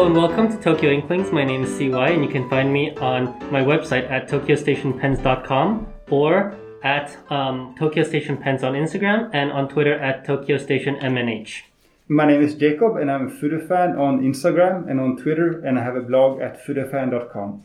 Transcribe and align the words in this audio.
Hello 0.00 0.08
and 0.08 0.16
welcome 0.16 0.48
to 0.48 0.56
Tokyo 0.64 0.90
Inklings. 0.92 1.30
My 1.30 1.44
name 1.44 1.64
is 1.64 1.76
CY 1.76 2.08
and 2.12 2.24
you 2.24 2.30
can 2.30 2.48
find 2.48 2.72
me 2.72 2.96
on 2.96 3.26
my 3.52 3.60
website 3.60 4.10
at 4.10 4.30
tokyostationpens.com 4.30 5.86
or 6.08 6.56
at 6.82 7.18
um, 7.30 7.74
Tokyo 7.78 8.02
Station 8.02 8.38
Pens 8.38 8.64
on 8.64 8.72
Instagram 8.72 9.28
and 9.34 9.52
on 9.52 9.68
Twitter 9.68 9.92
at 9.92 10.24
Tokyo 10.24 10.56
Station 10.56 10.94
MNH. 10.96 11.64
My 12.08 12.24
name 12.24 12.40
is 12.40 12.54
Jacob 12.54 12.96
and 12.96 13.10
I'm 13.10 13.28
a 13.28 13.30
foodie 13.30 13.68
fan 13.68 13.98
on 13.98 14.22
Instagram 14.22 14.90
and 14.90 14.98
on 15.00 15.18
Twitter 15.18 15.62
and 15.66 15.78
I 15.78 15.84
have 15.84 15.96
a 15.96 16.00
blog 16.00 16.40
at 16.40 16.64
foodiefan.com. 16.64 17.62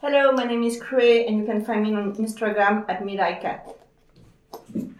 Hello, 0.00 0.30
my 0.30 0.44
name 0.44 0.62
is 0.62 0.80
Cray 0.80 1.26
and 1.26 1.38
you 1.40 1.44
can 1.44 1.64
find 1.64 1.82
me 1.82 1.92
on 1.96 2.14
Instagram 2.14 2.88
at 2.88 3.02
midaicat. 3.02 3.74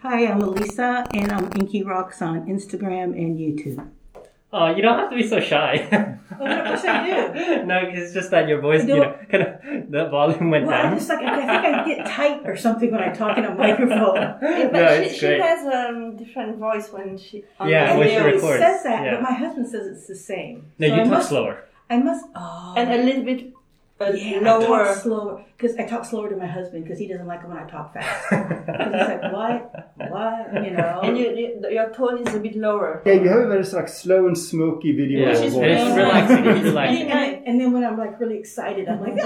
Hi, 0.01 0.27
I'm 0.27 0.41
Elisa, 0.41 1.07
and 1.13 1.31
I'm 1.31 1.45
Inky 1.55 1.83
Rocks 1.83 2.21
on 2.21 2.45
Instagram 2.47 3.13
and 3.15 3.39
YouTube. 3.39 3.94
Oh, 4.57 4.67
you 4.75 4.81
don't 4.81 4.97
have 4.97 5.09
to 5.09 5.15
be 5.17 5.27
so 5.27 5.39
shy. 5.41 5.71
what 6.37 6.49
must 6.69 6.85
I 6.85 6.97
do? 7.33 7.65
no, 7.65 7.77
it's 7.95 8.13
just 8.13 8.31
that 8.31 8.47
your 8.47 8.61
voice, 8.61 8.83
you 8.87 8.95
know, 8.95 9.15
kind 9.31 9.43
of 9.43 9.91
the 9.91 10.07
volume 10.09 10.49
went 10.49 10.65
Well, 10.65 10.81
down. 10.81 10.91
I'm 10.93 10.97
just 10.97 11.09
like, 11.09 11.19
I 11.23 11.35
think 11.35 11.75
I 11.75 11.85
get 11.85 12.05
tight 12.07 12.41
or 12.45 12.55
something 12.55 12.89
when 12.91 13.01
I 13.01 13.11
talk 13.13 13.37
in 13.37 13.45
a 13.45 13.53
microphone. 13.65 14.15
Yeah, 14.15 14.37
but 14.41 14.71
No, 14.71 14.87
she, 14.97 15.03
it's 15.09 15.15
she 15.17 15.25
has 15.25 15.65
a 15.65 15.89
um, 15.89 16.15
different 16.15 16.57
voice 16.57 16.87
when 16.95 17.17
she. 17.17 17.43
On 17.59 17.67
Yeah, 17.69 17.93
the 17.93 17.99
when 17.99 18.07
she 18.07 18.15
Everybody 18.15 18.37
radio. 18.37 18.49
records. 18.53 18.63
says 18.65 18.83
that, 18.83 19.03
yeah. 19.05 19.11
but 19.15 19.21
my 19.23 19.33
husband 19.33 19.67
says 19.67 19.87
it's 19.87 20.07
the 20.07 20.15
same. 20.15 20.71
no, 20.79 20.87
So 20.87 20.95
you 20.95 21.01
I 21.01 21.03
talk 21.03 21.13
must, 21.17 21.29
slower. 21.29 21.55
I 21.89 21.97
must, 21.97 22.25
oh. 22.35 22.73
And 22.77 22.87
a 22.93 23.03
little 23.03 23.23
bit 23.23 23.53
uh, 24.01 24.11
yeah, 24.13 24.39
I 24.41 24.43
talk 24.65 24.97
slower 24.97 25.45
because 25.57 25.77
I 25.77 25.85
talk 25.85 26.03
slower 26.03 26.29
to 26.29 26.35
my 26.35 26.45
husband 26.45 26.83
because 26.83 26.99
he 26.99 27.07
doesn't 27.07 27.27
like 27.27 27.41
it 27.43 27.47
when 27.47 27.57
I 27.57 27.63
talk 27.69 27.93
fast. 27.93 28.27
'Cause 28.29 28.91
he's 28.91 29.07
like, 29.07 29.21
what, 29.31 29.93
what, 30.09 30.53
you 30.65 30.71
know? 30.71 30.99
And 31.01 31.17
you, 31.17 31.29
you, 31.33 31.61
your 31.71 31.89
tone 31.93 32.17
is 32.27 32.35
a 32.35 32.39
bit 32.39 32.57
lower. 32.57 33.01
Yeah, 33.05 33.13
you 33.13 33.29
have 33.29 33.39
a 33.41 33.47
very 33.47 33.63
like 33.63 33.87
slow 33.87 34.27
and 34.27 34.37
smoky 34.37 34.91
video 34.91 35.21
Yeah, 35.21 35.29
Which 35.29 35.37
voice. 35.39 35.47
is 35.47 35.55
and 35.55 35.65
it's 35.65 35.81
really 35.83 35.97
relaxing. 36.01 36.45
It's 36.45 36.57
and, 36.67 36.75
then, 37.09 37.43
and 37.47 37.61
then 37.61 37.71
when 37.71 37.85
I'm 37.85 37.97
like 37.97 38.19
really 38.19 38.37
excited, 38.37 38.89
I'm 38.89 38.99
like, 38.99 39.15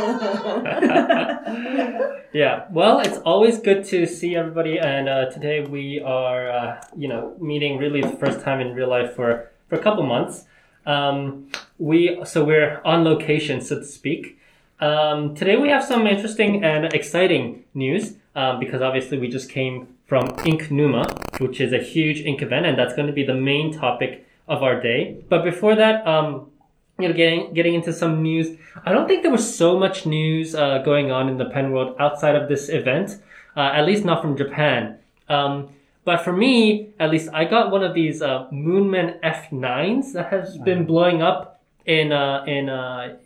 Yeah, 2.31 2.65
well, 2.71 2.99
it's 2.99 3.17
always 3.19 3.57
good 3.59 3.83
to 3.85 4.05
see 4.05 4.35
everybody, 4.35 4.77
and 4.77 5.09
uh, 5.09 5.31
today 5.31 5.61
we 5.61 5.99
are, 5.99 6.51
uh, 6.51 6.83
you 6.95 7.07
know, 7.07 7.35
meeting 7.39 7.79
really 7.79 8.01
the 8.01 8.15
first 8.17 8.41
time 8.41 8.59
in 8.61 8.75
real 8.75 8.87
life 8.89 9.15
for 9.15 9.49
for 9.67 9.75
a 9.75 9.79
couple 9.79 10.03
months. 10.03 10.45
Um, 10.85 11.47
we 11.79 12.21
so 12.25 12.45
we're 12.45 12.81
on 12.85 13.03
location, 13.03 13.61
so 13.61 13.79
to 13.79 13.85
speak. 13.85 14.37
Um, 14.79 15.35
today 15.35 15.57
we 15.57 15.67
have 15.69 15.83
some 15.83 16.07
interesting 16.07 16.63
and 16.63 16.85
exciting 16.93 17.65
news 17.73 18.13
um, 18.35 18.61
because 18.61 18.81
obviously 18.81 19.17
we 19.17 19.27
just 19.27 19.49
came 19.49 19.89
from 20.05 20.33
Ink 20.45 20.71
Numa, 20.71 21.05
which 21.39 21.59
is 21.59 21.73
a 21.73 21.79
huge 21.79 22.21
ink 22.21 22.41
event, 22.41 22.65
and 22.65 22.79
that's 22.79 22.95
going 22.95 23.07
to 23.07 23.13
be 23.13 23.25
the 23.25 23.33
main 23.33 23.73
topic 23.73 24.25
of 24.47 24.63
our 24.63 24.79
day. 24.79 25.21
But 25.27 25.43
before 25.43 25.75
that, 25.75 26.07
um, 26.07 26.49
you 26.97 27.09
know, 27.09 27.13
getting 27.13 27.53
getting 27.53 27.73
into 27.73 27.91
some 27.91 28.23
news. 28.23 28.57
I 28.85 28.93
don't 28.93 29.07
think 29.07 29.23
there 29.23 29.31
was 29.31 29.55
so 29.55 29.77
much 29.77 30.05
news 30.05 30.55
uh, 30.55 30.79
going 30.79 31.11
on 31.11 31.27
in 31.27 31.37
the 31.37 31.45
pen 31.45 31.71
world 31.71 31.95
outside 31.99 32.35
of 32.35 32.47
this 32.47 32.69
event, 32.69 33.21
uh, 33.57 33.71
at 33.73 33.85
least 33.85 34.05
not 34.05 34.21
from 34.21 34.37
Japan. 34.37 34.97
Um, 35.27 35.69
but 36.05 36.21
for 36.21 36.33
me, 36.33 36.89
at 36.99 37.09
least, 37.09 37.29
I 37.33 37.43
got 37.45 37.71
one 37.71 37.83
of 37.83 37.93
these 37.93 38.21
uh, 38.21 38.47
Moonman 38.51 39.19
F9s 39.21 40.13
that 40.13 40.29
has 40.29 40.57
been 40.57 40.85
blowing 40.85 41.21
up 41.21 41.61
in 41.85 42.11
uh, 42.11 42.43
in 42.47 42.69
uh, 42.69 43.17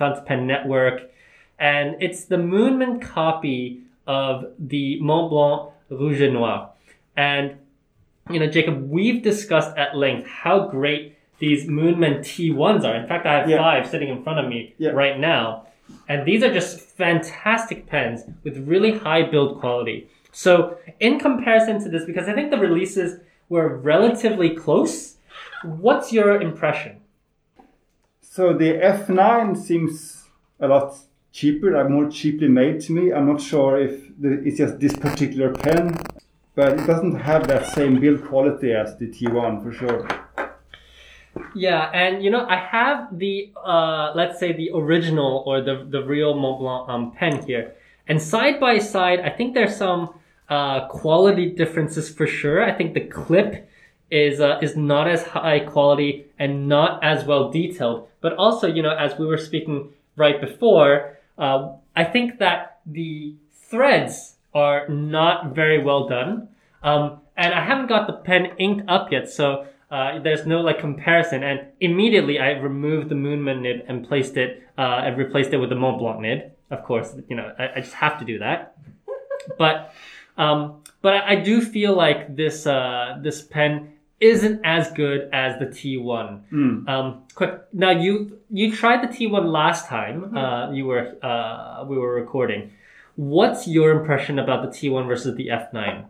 Fountain 0.00 0.24
Pen 0.24 0.46
Network, 0.46 1.02
and 1.58 1.94
it's 2.00 2.24
the 2.24 2.36
Moonman 2.36 3.02
copy 3.02 3.82
of 4.06 4.46
the 4.58 4.98
Mont 5.00 5.28
Blanc 5.30 5.70
Rouge 5.90 6.22
et 6.22 6.32
Noir. 6.32 6.70
And 7.16 7.56
you 8.30 8.38
know, 8.40 8.46
Jacob, 8.46 8.88
we've 8.90 9.22
discussed 9.22 9.76
at 9.76 9.96
length 9.96 10.26
how 10.26 10.68
great 10.68 11.16
these 11.40 11.66
Moonman 11.68 12.20
T1s 12.20 12.84
are. 12.84 12.94
In 12.94 13.06
fact, 13.06 13.26
I 13.26 13.38
have 13.40 13.48
Yeah. 13.50 13.58
five 13.58 13.86
sitting 13.88 14.08
in 14.08 14.22
front 14.22 14.38
of 14.38 14.46
me 14.48 14.74
Yeah. 14.78 14.90
right 14.90 15.18
now. 15.18 15.66
And 16.08 16.24
these 16.24 16.42
are 16.44 16.52
just 16.52 16.80
fantastic 16.80 17.86
pens 17.86 18.24
with 18.44 18.56
really 18.68 18.92
high 18.92 19.22
build 19.24 19.58
quality. 19.60 20.06
So, 20.32 20.76
in 21.00 21.18
comparison 21.18 21.82
to 21.82 21.88
this, 21.88 22.04
because 22.04 22.28
I 22.28 22.32
think 22.34 22.50
the 22.52 22.58
releases 22.58 23.18
were 23.48 23.68
relatively 23.76 24.50
close, 24.50 25.16
what's 25.64 26.12
your 26.12 26.40
impression? 26.40 26.99
So 28.32 28.52
the 28.52 28.74
F9 28.74 29.56
seems 29.56 30.22
a 30.60 30.68
lot 30.68 30.96
cheaper, 31.32 31.72
like 31.72 31.90
more 31.90 32.08
cheaply 32.08 32.46
made 32.46 32.80
to 32.82 32.92
me. 32.92 33.12
I'm 33.12 33.26
not 33.26 33.40
sure 33.40 33.76
if 33.76 34.06
the, 34.20 34.40
it's 34.44 34.58
just 34.58 34.78
this 34.78 34.94
particular 34.96 35.52
pen, 35.52 35.98
but 36.54 36.78
it 36.78 36.86
doesn't 36.86 37.16
have 37.16 37.48
that 37.48 37.66
same 37.66 37.98
build 37.98 38.24
quality 38.24 38.72
as 38.72 38.96
the 38.98 39.08
T1 39.08 39.64
for 39.64 39.72
sure. 39.72 40.06
Yeah, 41.56 41.90
and 41.92 42.22
you 42.22 42.30
know, 42.30 42.46
I 42.46 42.54
have 42.54 43.18
the 43.18 43.50
uh, 43.56 44.12
let's 44.14 44.38
say 44.38 44.52
the 44.52 44.70
original 44.74 45.42
or 45.44 45.60
the 45.60 45.84
the 45.90 46.04
real 46.04 46.34
Montblanc 46.34 46.88
um, 46.88 47.10
pen 47.10 47.44
here, 47.44 47.74
and 48.06 48.22
side 48.22 48.60
by 48.60 48.78
side, 48.78 49.18
I 49.20 49.30
think 49.30 49.54
there's 49.54 49.74
some 49.74 50.14
uh, 50.48 50.86
quality 50.86 51.50
differences 51.50 52.08
for 52.08 52.28
sure. 52.28 52.62
I 52.62 52.70
think 52.70 52.94
the 52.94 53.06
clip 53.06 53.68
is 54.08 54.40
uh, 54.40 54.60
is 54.62 54.76
not 54.76 55.08
as 55.08 55.24
high 55.24 55.60
quality 55.60 56.26
and 56.38 56.68
not 56.68 57.02
as 57.02 57.24
well 57.24 57.50
detailed, 57.50 58.06
but 58.20 58.34
also 58.34 58.66
you 58.66 58.82
know, 58.82 58.94
as 58.94 59.18
we 59.18 59.26
were 59.26 59.38
speaking 59.38 59.92
right 60.16 60.40
before, 60.40 61.18
uh, 61.38 61.72
I 61.96 62.04
think 62.04 62.38
that 62.38 62.80
the 62.86 63.34
threads 63.52 64.36
are 64.54 64.88
not 64.88 65.54
very 65.54 65.82
well 65.82 66.08
done. 66.08 66.48
Um, 66.82 67.20
and 67.36 67.54
I 67.54 67.64
haven't 67.64 67.88
got 67.88 68.06
the 68.06 68.14
pen 68.14 68.52
inked 68.58 68.88
up 68.88 69.12
yet, 69.12 69.30
so 69.30 69.66
uh, 69.90 70.18
there's 70.20 70.46
no 70.46 70.60
like 70.60 70.78
comparison. 70.78 71.42
And 71.42 71.60
immediately 71.80 72.38
I 72.38 72.50
removed 72.50 73.08
the 73.08 73.14
Moonman 73.14 73.62
nib 73.62 73.84
and 73.88 74.06
placed 74.06 74.36
it 74.36 74.62
uh, 74.78 75.02
and 75.04 75.16
replaced 75.16 75.52
it 75.52 75.58
with 75.58 75.70
the 75.70 75.76
Mont 75.76 75.98
Blanc 75.98 76.20
nib. 76.20 76.52
Of 76.70 76.84
course, 76.84 77.14
you 77.28 77.36
know 77.36 77.52
I, 77.58 77.68
I 77.76 77.80
just 77.80 77.94
have 77.94 78.18
to 78.18 78.24
do 78.24 78.38
that. 78.38 78.76
but 79.58 79.94
um, 80.36 80.82
but 81.02 81.14
I, 81.14 81.32
I 81.32 81.34
do 81.36 81.60
feel 81.60 81.94
like 81.94 82.36
this 82.36 82.66
uh, 82.66 83.18
this 83.22 83.42
pen 83.42 83.92
isn't 84.20 84.60
as 84.64 84.90
good 84.92 85.30
as 85.32 85.58
the 85.58 85.66
T1. 85.66 86.52
Um, 86.88 87.22
quick 87.34 87.62
now 87.72 87.90
you 87.90 88.38
you 88.50 88.74
tried 88.74 89.02
the 89.02 89.08
T1 89.08 89.50
last 89.50 89.86
time 89.86 90.36
uh, 90.36 90.70
you 90.72 90.86
were 90.86 91.16
uh, 91.22 91.84
we 91.88 91.96
were 91.98 92.14
recording. 92.14 92.72
What's 93.16 93.66
your 93.66 93.90
impression 93.92 94.38
about 94.38 94.62
the 94.62 94.68
T1 94.68 95.06
versus 95.06 95.36
the 95.36 95.48
F9? 95.48 96.06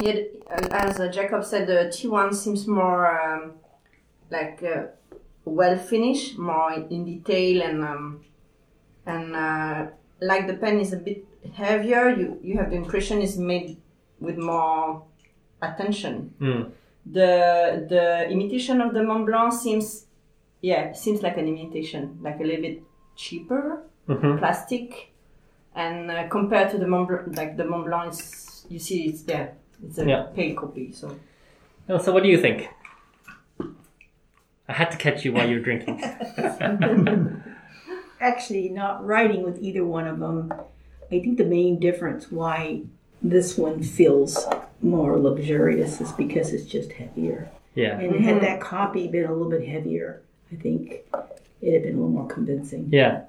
Yeah, 0.00 0.20
as 0.70 0.98
uh, 0.98 1.08
Jacob 1.08 1.44
said, 1.44 1.66
the 1.66 1.92
T1 1.94 2.34
seems 2.34 2.66
more 2.66 3.06
um, 3.20 3.52
like 4.30 4.62
uh, 4.62 4.86
well 5.44 5.76
finished, 5.76 6.38
more 6.38 6.72
in 6.72 7.04
detail, 7.04 7.62
and 7.62 7.84
um, 7.84 8.24
and 9.06 9.36
uh, 9.36 9.86
like 10.20 10.46
the 10.46 10.54
pen 10.54 10.80
is 10.80 10.92
a 10.92 10.96
bit 10.96 11.24
heavier. 11.54 12.10
You 12.10 12.38
you 12.42 12.56
have 12.58 12.70
the 12.70 12.76
impression 12.76 13.20
it's 13.20 13.36
made 13.36 13.76
with 14.20 14.38
more 14.38 15.04
attention. 15.60 16.34
Mm. 16.40 16.72
The 17.06 17.84
the 17.88 18.28
imitation 18.30 18.80
of 18.80 18.94
the 18.94 19.02
Mont 19.02 19.26
Blanc 19.26 19.52
seems 19.52 20.06
yeah 20.62 20.92
seems 20.92 21.22
like 21.22 21.36
an 21.36 21.46
imitation, 21.48 22.18
like 22.22 22.40
a 22.40 22.44
little 22.44 22.62
bit 22.62 22.82
cheaper 23.16 23.82
Mhm. 24.08 24.38
plastic, 24.38 25.12
and 25.74 26.10
uh, 26.10 26.28
compared 26.28 26.70
to 26.70 26.78
the 26.78 26.86
Mont 26.86 27.08
Blanc, 27.08 27.36
like 27.36 27.56
the 27.56 27.64
Mont 27.64 27.86
Blanc, 27.86 28.12
is, 28.12 28.66
you 28.70 28.78
see 28.78 29.04
it's 29.08 29.22
there. 29.22 29.54
It's 29.86 29.98
a 29.98 30.06
Yeah. 30.06 30.22
pale 30.34 30.54
copy. 30.56 30.92
So 30.92 31.16
Oh, 31.88 31.98
so 31.98 32.12
what 32.12 32.22
do 32.22 32.28
you 32.30 32.38
think? 32.40 32.68
I 34.66 34.72
had 34.72 34.90
to 34.92 34.96
catch 34.96 35.24
you 35.26 35.32
while 35.34 35.46
you 35.48 35.56
were 35.58 35.62
drinking. 35.62 36.00
actually 38.20 38.68
not 38.70 39.04
writing 39.04 39.42
with 39.42 39.58
either 39.62 39.84
one 39.84 40.06
of 40.06 40.18
them. 40.18 40.50
I 41.12 41.20
think 41.20 41.36
the 41.36 41.44
main 41.44 41.78
difference 41.78 42.30
why 42.32 42.82
this 43.22 43.56
one 43.56 43.82
feels 43.82 44.46
more 44.82 45.18
luxurious 45.18 46.00
is 46.00 46.12
because 46.12 46.52
it's 46.52 46.64
just 46.64 46.92
heavier. 46.92 47.50
Yeah. 47.74 47.98
And 47.98 48.24
had 48.24 48.40
that 48.42 48.60
copy 48.60 49.08
been 49.08 49.24
a 49.24 49.32
little 49.32 49.50
bit 49.50 49.66
heavier, 49.66 50.22
I 50.52 50.56
think 50.56 51.04
it'd 51.60 51.74
have 51.74 51.82
been 51.82 51.94
a 51.94 51.96
little 51.96 52.08
more 52.08 52.28
convincing. 52.28 52.88
Yeah. 52.92 53.22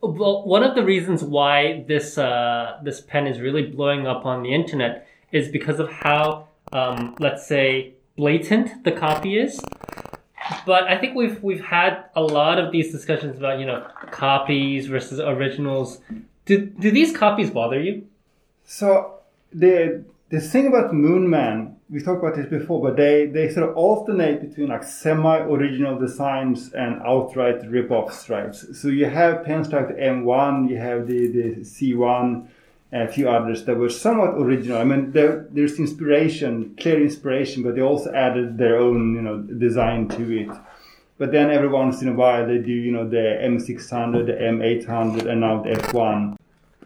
Well, 0.00 0.46
one 0.46 0.62
of 0.62 0.74
the 0.74 0.84
reasons 0.84 1.22
why 1.22 1.84
this 1.86 2.16
uh, 2.16 2.78
this 2.82 3.02
pen 3.02 3.26
is 3.26 3.40
really 3.40 3.66
blowing 3.66 4.06
up 4.06 4.24
on 4.24 4.42
the 4.42 4.54
internet 4.54 5.06
is 5.30 5.48
because 5.48 5.78
of 5.78 5.90
how, 5.90 6.48
um, 6.72 7.16
let's 7.20 7.46
say, 7.46 7.94
blatant 8.16 8.84
the 8.84 8.92
copy 8.92 9.38
is. 9.38 9.60
But 10.64 10.84
I 10.84 10.96
think 10.96 11.14
we've 11.14 11.42
we've 11.42 11.64
had 11.64 12.04
a 12.16 12.22
lot 12.22 12.58
of 12.58 12.72
these 12.72 12.90
discussions 12.90 13.36
about 13.36 13.60
you 13.60 13.66
know 13.66 13.86
copies 14.10 14.86
versus 14.86 15.20
originals. 15.20 16.00
Do 16.46 16.64
do 16.64 16.90
these 16.90 17.14
copies 17.14 17.50
bother 17.50 17.80
you? 17.80 18.06
So 18.64 19.19
the 19.52 20.04
the 20.30 20.40
thing 20.40 20.68
about 20.68 20.92
Moonman, 20.92 21.74
we 21.90 22.00
talked 22.00 22.22
about 22.22 22.36
this 22.36 22.46
before, 22.46 22.80
but 22.80 22.96
they, 22.96 23.26
they 23.26 23.52
sort 23.52 23.68
of 23.68 23.76
alternate 23.76 24.48
between 24.48 24.68
like 24.68 24.84
semi-original 24.84 25.98
designs 25.98 26.72
and 26.72 27.02
outright 27.02 27.68
rip-offs, 27.68 28.30
right? 28.30 28.54
So 28.54 28.88
you 28.88 29.06
have 29.06 29.44
pens 29.44 29.72
like 29.72 29.88
the 29.88 29.94
M1, 29.94 30.70
you 30.70 30.76
have 30.76 31.08
the, 31.08 31.26
the 31.26 31.56
C1, 31.62 32.46
and 32.92 33.08
a 33.08 33.12
few 33.12 33.28
others 33.28 33.64
that 33.64 33.76
were 33.76 33.90
somewhat 33.90 34.34
original. 34.40 34.78
I 34.78 34.84
mean, 34.84 35.10
there, 35.10 35.48
there's 35.50 35.80
inspiration, 35.80 36.76
clear 36.80 37.02
inspiration, 37.02 37.64
but 37.64 37.74
they 37.74 37.82
also 37.82 38.12
added 38.12 38.56
their 38.56 38.78
own, 38.78 39.16
you 39.16 39.22
know, 39.22 39.38
design 39.38 40.06
to 40.10 40.42
it. 40.42 40.50
But 41.18 41.32
then 41.32 41.50
every 41.50 41.68
once 41.68 42.02
in 42.02 42.08
a 42.08 42.14
while 42.14 42.46
they 42.46 42.58
do, 42.58 42.72
you 42.72 42.92
know, 42.92 43.08
the 43.08 43.38
M600, 43.42 44.26
the 44.26 44.32
M800, 44.32 45.28
and 45.28 45.40
now 45.40 45.62
the 45.62 45.70
F1. 45.70 46.36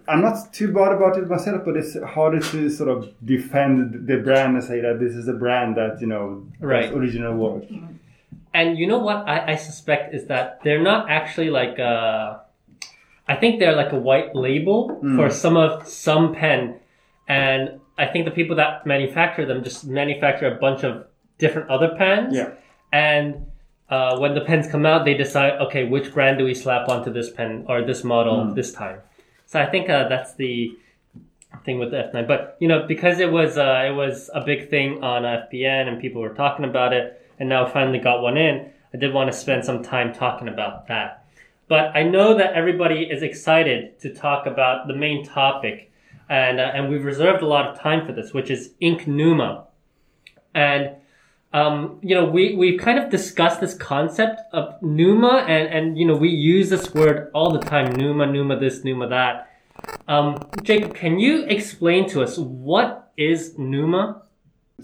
I'm 0.06 0.21
not 0.21 0.53
too 0.53 0.73
bad 0.73 0.93
about 0.93 1.17
it 1.17 1.29
myself, 1.29 1.62
but 1.65 1.77
it's 1.77 1.97
harder 2.03 2.41
to 2.41 2.69
sort 2.69 2.91
of 2.91 3.12
defend 3.25 4.06
the 4.06 4.19
brand 4.19 4.56
and 4.56 4.65
say 4.65 4.81
that 4.81 5.01
this 5.01 5.15
is 5.15 5.29
a 5.29 5.33
brand 5.33 5.77
that, 5.77 6.01
you 6.01 6.06
know, 6.06 6.47
Right. 6.61 6.93
original 6.93 7.35
work. 7.37 7.65
And 8.53 8.79
you 8.79 8.87
know 8.87 8.99
what 8.99 9.27
I, 9.29 9.53
I 9.53 9.56
suspect 9.56 10.15
is 10.15 10.27
that 10.27 10.61
they're 10.62 10.83
not 10.83 11.11
actually 11.11 11.51
like 11.51 11.79
uh 11.79 12.39
I 13.27 13.37
think 13.37 13.59
they're 13.59 13.75
like 13.75 13.93
a 13.93 13.99
white 13.99 14.37
label 14.37 15.01
for 15.17 15.31
some 15.31 15.56
of 15.56 15.89
some 15.89 16.35
pen. 16.35 16.79
And 17.27 17.81
I 17.97 18.07
think 18.07 18.27
the 18.27 18.31
people 18.31 18.57
that 18.57 18.87
manufacture 18.87 19.47
them 19.47 19.65
just 19.65 19.87
manufacture 19.87 20.47
a 20.47 20.57
bunch 20.57 20.85
of 20.85 21.07
different 21.39 21.71
other 21.71 21.95
pens. 21.97 22.35
Yeah. 22.37 22.50
And 22.93 23.47
uh, 23.89 24.19
when 24.19 24.35
the 24.35 24.43
pens 24.43 24.67
come 24.67 24.85
out, 24.85 25.07
they 25.07 25.15
decide, 25.15 25.55
okay, 25.61 25.85
which 25.85 26.12
brand 26.12 26.37
do 26.39 26.45
we 26.45 26.55
slap 26.55 26.89
onto 26.91 27.11
this 27.12 27.31
pen 27.31 27.65
or 27.67 27.83
this 27.83 28.05
model 28.05 28.53
this 28.55 28.73
time? 28.73 28.99
So 29.55 29.61
I 29.61 29.67
think 29.67 29.89
uh, 29.89 30.09
that's 30.09 30.35
the 30.35 30.77
thing 31.65 31.79
with 31.79 31.93
the 31.93 32.11
F9. 32.12 32.27
But 32.27 32.56
you 32.59 32.67
know, 32.67 32.89
because 32.89 33.21
it 33.21 33.31
was 33.31 33.56
uh, 33.56 33.85
it 33.87 33.93
was 33.93 34.29
a 34.35 34.41
big 34.41 34.69
thing 34.69 35.05
on 35.05 35.23
FPN 35.23 35.87
and 35.87 36.01
people 36.01 36.21
were 36.21 36.35
talking 36.35 36.65
about 36.65 36.93
it, 36.93 37.23
and 37.39 37.49
now 37.49 37.65
finally 37.65 38.01
got 38.01 38.21
one 38.21 38.37
in. 38.37 38.69
I 38.93 38.97
did 38.97 39.15
want 39.15 39.31
to 39.31 39.39
spend 39.39 39.65
some 39.65 39.85
time 39.85 40.12
talking 40.12 40.49
about 40.49 40.89
that. 40.89 41.29
But 41.69 41.97
I 41.97 42.03
know 42.03 42.37
that 42.37 42.55
everybody 42.55 43.05
is 43.05 43.23
excited 43.23 44.01
to 44.01 44.12
talk 44.12 44.47
about 44.47 44.89
the 44.89 44.97
main 44.97 45.25
topic, 45.25 45.93
and 46.29 46.59
uh, 46.59 46.73
and 46.75 46.89
we've 46.89 47.05
reserved 47.05 47.41
a 47.41 47.47
lot 47.47 47.69
of 47.69 47.79
time 47.79 48.05
for 48.05 48.11
this, 48.11 48.35
which 48.35 48.50
is 48.50 48.73
Ink 48.81 49.07
Numa, 49.07 49.69
and 50.53 50.97
um, 51.55 52.01
you 52.03 52.17
know, 52.17 52.25
we, 52.25 52.56
we've 52.56 52.81
kind 52.81 52.99
of 52.99 53.11
discussed 53.11 53.61
this 53.61 53.75
concept 53.75 54.41
of 54.53 54.75
Numa 54.83 55.47
and, 55.49 55.69
and, 55.73 55.97
you 55.97 56.05
know, 56.05 56.17
we 56.17 56.29
use 56.29 56.69
this 56.69 56.93
word 56.93 57.31
all 57.33 57.53
the 57.53 57.61
time. 57.61 57.93
Numa, 57.93 58.27
Numa 58.27 58.59
this, 58.59 58.83
Numa 58.83 59.09
that. 59.09 59.51
Um, 60.09 60.45
Jacob, 60.65 60.97
can 60.97 61.21
you 61.21 61.45
explain 61.45 62.09
to 62.11 62.23
us 62.25 62.37
what 62.39 63.12
is 63.17 63.56
Numa? 63.56 64.23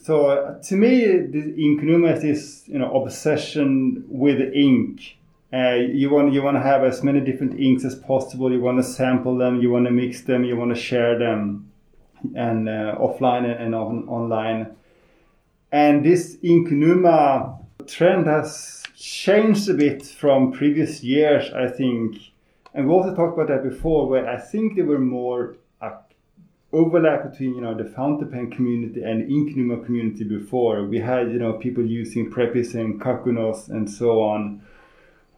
So 0.01 0.27
uh, 0.27 0.63
to 0.63 0.77
me, 0.77 1.01
the 1.01 1.55
ink 1.59 1.83
Numa 1.83 2.13
is 2.13 2.23
this, 2.23 2.69
you 2.69 2.79
know, 2.79 3.03
obsession 3.03 4.05
with 4.07 4.41
ink. 4.55 5.17
Uh, 5.53 5.75
you 5.75 6.11
want 6.11 6.33
you 6.33 6.41
want 6.43 6.57
to 6.57 6.63
have 6.63 6.85
as 6.85 7.03
many 7.03 7.19
different 7.19 7.59
inks 7.59 7.85
as 7.85 7.97
possible. 7.97 8.53
You 8.53 8.61
want 8.61 8.79
to 8.79 8.85
sample 8.85 9.37
them. 9.37 9.61
You 9.61 9.73
want 9.73 9.87
to 9.87 9.91
mix 9.91 10.21
them. 10.21 10.45
You 10.45 10.57
want 10.57 10.73
to 10.73 10.81
share 10.81 11.19
them, 11.19 11.73
and 12.37 12.69
uh, 12.69 12.95
offline 13.01 13.51
and, 13.51 13.61
and 13.61 13.75
on, 13.75 14.09
online. 14.09 14.77
And 15.73 16.05
this 16.05 16.37
ink 16.43 16.71
Numa 16.71 17.59
trend 17.87 18.27
has 18.27 18.83
changed 18.97 19.69
a 19.69 19.75
bit 19.75 20.05
from 20.05 20.53
previous 20.53 21.03
years, 21.03 21.53
I 21.53 21.69
think. 21.69 22.17
And 22.75 22.89
we 22.89 22.93
also 22.93 23.15
talked 23.15 23.39
about 23.39 23.49
that 23.49 23.69
before, 23.69 24.09
where 24.09 24.29
I 24.29 24.39
think 24.39 24.77
there 24.77 24.85
were 24.85 24.99
more 24.99 25.57
uh, 25.81 25.93
overlap 26.73 27.31
between 27.31 27.55
you 27.55 27.61
know 27.61 27.75
the 27.75 27.85
fountain 27.85 28.31
pen 28.31 28.51
community 28.51 29.03
and 29.03 29.31
ink 29.31 29.57
Numa 29.57 29.85
community 29.85 30.25
before. 30.25 30.85
We 30.85 30.99
had 30.99 31.31
you 31.31 31.39
know 31.39 31.55
people 31.55 31.85
using 31.85 32.31
Preppys 32.31 32.75
and 32.75 33.01
Kakunos 33.01 33.69
and 33.69 33.91
so 33.91 34.23
on. 34.23 34.63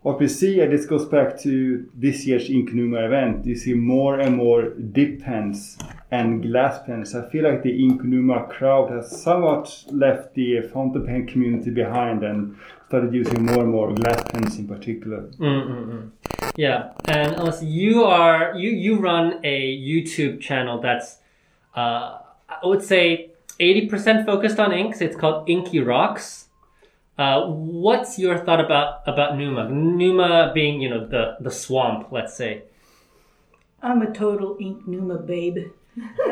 What 0.02 0.18
we 0.18 0.26
see, 0.26 0.60
and 0.60 0.72
this 0.72 0.84
goes 0.84 1.04
back 1.04 1.38
to 1.42 1.88
this 1.94 2.26
year's 2.26 2.50
Ink 2.50 2.72
Numa 2.72 3.06
event, 3.06 3.46
you 3.46 3.54
see 3.54 3.72
more 3.74 4.18
and 4.18 4.36
more 4.36 4.70
dip 4.70 5.22
pens 5.22 5.78
and 6.10 6.42
glass 6.42 6.84
pens. 6.84 7.14
I 7.14 7.28
feel 7.28 7.44
like 7.44 7.62
the 7.62 7.84
Ink 7.84 8.02
Numa 8.02 8.46
crowd 8.48 8.90
has 8.90 9.22
somewhat 9.22 9.84
left 9.92 10.34
the 10.34 10.62
fountain 10.62 11.06
pen 11.06 11.28
community 11.28 11.70
behind 11.70 12.24
and 12.24 12.56
started 12.88 13.14
using 13.14 13.46
more 13.46 13.60
and 13.60 13.70
more 13.70 13.94
glass 13.94 14.22
pens 14.32 14.58
in 14.58 14.66
particular. 14.66 15.22
Mm-mm-mm. 15.38 16.10
Yeah, 16.56 16.92
and 17.06 17.34
unless 17.34 17.62
you 17.62 18.02
are 18.02 18.54
you 18.56 18.70
you 18.70 18.98
run 18.98 19.40
a 19.44 19.78
YouTube 19.78 20.40
channel 20.40 20.80
that's 20.80 21.18
uh, 21.76 22.18
I 22.48 22.66
would 22.66 22.82
say 22.82 23.30
eighty 23.60 23.86
percent 23.86 24.26
focused 24.26 24.58
on 24.58 24.72
inks. 24.72 25.00
It's 25.00 25.16
called 25.16 25.48
Inky 25.48 25.78
Rocks. 25.78 26.48
Uh, 27.18 27.46
what's 27.46 28.18
your 28.18 28.38
thought 28.38 28.60
about 28.60 29.02
about 29.06 29.36
Numa? 29.36 29.68
Numa 29.68 30.50
being 30.54 30.80
you 30.80 30.88
know 30.88 31.06
the 31.06 31.36
the 31.40 31.50
swamp, 31.50 32.08
let's 32.10 32.34
say. 32.34 32.62
I'm 33.82 34.00
a 34.00 34.12
total 34.12 34.56
ink 34.60 34.86
Numa 34.86 35.18
babe. 35.18 35.58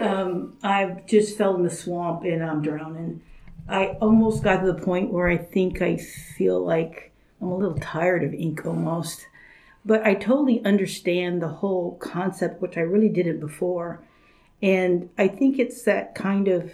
Um, 0.01 0.57
I 0.63 1.03
just 1.07 1.37
fell 1.37 1.55
in 1.57 1.65
the 1.65 1.71
swamp 1.71 2.25
and 2.25 2.43
I'm 2.43 2.63
drowning. 2.63 3.23
I 3.69 3.99
almost 4.01 4.43
got 4.43 4.61
to 4.61 4.73
the 4.73 4.81
point 4.81 5.13
where 5.13 5.29
I 5.29 5.37
think 5.37 5.83
I 5.83 5.97
feel 5.97 6.65
like 6.65 7.13
I'm 7.41 7.49
a 7.49 7.57
little 7.57 7.79
tired 7.79 8.25
of 8.25 8.33
ink 8.33 8.65
almost. 8.65 9.27
But 9.85 10.07
I 10.07 10.15
totally 10.15 10.65
understand 10.65 11.43
the 11.43 11.49
whole 11.49 11.97
concept, 11.97 12.63
which 12.63 12.77
I 12.77 12.81
really 12.81 13.09
didn't 13.09 13.41
before. 13.41 14.03
And 14.63 15.11
I 15.19 15.29
think 15.29 15.59
it's 15.59 15.83
that 15.83 16.15
kind 16.15 16.49
of 16.49 16.73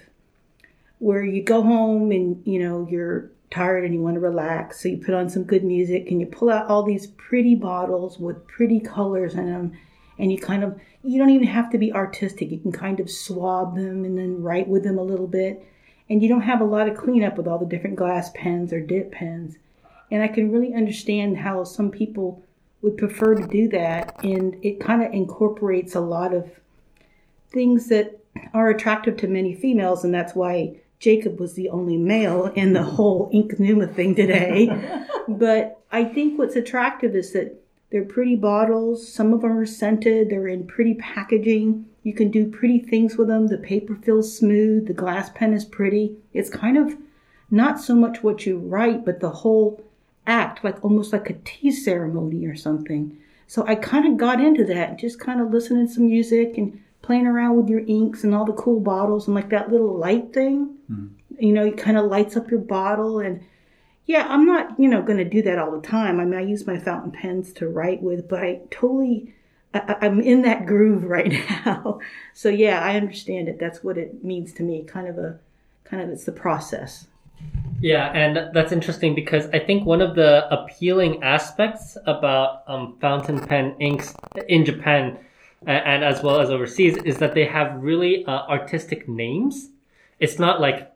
where 0.98 1.24
you 1.24 1.42
go 1.42 1.62
home 1.62 2.10
and 2.10 2.42
you 2.46 2.58
know 2.58 2.86
you're 2.90 3.30
tired 3.56 3.84
and 3.84 3.94
you 3.94 4.02
want 4.02 4.14
to 4.14 4.20
relax 4.20 4.82
so 4.82 4.88
you 4.88 4.98
put 4.98 5.14
on 5.14 5.30
some 5.30 5.44
good 5.44 5.64
music 5.64 6.10
and 6.10 6.20
you 6.20 6.26
pull 6.26 6.50
out 6.50 6.68
all 6.68 6.82
these 6.82 7.06
pretty 7.06 7.54
bottles 7.54 8.18
with 8.18 8.46
pretty 8.46 8.78
colors 8.78 9.34
in 9.34 9.46
them 9.46 9.72
and 10.18 10.30
you 10.30 10.38
kind 10.38 10.62
of 10.62 10.78
you 11.02 11.18
don't 11.18 11.30
even 11.30 11.46
have 11.46 11.70
to 11.70 11.78
be 11.78 11.92
artistic 11.92 12.50
you 12.50 12.58
can 12.58 12.72
kind 12.72 13.00
of 13.00 13.10
swab 13.10 13.76
them 13.76 14.04
and 14.04 14.18
then 14.18 14.42
write 14.42 14.68
with 14.68 14.82
them 14.82 14.98
a 14.98 15.02
little 15.02 15.26
bit. 15.26 15.66
And 16.08 16.22
you 16.22 16.28
don't 16.28 16.42
have 16.42 16.60
a 16.60 16.64
lot 16.64 16.88
of 16.88 16.96
cleanup 16.96 17.36
with 17.36 17.48
all 17.48 17.58
the 17.58 17.66
different 17.66 17.96
glass 17.96 18.30
pens 18.34 18.72
or 18.72 18.80
dip 18.80 19.10
pens. 19.12 19.56
And 20.10 20.22
i 20.22 20.28
can 20.28 20.52
really 20.52 20.74
understand 20.74 21.38
how 21.38 21.64
some 21.64 21.90
people 21.90 22.42
would 22.82 22.96
prefer 22.96 23.34
to 23.34 23.46
do 23.46 23.68
that 23.68 24.22
and 24.22 24.56
it 24.62 24.80
kind 24.80 25.02
of 25.02 25.12
incorporates 25.12 25.94
a 25.94 26.00
lot 26.00 26.32
of 26.32 26.48
things 27.50 27.88
that 27.88 28.20
are 28.52 28.68
attractive 28.68 29.16
to 29.16 29.28
many 29.28 29.54
females, 29.54 30.04
and 30.04 30.12
that's 30.12 30.34
why 30.34 30.76
Jacob 30.98 31.38
was 31.38 31.54
the 31.54 31.68
only 31.68 31.96
male 31.96 32.46
in 32.54 32.72
the 32.72 32.82
whole 32.82 33.28
Ink 33.32 33.58
Numa 33.58 33.86
thing 33.86 34.14
today. 34.14 34.70
but 35.28 35.82
I 35.92 36.04
think 36.04 36.38
what's 36.38 36.56
attractive 36.56 37.14
is 37.14 37.32
that 37.32 37.60
they're 37.90 38.04
pretty 38.04 38.36
bottles. 38.36 39.12
Some 39.12 39.32
of 39.32 39.42
them 39.42 39.56
are 39.56 39.66
scented. 39.66 40.30
They're 40.30 40.48
in 40.48 40.66
pretty 40.66 40.94
packaging. 40.94 41.86
You 42.02 42.14
can 42.14 42.30
do 42.30 42.50
pretty 42.50 42.78
things 42.78 43.16
with 43.16 43.28
them. 43.28 43.46
The 43.48 43.58
paper 43.58 43.96
feels 43.96 44.36
smooth. 44.36 44.86
The 44.86 44.94
glass 44.94 45.30
pen 45.34 45.52
is 45.52 45.64
pretty. 45.64 46.16
It's 46.32 46.50
kind 46.50 46.76
of 46.76 46.96
not 47.50 47.80
so 47.80 47.94
much 47.94 48.22
what 48.22 48.46
you 48.46 48.58
write, 48.58 49.04
but 49.04 49.20
the 49.20 49.30
whole 49.30 49.84
act, 50.26 50.64
like 50.64 50.82
almost 50.84 51.12
like 51.12 51.30
a 51.30 51.38
tea 51.44 51.70
ceremony 51.70 52.46
or 52.46 52.56
something. 52.56 53.16
So 53.46 53.64
I 53.66 53.76
kind 53.76 54.06
of 54.06 54.16
got 54.16 54.40
into 54.40 54.64
that, 54.64 54.98
just 54.98 55.20
kind 55.20 55.40
of 55.40 55.52
listening 55.52 55.86
to 55.86 55.92
some 55.92 56.06
music 56.06 56.58
and 56.58 56.82
playing 57.06 57.26
around 57.26 57.56
with 57.56 57.68
your 57.68 57.80
inks 57.86 58.24
and 58.24 58.34
all 58.34 58.44
the 58.44 58.52
cool 58.52 58.80
bottles 58.80 59.26
and 59.26 59.34
like 59.34 59.50
that 59.50 59.70
little 59.70 59.96
light 59.96 60.32
thing. 60.34 60.74
You 61.38 61.52
know, 61.52 61.64
it 61.64 61.78
kind 61.78 61.96
of 61.96 62.06
lights 62.06 62.36
up 62.36 62.50
your 62.50 62.60
bottle. 62.60 63.20
And 63.20 63.42
yeah, 64.06 64.26
I'm 64.28 64.44
not, 64.44 64.78
you 64.78 64.88
know, 64.88 65.02
going 65.02 65.18
to 65.18 65.24
do 65.24 65.40
that 65.42 65.58
all 65.58 65.70
the 65.70 65.86
time. 65.86 66.18
I 66.18 66.24
mean, 66.24 66.38
I 66.38 66.42
use 66.42 66.66
my 66.66 66.78
fountain 66.78 67.12
pens 67.12 67.52
to 67.54 67.68
write 67.68 68.02
with, 68.02 68.28
but 68.28 68.42
I 68.42 68.60
totally, 68.70 69.34
I, 69.72 69.96
I'm 70.00 70.20
in 70.20 70.42
that 70.42 70.66
groove 70.66 71.04
right 71.16 71.32
now. 71.64 72.00
so 72.34 72.48
yeah, 72.48 72.80
I 72.80 72.96
understand 72.96 73.48
it. 73.48 73.58
That's 73.60 73.84
what 73.84 73.96
it 73.96 74.24
means 74.24 74.52
to 74.54 74.62
me. 74.62 74.82
Kind 74.82 75.06
of 75.06 75.18
a, 75.18 75.38
kind 75.84 76.02
of, 76.02 76.10
it's 76.10 76.24
the 76.24 76.32
process. 76.32 77.06
Yeah, 77.80 78.10
and 78.12 78.54
that's 78.54 78.72
interesting 78.72 79.14
because 79.14 79.46
I 79.52 79.58
think 79.58 79.84
one 79.84 80.00
of 80.00 80.14
the 80.14 80.48
appealing 80.50 81.22
aspects 81.22 81.98
about 82.06 82.62
um, 82.66 82.96
fountain 83.00 83.38
pen 83.46 83.76
inks 83.78 84.14
in 84.48 84.64
Japan 84.64 85.04
a- 85.12 85.25
and 85.64 86.04
as 86.04 86.22
well 86.22 86.40
as 86.40 86.50
overseas 86.50 86.96
is 86.98 87.18
that 87.18 87.34
they 87.34 87.44
have 87.46 87.82
really 87.82 88.24
uh, 88.26 88.46
artistic 88.48 89.08
names. 89.08 89.70
It's 90.20 90.38
not 90.38 90.60
like 90.60 90.92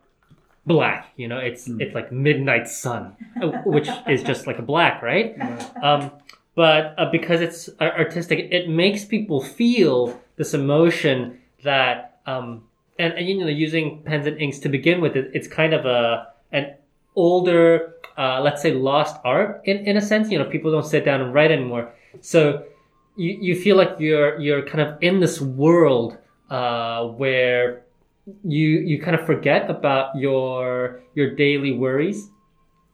black, 0.67 1.12
you 1.17 1.29
know. 1.29 1.38
It's 1.38 1.69
it's 1.69 1.95
like 1.95 2.12
midnight 2.12 2.69
sun, 2.69 3.17
which 3.64 3.88
is 4.09 4.23
just 4.23 4.47
like 4.47 4.59
a 4.59 4.62
black, 4.62 5.02
right? 5.02 5.37
Um, 5.83 6.11
but 6.55 6.95
uh, 6.99 7.11
because 7.11 7.40
it's 7.40 7.69
uh, 7.81 7.85
artistic, 7.85 8.49
it 8.50 8.69
makes 8.69 9.05
people 9.05 9.43
feel 9.43 10.21
this 10.37 10.55
emotion 10.55 11.40
that 11.64 12.21
um, 12.26 12.64
and, 12.99 13.14
and 13.14 13.29
you 13.29 13.38
know 13.38 13.47
using 13.47 14.02
pens 14.02 14.26
and 14.26 14.40
inks 14.40 14.59
to 14.61 14.69
begin 14.69 15.00
with, 15.00 15.17
it, 15.17 15.31
it's 15.35 15.49
kind 15.49 15.73
of 15.73 15.87
a 15.87 16.29
an 16.52 16.75
older, 17.17 17.95
uh, 18.17 18.40
let's 18.40 18.62
say, 18.62 18.73
lost 18.73 19.17
art 19.25 19.62
in, 19.64 19.79
in 19.79 19.97
a 19.97 20.00
sense. 20.00 20.31
You 20.31 20.38
know, 20.38 20.45
people 20.45 20.71
don't 20.71 20.87
sit 20.87 21.05
down 21.05 21.21
and 21.21 21.33
write 21.33 21.50
anymore. 21.50 21.93
So 22.21 22.64
you, 23.17 23.38
you 23.40 23.61
feel 23.61 23.76
like 23.76 23.97
you're 23.99 24.38
you're 24.40 24.62
kind 24.62 24.81
of 24.81 24.99
in 25.02 25.21
this 25.21 25.40
world 25.40 26.17
uh, 26.50 27.05
where 27.07 27.83
you 28.45 28.69
you 28.81 29.00
kind 29.00 29.17
of 29.19 29.25
forget 29.26 29.69
about 29.71 30.17
your 30.17 31.00
your 31.14 31.35
daily 31.35 31.73
worries 31.73 32.29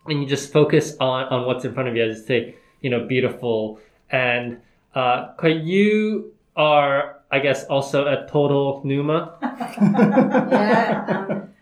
and 0.07 0.23
you 0.23 0.29
just 0.29 0.53
focus 0.53 0.97
on 1.01 1.25
on 1.25 1.47
what's 1.47 1.65
in 1.65 1.75
front 1.75 1.89
of 1.89 1.97
you 1.97 2.05
as 2.05 2.19
you 2.19 2.25
say 2.25 2.55
you 2.81 2.91
know 2.91 3.07
beautiful 3.07 3.79
and 4.11 4.61
uh 4.95 5.33
you 5.45 6.33
are 6.57 7.21
i 7.31 7.39
guess 7.39 7.65
also 7.65 8.07
a 8.07 8.27
total 8.31 8.81
numa 8.85 9.37
yeah. 9.43 11.27
Um, 11.29 11.56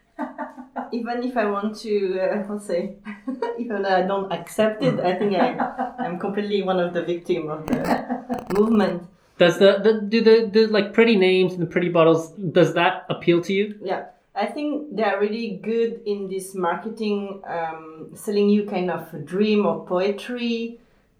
even 0.94 1.22
if 1.22 1.36
I 1.36 1.46
want 1.46 1.76
to, 1.80 2.20
uh, 2.20 2.46
how 2.46 2.58
to 2.58 2.60
say, 2.60 2.96
even 3.58 3.84
I 3.84 4.02
don't 4.02 4.32
accept 4.32 4.82
it, 4.82 5.00
I 5.00 5.14
think 5.16 5.34
I, 5.34 5.94
I'm 5.98 6.18
completely 6.18 6.62
one 6.62 6.78
of 6.80 6.94
the 6.94 7.02
victim 7.02 7.50
of 7.50 7.66
the 7.66 8.46
movement. 8.50 9.08
Does 9.38 9.58
the, 9.58 9.80
the 9.82 10.00
do 10.00 10.22
the, 10.22 10.48
the 10.52 10.66
like 10.68 10.92
pretty 10.92 11.16
names 11.16 11.54
and 11.54 11.62
the 11.62 11.66
pretty 11.66 11.88
bottles 11.88 12.30
does 12.30 12.74
that 12.74 13.04
appeal 13.10 13.42
to 13.42 13.52
you? 13.52 13.78
Yeah, 13.82 14.04
I 14.34 14.46
think 14.46 14.94
they 14.96 15.02
are 15.02 15.20
really 15.20 15.60
good 15.62 16.02
in 16.06 16.28
this 16.28 16.54
marketing, 16.54 17.42
um, 17.44 18.10
selling 18.14 18.48
you 18.48 18.64
kind 18.64 18.90
of 18.90 19.12
a 19.12 19.18
dream 19.18 19.66
or 19.66 19.84
poetry. 19.86 20.78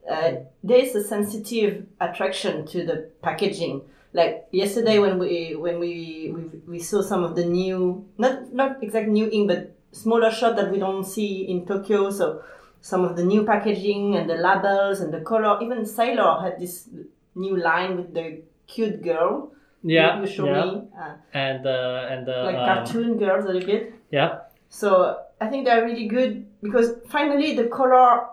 Uh, 0.08 0.32
there 0.62 0.78
is 0.78 0.94
a 0.94 1.02
sensitive 1.02 1.86
attraction 2.00 2.66
to 2.66 2.84
the 2.84 3.10
packaging. 3.22 3.82
Like 4.14 4.46
yesterday 4.52 4.98
when 5.00 5.18
we 5.18 5.56
when 5.58 5.80
we, 5.80 6.32
we 6.34 6.42
we 6.66 6.78
saw 6.78 7.02
some 7.02 7.24
of 7.24 7.34
the 7.34 7.44
new 7.44 8.06
not 8.16 8.52
not 8.54 8.82
exact 8.82 9.08
new 9.08 9.28
ink 9.28 9.48
but 9.48 9.74
smaller 9.90 10.30
shop 10.30 10.54
that 10.56 10.70
we 10.70 10.78
don't 10.78 11.04
see 11.04 11.42
in 11.50 11.66
Tokyo. 11.66 12.10
So 12.10 12.42
some 12.80 13.04
of 13.04 13.16
the 13.16 13.24
new 13.24 13.44
packaging 13.44 14.14
and 14.14 14.30
the 14.30 14.36
labels 14.36 15.00
and 15.00 15.12
the 15.12 15.20
color. 15.20 15.58
Even 15.62 15.84
Sailor 15.84 16.40
had 16.42 16.60
this 16.60 16.88
new 17.34 17.56
line 17.56 17.96
with 17.96 18.14
the 18.14 18.42
cute 18.66 19.02
girl. 19.02 19.50
Yeah, 19.82 20.16
you, 20.16 20.22
you 20.22 20.26
show 20.30 20.46
yeah. 20.46 20.64
me. 20.64 20.82
Uh, 20.96 21.14
And 21.34 21.66
uh, 21.66 22.06
and 22.10 22.26
the 22.26 22.36
like 22.44 22.56
um, 22.56 22.66
cartoon 22.66 23.18
girls 23.18 23.44
a 23.44 23.48
little 23.48 23.66
bit. 23.66 23.94
yeah. 24.10 24.38
So 24.68 25.18
I 25.40 25.48
think 25.48 25.66
they're 25.66 25.84
really 25.84 26.06
good 26.06 26.46
because 26.62 26.94
finally 27.08 27.54
the 27.54 27.66
color, 27.66 28.26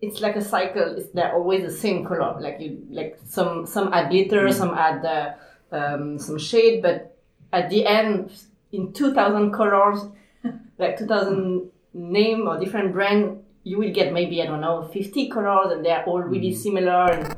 it's 0.00 0.20
like 0.20 0.36
a 0.36 0.42
cycle. 0.44 0.96
It's 0.96 1.10
they're 1.12 1.32
always 1.34 1.62
the 1.64 1.70
same 1.70 2.04
color. 2.04 2.36
Like 2.40 2.60
you 2.60 2.86
like 2.90 3.18
some 3.26 3.66
some 3.66 3.92
add 3.92 4.10
glitter, 4.10 4.50
some 4.52 4.74
add 4.74 5.04
uh, 5.04 5.32
um, 5.74 6.18
some 6.18 6.38
shade, 6.38 6.82
but 6.82 7.16
at 7.52 7.70
the 7.70 7.86
end, 7.86 8.32
in 8.72 8.92
two 8.92 9.14
thousand 9.14 9.52
colors, 9.52 10.00
like 10.78 10.98
two 10.98 11.06
thousand 11.06 11.70
name 11.94 12.48
or 12.48 12.58
different 12.58 12.92
brand, 12.92 13.42
you 13.62 13.78
will 13.78 13.92
get 13.92 14.12
maybe 14.12 14.42
I 14.42 14.46
don't 14.46 14.60
know 14.60 14.88
fifty 14.92 15.28
colors, 15.28 15.72
and 15.72 15.84
they're 15.84 16.04
all 16.04 16.20
really 16.20 16.52
similar. 16.54 17.10
And, 17.12 17.34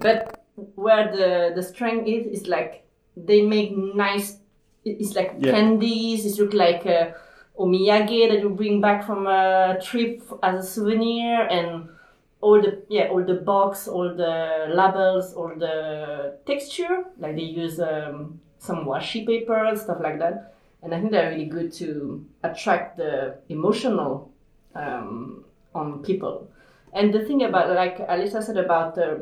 but 0.00 0.44
where 0.74 1.10
the 1.10 1.52
the 1.54 1.62
strength 1.62 2.06
is 2.08 2.40
is 2.40 2.48
like 2.48 2.84
they 3.16 3.42
make 3.42 3.76
nice. 3.76 4.38
It's 4.84 5.14
like 5.14 5.34
Yeah. 5.38 5.52
candies. 5.52 6.24
It 6.24 6.42
look 6.42 6.54
like 6.54 6.86
uh, 6.86 7.10
omiyage 7.60 8.28
that 8.30 8.40
you 8.40 8.50
bring 8.50 8.80
back 8.80 9.06
from 9.06 9.26
a 9.26 9.78
trip 9.82 10.22
as 10.42 10.64
a 10.64 10.68
souvenir, 10.68 11.46
and 11.48 11.88
all 12.40 12.60
the 12.60 12.82
yeah 12.88 13.08
all 13.08 13.24
the 13.24 13.34
box, 13.34 13.86
all 13.86 14.14
the 14.14 14.72
labels, 14.74 15.34
all 15.34 15.52
the 15.56 16.38
texture. 16.46 17.04
Like 17.18 17.36
they 17.36 17.42
use 17.42 17.78
um, 17.80 18.40
some 18.58 18.86
washi 18.86 19.26
paper 19.26 19.64
and 19.64 19.78
stuff 19.78 19.98
like 20.02 20.18
that. 20.18 20.54
And 20.82 20.94
I 20.94 20.98
think 20.98 21.12
they're 21.12 21.30
really 21.30 21.44
good 21.44 21.72
to 21.74 22.24
attract 22.42 22.96
the 22.96 23.36
emotional 23.50 24.32
um, 24.74 25.44
on 25.74 26.02
people. 26.02 26.50
And 26.94 27.12
the 27.12 27.24
thing 27.24 27.44
about 27.44 27.68
like 27.74 27.98
Alisa 28.08 28.42
said 28.42 28.56
about 28.56 28.96
uh, 28.98 29.16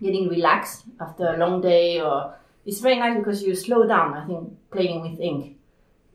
getting 0.00 0.28
relaxed 0.28 0.84
after 1.00 1.34
a 1.34 1.36
long 1.36 1.60
day 1.60 2.00
or 2.00 2.34
it's 2.64 2.80
very 2.80 2.96
nice 2.96 3.16
because 3.16 3.42
you 3.42 3.54
slow 3.54 3.86
down 3.86 4.14
i 4.14 4.26
think 4.26 4.48
playing 4.70 5.00
with 5.00 5.20
ink 5.20 5.56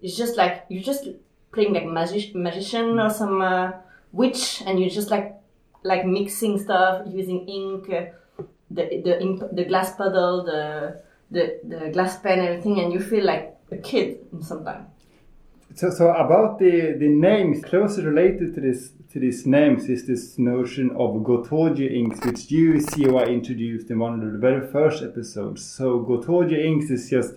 it's 0.02 0.16
just 0.16 0.38
like 0.38 0.66
you're 0.70 0.84
just 0.84 1.08
playing 1.54 1.74
like 1.74 1.86
magic 1.86 2.36
magician 2.36 3.00
or 3.00 3.10
some 3.10 3.42
uh, 3.42 3.72
witch 4.12 4.64
and 4.66 4.80
you're 4.80 4.90
just 4.90 5.10
like 5.10 5.36
like 5.84 6.06
mixing 6.06 6.58
stuff 6.60 7.06
using 7.08 7.48
ink 7.48 7.90
uh, 7.90 8.44
the 8.72 9.02
the 9.06 9.22
ink, 9.22 9.42
the 9.52 9.66
glass 9.66 9.96
puddle 9.96 10.44
the 10.44 11.02
the 11.32 11.60
the 11.64 11.90
glass 11.92 12.20
pen 12.20 12.40
everything 12.40 12.80
and 12.80 12.92
you 12.94 13.00
feel 13.00 13.24
like 13.24 13.56
a 13.72 13.78
kid 13.78 14.20
sometimes 14.42 14.88
So, 15.76 15.90
so 15.90 16.14
about 16.14 16.60
the, 16.60 16.96
the 17.00 17.08
names, 17.08 17.64
closely 17.66 18.06
related 18.06 18.54
to 18.56 18.62
this 18.62 18.92
to 19.12 19.20
these 19.20 19.46
names 19.46 19.90
is 19.90 20.08
this 20.08 20.40
notion 20.40 20.90
of 20.92 21.10
Gotochi 21.22 21.88
inks, 22.00 22.20
which 22.26 22.52
you, 22.52 22.80
COI, 22.84 23.26
introduced 23.26 23.92
in 23.92 24.00
one 24.00 24.14
of 24.16 24.32
the 24.32 24.38
very 24.40 24.68
first 24.68 25.04
episodes. 25.04 25.64
So 25.64 26.00
Gotochi 26.00 26.64
inks 26.66 26.90
is 26.90 27.10
just 27.10 27.34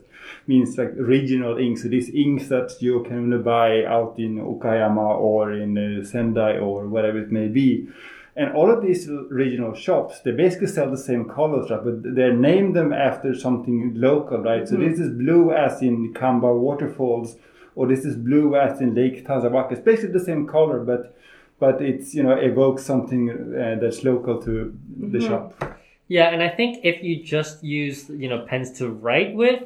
means 0.46 0.76
like 0.78 0.92
regional 0.96 1.58
inks. 1.58 1.82
So 1.82 1.88
these 1.88 2.10
inks 2.10 2.48
that 2.48 2.76
you 2.80 3.02
can 3.04 3.18
only 3.18 3.38
buy 3.38 3.84
out 3.84 4.18
in 4.18 4.36
Okayama 4.38 5.18
or 5.18 5.52
in 5.52 5.76
uh, 5.76 6.04
Sendai 6.04 6.58
or 6.58 6.86
whatever 6.86 7.18
it 7.18 7.32
may 7.32 7.48
be. 7.48 7.88
And 8.36 8.52
all 8.52 8.70
of 8.70 8.82
these 8.82 9.08
regional 9.30 9.74
shops, 9.74 10.20
they 10.20 10.30
basically 10.30 10.66
sell 10.66 10.90
the 10.90 10.98
same 10.98 11.26
colors, 11.26 11.70
right? 11.70 11.82
But 11.82 12.02
they 12.14 12.30
name 12.30 12.74
them 12.74 12.92
after 12.92 13.34
something 13.34 13.94
local, 13.94 14.38
right? 14.38 14.68
So 14.68 14.76
this 14.76 14.98
is 14.98 15.08
blue 15.08 15.54
as 15.54 15.80
in 15.80 16.12
Kamba 16.12 16.52
waterfalls, 16.52 17.36
or 17.74 17.86
this 17.86 18.04
is 18.04 18.14
blue 18.14 18.54
as 18.54 18.82
in 18.82 18.94
Lake 18.94 19.26
Tazawaka. 19.26 19.72
It's 19.72 19.80
basically 19.80 20.12
the 20.12 20.24
same 20.24 20.46
color, 20.46 20.80
but 20.80 21.16
but 21.58 21.80
it's 21.80 22.14
you 22.14 22.22
know 22.22 22.32
evokes 22.32 22.82
something 22.84 23.30
uh, 23.30 23.76
that's 23.80 24.04
local 24.04 24.42
to 24.42 24.76
the 24.98 25.20
shop. 25.20 25.54
Yeah, 26.08 26.28
and 26.28 26.42
I 26.42 26.48
think 26.48 26.84
if 26.84 27.02
you 27.02 27.22
just 27.22 27.64
use 27.64 28.10
you 28.10 28.28
know 28.28 28.44
pens 28.46 28.70
to 28.78 28.90
write 28.90 29.34
with, 29.34 29.62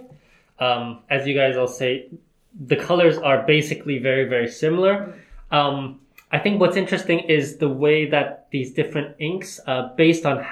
um, 0.61 1.01
as 1.09 1.27
you 1.27 1.35
guys 1.35 1.57
all 1.57 1.67
say, 1.69 2.09
the 2.67 2.77
colors 2.77 3.19
are 3.19 3.43
basically 3.43 3.99
very 3.99 4.25
very 4.25 4.49
similar. 4.49 5.15
Um, 5.51 6.01
I 6.33 6.39
think 6.39 6.61
what's 6.61 6.77
interesting 6.77 7.21
is 7.21 7.57
the 7.57 7.69
way 7.69 8.09
that 8.11 8.47
these 8.51 8.73
different 8.73 9.17
inks, 9.19 9.59
uh, 9.67 9.89
based 9.97 10.25
on 10.25 10.47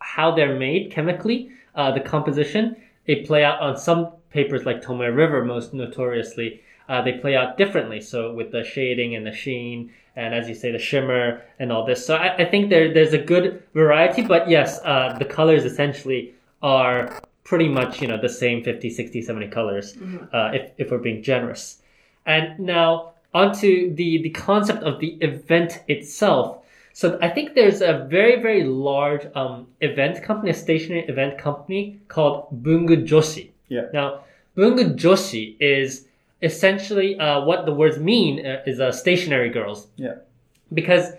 how 0.00 0.34
they're 0.34 0.58
made 0.58 0.90
chemically, 0.90 1.50
uh, 1.74 1.92
the 1.92 2.00
composition, 2.00 2.76
they 3.06 3.16
play 3.16 3.44
out 3.44 3.60
on 3.60 3.76
some 3.76 4.08
papers 4.30 4.64
like 4.64 4.82
Tomoe 4.82 5.14
River 5.14 5.44
most 5.44 5.72
notoriously. 5.72 6.62
Uh, 6.88 7.02
they 7.02 7.12
play 7.12 7.36
out 7.36 7.56
differently. 7.56 8.00
So 8.00 8.34
with 8.34 8.50
the 8.50 8.64
shading 8.64 9.14
and 9.14 9.24
the 9.24 9.32
sheen, 9.32 9.92
and 10.16 10.34
as 10.34 10.48
you 10.48 10.54
say, 10.54 10.72
the 10.72 10.78
shimmer 10.78 11.42
and 11.60 11.70
all 11.70 11.84
this. 11.86 12.04
So 12.04 12.16
I, 12.16 12.36
I 12.36 12.44
think 12.44 12.68
there 12.68 12.92
there's 12.92 13.12
a 13.12 13.18
good 13.18 13.62
variety, 13.74 14.22
but 14.22 14.50
yes, 14.50 14.80
uh, 14.84 15.16
the 15.18 15.24
colors 15.24 15.64
essentially 15.64 16.34
are 16.62 17.20
pretty 17.44 17.68
much 17.68 18.00
you 18.02 18.08
know 18.08 18.20
the 18.20 18.28
same 18.28 18.62
50, 18.62 18.90
60, 18.90 19.22
70 19.22 19.48
colors 19.48 19.96
uh, 20.32 20.50
if 20.54 20.70
if 20.78 20.90
we're 20.90 20.98
being 20.98 21.22
generous. 21.22 21.82
And 22.26 22.58
now 22.58 23.12
onto 23.34 23.94
the 23.94 24.22
the 24.22 24.30
concept 24.30 24.82
of 24.82 25.00
the 25.00 25.16
event 25.20 25.80
itself. 25.88 26.58
So 26.92 27.18
I 27.22 27.28
think 27.28 27.54
there's 27.54 27.80
a 27.80 28.06
very 28.10 28.40
very 28.42 28.64
large 28.64 29.26
um, 29.34 29.66
event 29.80 30.22
company, 30.22 30.50
a 30.50 30.54
stationary 30.54 31.06
event 31.08 31.38
company 31.38 31.98
called 32.08 32.48
Bungu 32.62 33.06
Joshi. 33.06 33.50
Yeah. 33.68 33.86
Now 33.92 34.24
Bungu 34.56 34.94
Joshi 34.96 35.56
is 35.60 36.06
essentially 36.42 37.18
uh, 37.18 37.44
what 37.44 37.66
the 37.66 37.72
words 37.74 37.98
mean 37.98 38.44
uh, 38.46 38.62
is 38.66 38.80
uh, 38.80 38.90
stationary 38.92 39.50
girls 39.50 39.86
Yeah. 39.96 40.14
because 40.72 41.12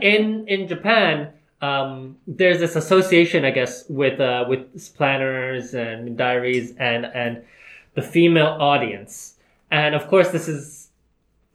in 0.00 0.46
in 0.48 0.68
Japan 0.68 1.32
um, 1.62 2.16
there's 2.26 2.60
this 2.60 2.76
association 2.76 3.44
I 3.44 3.50
guess 3.50 3.88
with 3.88 4.20
uh, 4.20 4.44
with 4.48 4.94
planners 4.96 5.74
and 5.74 6.16
diaries 6.16 6.74
and 6.78 7.06
and 7.06 7.42
the 7.94 8.02
female 8.02 8.56
audience. 8.60 9.34
And 9.70 9.94
of 9.94 10.06
course 10.08 10.30
this 10.30 10.48
is 10.48 10.88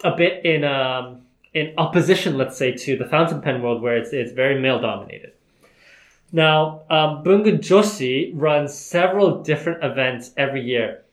a 0.03 0.15
bit 0.15 0.43
in 0.46 0.63
um, 0.63 1.22
in 1.53 1.74
opposition 1.77 2.38
let's 2.38 2.58
say 2.58 2.72
to 2.72 2.98
the 2.98 3.05
fountain 3.05 3.41
pen 3.41 3.62
world 3.62 3.81
where 3.81 3.98
it's 3.98 4.12
it's 4.12 4.31
very 4.31 4.60
male 4.60 4.79
dominated. 4.79 5.34
Now 6.31 6.81
um, 6.89 7.24
Bungu 7.24 7.60
Joshi 7.60 8.31
runs 8.34 8.74
several 8.74 9.43
different 9.43 9.84
events 9.84 10.31
every 10.38 10.62
year. 10.62 11.03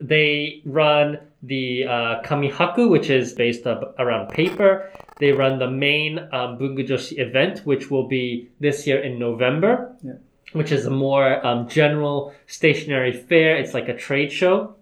They 0.00 0.62
run 0.64 1.18
the 1.42 1.84
uh, 1.84 2.22
Kamihaku, 2.22 2.88
which 2.88 3.10
is 3.10 3.32
based 3.32 3.66
up 3.66 3.94
around 3.98 4.28
paper. 4.30 4.90
They 5.18 5.32
run 5.32 5.58
the 5.58 5.70
main 5.70 6.18
um, 6.18 6.58
Bungujoshi 6.58 7.18
event, 7.18 7.60
which 7.64 7.90
will 7.90 8.06
be 8.08 8.48
this 8.60 8.86
year 8.86 9.00
in 9.02 9.18
November, 9.18 9.94
Yeah. 10.02 10.14
which 10.52 10.70
is 10.72 10.86
a 10.86 10.90
more 10.90 11.44
um, 11.46 11.68
general 11.68 12.32
stationary 12.46 13.12
fair. 13.12 13.56
It's 13.56 13.74
like 13.74 13.88
a 13.88 13.96
trade 13.96 14.30
show. 14.32 14.76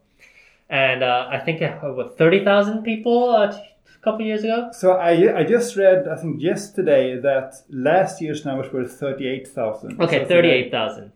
And 0.69 1.03
uh, 1.03 1.29
I 1.31 1.39
think 1.41 1.61
what 1.83 2.17
thirty 2.17 2.45
thousand 2.45 2.83
people 2.85 3.31
uh, 3.31 3.47
a 3.47 4.05
couple 4.05 4.25
years 4.25 4.45
ago. 4.45 4.71
So 4.73 4.93
I 4.93 5.39
I 5.41 5.45
just 5.45 5.77
read 5.77 6.07
I 6.07 6.17
think 6.17 6.41
yesterday 6.41 7.19
that 7.21 7.55
last 7.71 8.21
year's 8.23 8.45
numbers 8.45 8.73
were 8.73 8.87
thirty 8.87 9.27
eight 9.27 9.49
thousand. 9.49 10.01
Okay, 10.01 10.25
thirty-eight 10.25 10.71
thousand. 10.71 11.13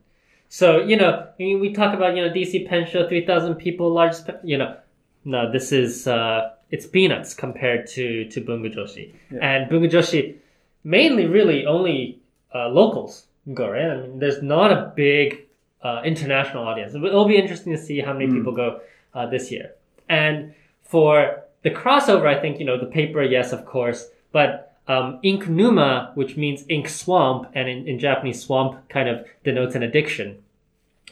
So 0.48 0.78
you 0.82 0.96
know, 0.96 1.28
we, 1.38 1.72
talk 1.72 1.94
about 1.94 2.16
you 2.16 2.22
know 2.24 2.32
DC 2.32 2.68
Pen 2.68 2.86
Show, 2.86 3.08
three 3.08 3.24
thousand 3.24 3.54
people, 3.56 3.92
largest. 3.92 4.28
You 4.42 4.58
know, 4.58 4.76
no, 5.24 5.50
this 5.50 5.72
is 5.72 6.06
uh, 6.06 6.50
it's 6.70 6.86
peanuts 6.86 7.34
compared 7.34 7.86
to 7.88 8.28
to 8.28 8.40
Bungu 8.40 8.74
Joshi, 8.74 9.14
and 9.40 9.70
Bungu 9.70 9.90
Joshi 9.90 10.36
mainly 10.84 11.26
really 11.26 11.66
only 11.66 12.18
uh, 12.54 12.68
locals 12.68 13.26
go 13.52 13.70
right. 13.70 13.90
I 13.90 13.96
mean, 13.96 14.18
there's 14.18 14.42
not 14.42 14.72
a 14.72 14.92
big 14.94 15.46
uh, 15.82 16.02
international 16.04 16.66
audience. 16.66 16.94
It'll 16.94 17.28
be 17.28 17.36
interesting 17.36 17.72
to 17.72 17.78
see 17.78 18.00
how 18.00 18.12
many 18.12 18.30
people 18.30 18.52
go 18.52 18.80
uh, 19.14 19.26
this 19.26 19.50
year. 19.50 19.72
And 20.08 20.54
for 20.82 21.42
the 21.62 21.70
crossover, 21.70 22.26
I 22.26 22.40
think 22.40 22.58
you 22.58 22.64
know 22.64 22.78
the 22.78 22.86
paper, 22.86 23.22
yes, 23.22 23.52
of 23.52 23.64
course, 23.64 24.08
but 24.32 24.76
um, 24.86 25.18
ink 25.22 25.48
numa, 25.48 26.12
which 26.14 26.36
means 26.36 26.64
ink 26.68 26.88
swamp, 26.88 27.50
and 27.54 27.68
in, 27.68 27.88
in 27.88 27.98
Japanese, 27.98 28.42
swamp 28.42 28.88
kind 28.88 29.08
of 29.08 29.26
denotes 29.44 29.74
an 29.74 29.82
addiction. 29.82 30.42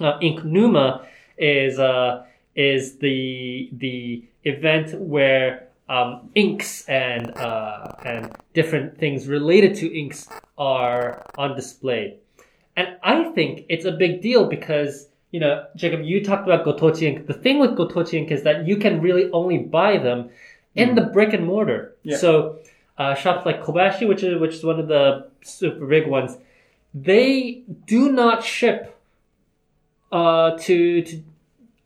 Uh, 0.01 0.19
ink 0.21 0.45
numa 0.45 1.07
is 1.39 1.79
uh, 1.79 2.25
is 2.55 2.99
the 2.99 3.69
the 3.73 4.25
event 4.45 4.99
where 5.01 5.69
um, 5.89 6.31
inks 6.35 6.89
and 6.89 7.37
uh, 7.37 7.93
and 8.05 8.35
different 8.55 8.99
things 8.99 9.27
related 9.27 9.75
to 9.77 9.99
inks 9.99 10.29
are 10.59 11.25
on 11.37 11.57
display. 11.57 12.17
And 12.77 12.97
I 13.03 13.25
think 13.25 13.67
it's 13.69 13.85
a 13.85 13.93
big 13.93 14.23
deal 14.23 14.47
because 14.47 15.09
you 15.33 15.41
know, 15.41 15.65
Jacob, 15.75 16.03
you 16.03 16.23
talked 16.23 16.47
about 16.47 16.65
Gotochi 16.65 17.03
ink. 17.03 17.27
The 17.27 17.35
thing 17.35 17.59
with 17.59 17.71
Gotochi 17.71 18.15
ink 18.15 18.31
is 18.31 18.43
that 18.43 18.67
you 18.67 18.77
can 18.77 19.01
really 19.01 19.31
only 19.33 19.59
buy 19.59 19.97
them 19.97 20.29
in 20.75 20.95
the 20.95 21.03
brick 21.03 21.33
and 21.33 21.47
mortar. 21.47 21.95
Yeah. 22.03 22.19
So 22.19 22.59
uh, 22.99 23.15
shops 23.15 23.47
like 23.47 23.63
Kobayashi, 23.63 24.07
which 24.07 24.23
is 24.23 24.39
which 24.41 24.55
is 24.55 24.65
one 24.65 24.79
of 24.79 24.89
the 24.89 25.29
super 25.43 25.87
big 25.87 26.07
ones, 26.07 26.37
they 26.95 27.63
do 27.87 28.13
not 28.13 28.45
ship 28.45 28.99
uh, 30.13 30.57
to 30.59 31.03
to 31.03 31.23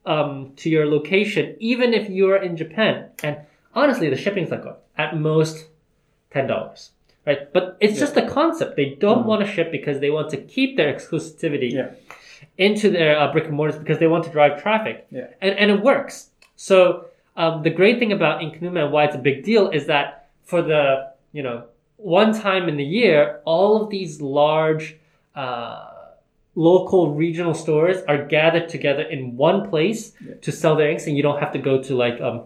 um, 0.06 0.52
to 0.56 0.70
your 0.70 0.86
location, 0.86 1.56
even 1.58 1.92
if 1.92 2.08
you're 2.08 2.36
in 2.36 2.56
Japan. 2.56 3.10
And 3.22 3.38
honestly, 3.74 4.08
the 4.08 4.16
shipping's 4.16 4.50
not 4.50 4.62
good. 4.62 4.76
At 4.96 5.18
most 5.18 5.66
ten 6.30 6.46
dollars, 6.46 6.90
right? 7.26 7.52
But 7.52 7.76
it's 7.80 7.98
just 7.98 8.14
the 8.14 8.22
concept. 8.22 8.76
They 8.76 8.96
don't 8.98 9.26
want 9.26 9.44
to 9.44 9.50
ship 9.52 9.70
because 9.70 10.00
they 10.00 10.10
want 10.10 10.30
to 10.30 10.38
keep 10.38 10.76
their 10.76 10.92
exclusivity 10.94 11.70
Yeah. 11.72 11.90
into 12.56 12.88
their 12.90 13.18
uh, 13.18 13.30
brick 13.32 13.44
and 13.46 13.54
mortars 13.54 13.78
because 13.78 13.98
they 13.98 14.06
want 14.06 14.24
to 14.24 14.30
drive 14.30 14.62
traffic. 14.62 15.06
Yeah. 15.10 15.28
And, 15.42 15.58
and 15.58 15.70
it 15.70 15.82
works. 15.82 16.30
So 16.56 17.06
um, 17.36 17.62
the 17.62 17.70
great 17.70 17.98
thing 17.98 18.12
about 18.12 18.40
Inknuma 18.40 18.84
and 18.84 18.92
why 18.92 19.04
it's 19.04 19.14
a 19.14 19.18
big 19.18 19.44
deal 19.44 19.68
is 19.70 19.86
that 19.86 20.28
for 20.44 20.62
the, 20.62 21.12
you 21.32 21.42
know, 21.42 21.64
one 21.98 22.32
time 22.32 22.68
in 22.68 22.76
the 22.78 22.84
year, 22.84 23.40
all 23.44 23.82
of 23.82 23.90
these 23.90 24.20
large 24.22 24.96
uh, 25.34 25.90
local 26.56 27.14
regional 27.14 27.54
stores 27.54 28.02
are 28.08 28.24
gathered 28.24 28.68
together 28.68 29.02
in 29.02 29.36
one 29.36 29.68
place 29.68 30.12
to 30.40 30.50
sell 30.50 30.74
their 30.74 30.90
inks 30.90 31.06
and 31.06 31.16
you 31.16 31.22
don't 31.22 31.38
have 31.38 31.52
to 31.52 31.58
go 31.58 31.80
to 31.82 31.94
like, 31.94 32.20
um, 32.20 32.44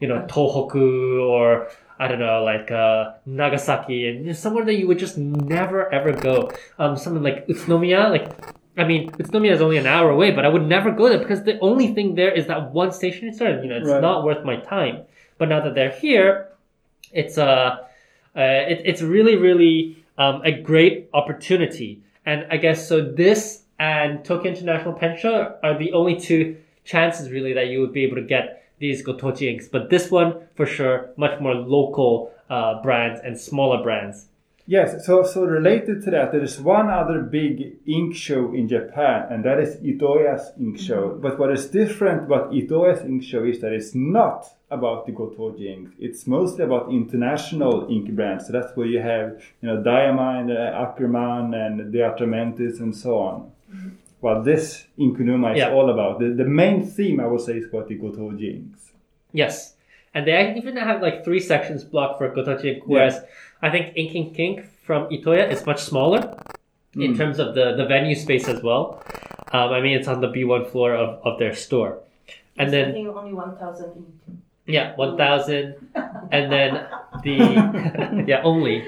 you 0.00 0.08
know, 0.08 0.26
Tohoku 0.28 1.22
or 1.22 1.70
I 1.98 2.08
don't 2.08 2.18
know, 2.18 2.42
like 2.42 2.70
uh, 2.72 3.12
Nagasaki 3.24 4.08
and 4.08 4.36
somewhere 4.36 4.64
that 4.64 4.74
you 4.74 4.88
would 4.88 4.98
just 4.98 5.16
never 5.16 5.90
ever 5.94 6.12
go. 6.12 6.50
Um, 6.78 6.96
something 6.96 7.22
like 7.22 7.46
Utsunomiya, 7.46 8.10
like 8.10 8.28
I 8.76 8.84
mean, 8.84 9.12
Utsunomiya 9.12 9.52
is 9.52 9.60
only 9.60 9.76
an 9.76 9.86
hour 9.86 10.10
away, 10.10 10.32
but 10.32 10.44
I 10.44 10.48
would 10.48 10.66
never 10.66 10.90
go 10.90 11.08
there 11.08 11.18
because 11.18 11.44
the 11.44 11.60
only 11.60 11.94
thing 11.94 12.16
there 12.16 12.32
is 12.32 12.48
that 12.48 12.72
one 12.72 12.90
station 12.90 13.32
store. 13.32 13.50
You 13.50 13.68
know, 13.68 13.76
it's 13.76 13.88
Right. 13.88 14.00
not 14.00 14.24
worth 14.24 14.44
my 14.44 14.56
time. 14.56 15.02
But 15.38 15.48
now 15.48 15.60
that 15.60 15.74
they're 15.74 15.90
here, 15.90 16.48
it's 17.12 17.38
uh, 17.38 17.76
uh 18.34 18.40
it, 18.40 18.82
it's 18.84 19.02
really, 19.02 19.36
really 19.36 20.04
um, 20.18 20.42
a 20.44 20.50
great 20.50 21.08
opportunity. 21.14 22.00
And 22.24 22.46
I 22.50 22.56
guess 22.56 22.88
so. 22.88 23.00
This 23.00 23.62
and 23.78 24.24
Tokyo 24.24 24.52
International 24.52 24.94
Pen 24.94 25.18
Show 25.18 25.56
are 25.62 25.78
the 25.78 25.92
only 25.92 26.18
two 26.20 26.56
chances 26.84 27.30
really 27.30 27.52
that 27.52 27.68
you 27.68 27.80
would 27.80 27.92
be 27.92 28.04
able 28.04 28.16
to 28.16 28.22
get 28.22 28.64
these 28.78 29.04
Gotochi 29.04 29.52
inks. 29.52 29.68
But 29.68 29.90
this 29.90 30.10
one 30.10 30.48
for 30.54 30.66
sure, 30.66 31.10
much 31.16 31.40
more 31.40 31.54
local 31.54 32.32
uh, 32.50 32.82
brands 32.82 33.20
and 33.24 33.38
smaller 33.38 33.82
brands. 33.82 34.26
Yes, 34.66 35.04
so 35.04 35.24
so 35.24 35.44
related 35.44 36.02
to 36.04 36.10
that, 36.12 36.30
there 36.30 36.42
is 36.42 36.60
one 36.60 36.88
other 36.88 37.20
big 37.20 37.78
ink 37.86 38.14
show 38.14 38.54
in 38.54 38.68
Japan, 38.68 39.26
and 39.30 39.44
that 39.44 39.58
is 39.58 39.76
Itoya's 39.82 40.52
ink 40.60 40.78
show. 40.78 41.18
But 41.20 41.38
what 41.38 41.50
is 41.50 41.66
different 41.66 42.24
about 42.24 42.52
Itoya's 42.54 43.02
ink 43.02 43.24
show 43.24 43.42
is 43.44 43.60
that 43.60 43.72
it's 43.72 43.92
not 43.94 44.46
about 44.70 45.06
the 45.06 45.12
Gotochi 45.12 45.66
ink. 45.66 45.88
It's 45.98 46.26
mostly 46.28 46.64
about 46.64 46.90
international 46.92 47.88
ink 47.90 48.10
brands. 48.12 48.46
So 48.46 48.52
that's 48.52 48.74
where 48.76 48.86
you 48.86 49.00
have, 49.00 49.42
you 49.60 49.68
know, 49.68 49.82
Diamine, 49.82 50.50
uh, 50.56 50.86
Akkerman, 50.86 51.54
and 51.54 51.92
De 51.92 51.98
Atramentis, 51.98 52.78
and 52.80 52.94
so 52.96 53.18
on. 53.18 53.50
Well, 54.20 54.42
this 54.44 54.86
Inkunuma 54.96 55.52
is 55.54 55.58
Yeah. 55.58 55.72
all 55.72 55.90
about. 55.90 56.20
The, 56.20 56.28
the 56.28 56.44
main 56.44 56.86
theme, 56.86 57.18
I 57.18 57.26
would 57.26 57.40
say, 57.40 57.54
is 57.58 57.66
about 57.66 57.88
the 57.88 57.98
Gotochi 57.98 58.54
inks. 58.54 58.92
Yes. 59.32 59.74
And 60.14 60.26
they 60.26 60.54
even 60.56 60.76
have 60.76 61.02
like 61.02 61.24
three 61.24 61.40
sections 61.40 61.82
blocked 61.84 62.18
for 62.18 62.30
Gotochi 62.30 62.66
ink, 62.76 62.82
whereas 62.86 63.24
I 63.62 63.70
think 63.70 63.96
Inking 63.96 64.34
Kink 64.34 64.66
from 64.84 65.08
Itoya 65.10 65.50
is 65.50 65.64
much 65.64 65.82
smaller 65.82 66.36
in 66.94 67.16
terms 67.16 67.38
of 67.38 67.54
the, 67.54 67.74
the 67.76 67.86
venue 67.86 68.14
space 68.14 68.48
as 68.48 68.62
well. 68.62 69.02
Um, 69.52 69.70
I 69.70 69.80
mean, 69.80 69.96
it's 69.96 70.08
on 70.08 70.20
the 70.20 70.28
B1 70.28 70.70
floor 70.70 70.94
of, 70.94 71.24
of 71.24 71.38
their 71.38 71.54
store. 71.54 72.00
And 72.58 72.68
I 72.68 72.70
then, 72.70 72.88
only 73.06 73.32
1,000 73.32 74.20
yeah, 74.66 74.94
1,000. 74.96 75.74
And 76.30 76.52
then 76.52 76.86
the, 77.22 78.24
yeah, 78.26 78.42
only. 78.42 78.84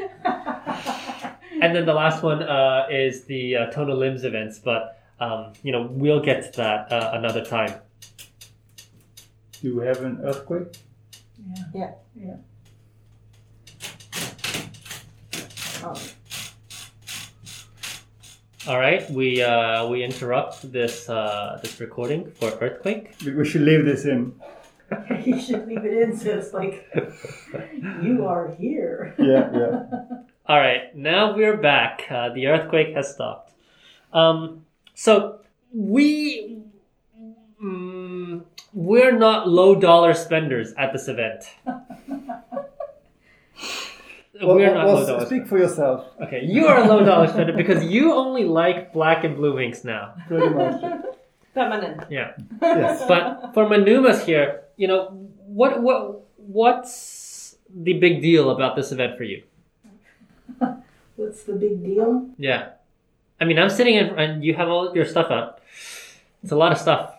And 1.61 1.75
then 1.75 1.87
the 1.87 1.95
last 1.95 2.23
one 2.23 2.43
uh, 2.43 2.87
is 2.91 3.25
the 3.25 3.57
uh, 3.57 3.67
Tono 3.71 3.95
Limbs 3.95 4.25
events, 4.25 4.59
but, 4.59 5.01
um, 5.21 5.53
you 5.63 5.73
know, 5.73 5.89
we'll 5.91 6.21
get 6.23 6.53
to 6.53 6.57
that 6.59 6.93
uh, 6.93 7.13
another 7.15 7.45
time. 7.45 7.75
Do 9.63 9.81
we 9.81 9.87
have 9.87 10.03
an 10.03 10.21
earthquake? 10.23 10.77
Yeah. 11.75 11.93
Oh, 12.33 12.39
All 18.67 18.79
right, 18.79 19.09
we 19.11 19.43
uh, 19.43 19.87
we 19.89 20.03
interrupt 20.03 20.73
this 20.73 21.09
uh, 21.11 21.59
this 21.63 21.79
recording 21.81 22.31
for 22.33 22.49
earthquake. 22.61 23.15
We- 23.25 23.35
We 23.35 23.45
should 23.45 23.61
leave 23.63 23.85
this 23.85 24.05
in. 24.07 24.35
you 25.25 25.41
should 25.41 25.67
leave 25.69 25.85
it 25.85 25.93
in 26.03 26.17
so 26.17 26.31
it's 26.39 26.53
like 26.55 26.89
you 28.03 28.25
are 28.27 28.55
here. 28.55 29.15
Yeah, 29.19 29.51
yeah. 29.53 29.83
All 30.47 30.59
right, 30.59 30.95
now 30.97 31.35
we're 31.37 31.57
back. 31.57 32.05
Uh, 32.11 32.31
the 32.31 32.47
earthquake 32.47 32.95
has 32.95 33.13
stopped. 33.13 33.53
Um, 34.13 34.65
so 34.95 35.41
we 35.75 36.63
mm, 37.63 38.45
we're 38.73 39.13
not 39.13 39.49
low 39.49 39.75
dollar 39.75 40.15
spenders 40.15 40.73
at 40.79 40.93
this 40.93 41.09
event. 41.09 41.45
Well, 44.43 44.57
we're 44.57 44.75
not 44.75 44.87
well, 44.87 44.95
low 44.97 45.07
dollar. 45.07 45.27
speak 45.27 45.47
for 45.47 45.59
yourself. 45.59 46.09
Okay, 46.21 46.45
you 46.45 46.67
are 46.67 46.83
a 46.83 46.87
low 46.87 47.05
dollar 47.05 47.29
spender 47.29 47.53
because 47.53 47.85
you 47.85 48.13
only 48.13 48.45
like 48.45 48.93
black 48.93 49.23
and 49.25 49.37
blue 49.37 49.59
inks 49.61 49.85
now. 49.85 50.15
Pretty 50.27 50.49
much. 50.49 50.83
permanent. 51.55 52.11
Yeah. 52.11 52.33
Yes. 52.61 53.05
But 53.07 53.55
for 53.55 53.69
Manumas 53.69 54.25
here, 54.27 54.63
you 54.77 54.89
know, 54.89 55.09
what 55.47 55.81
what 55.81 56.23
what's 56.37 57.57
the 57.73 57.95
big 57.95 58.23
deal 58.23 58.51
about 58.51 58.77
this 58.77 58.93
event 58.93 59.17
for 59.17 59.25
you? 59.25 59.43
What's 61.17 61.45
the 61.45 61.55
big 61.55 61.85
deal? 61.85 62.29
Yeah. 62.39 62.71
I 63.41 63.45
mean, 63.45 63.59
I'm 63.59 63.71
sitting 63.71 63.95
in 63.95 64.19
and 64.19 64.45
you 64.45 64.55
have 64.55 64.69
all 64.69 64.95
your 64.95 65.05
stuff 65.05 65.31
out. 65.31 65.61
It's 66.43 66.53
a 66.53 66.57
lot 66.57 66.73
of 66.73 66.79
stuff. 66.79 67.15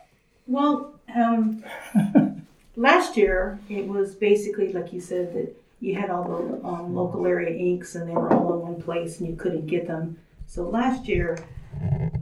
Well, 0.48 0.94
um, 1.16 1.64
last 2.76 3.16
year 3.16 3.60
it 3.70 3.88
was 3.88 4.16
basically 4.16 4.74
like 4.74 4.92
you 4.92 5.00
said 5.00 5.34
that 5.34 5.56
you 5.86 5.94
had 5.94 6.10
all 6.10 6.24
the 6.24 6.68
um, 6.68 6.96
local 6.96 7.28
area 7.28 7.56
inks 7.56 7.94
and 7.94 8.10
they 8.10 8.14
were 8.14 8.34
all 8.34 8.56
in 8.56 8.60
one 8.60 8.82
place 8.82 9.20
and 9.20 9.30
you 9.30 9.36
couldn't 9.36 9.68
get 9.68 9.86
them. 9.86 10.18
So 10.48 10.64
last 10.64 11.08
year 11.08 11.38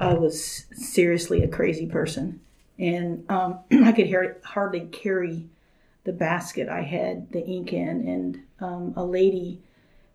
I 0.02 0.14
was 0.14 0.66
seriously 0.74 1.44
a 1.44 1.48
crazy 1.48 1.86
person 1.86 2.42
and 2.78 3.24
um, 3.30 3.60
I 3.72 3.94
could 3.94 4.08
hear, 4.08 4.38
hardly 4.44 4.82
carry 4.82 5.48
the 6.04 6.12
basket 6.12 6.68
I 6.68 6.82
had 6.82 7.32
the 7.32 7.46
ink 7.46 7.72
in. 7.72 8.06
And 8.06 8.40
um, 8.60 8.94
a 8.98 9.06
lady, 9.06 9.62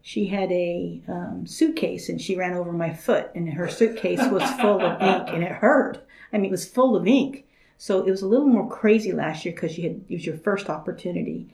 she 0.02 0.26
had 0.26 0.52
a 0.52 1.00
um, 1.08 1.46
suitcase 1.46 2.10
and 2.10 2.20
she 2.20 2.36
ran 2.36 2.52
over 2.52 2.70
my 2.70 2.92
foot 2.92 3.30
and 3.34 3.48
her 3.54 3.68
suitcase 3.68 4.20
was 4.30 4.42
full 4.60 4.82
of 4.82 5.00
ink 5.00 5.28
and 5.28 5.42
it 5.42 5.52
hurt. 5.52 6.06
I 6.34 6.36
mean, 6.36 6.46
it 6.46 6.50
was 6.50 6.68
full 6.68 6.96
of 6.96 7.06
ink. 7.06 7.46
So 7.78 8.00
it 8.04 8.10
was 8.10 8.20
a 8.20 8.26
little 8.26 8.46
more 8.46 8.68
crazy 8.68 9.12
last 9.12 9.46
year 9.46 9.54
because 9.54 9.78
you 9.78 9.84
had 9.84 10.04
it 10.06 10.14
was 10.14 10.26
your 10.26 10.36
first 10.36 10.68
opportunity. 10.68 11.48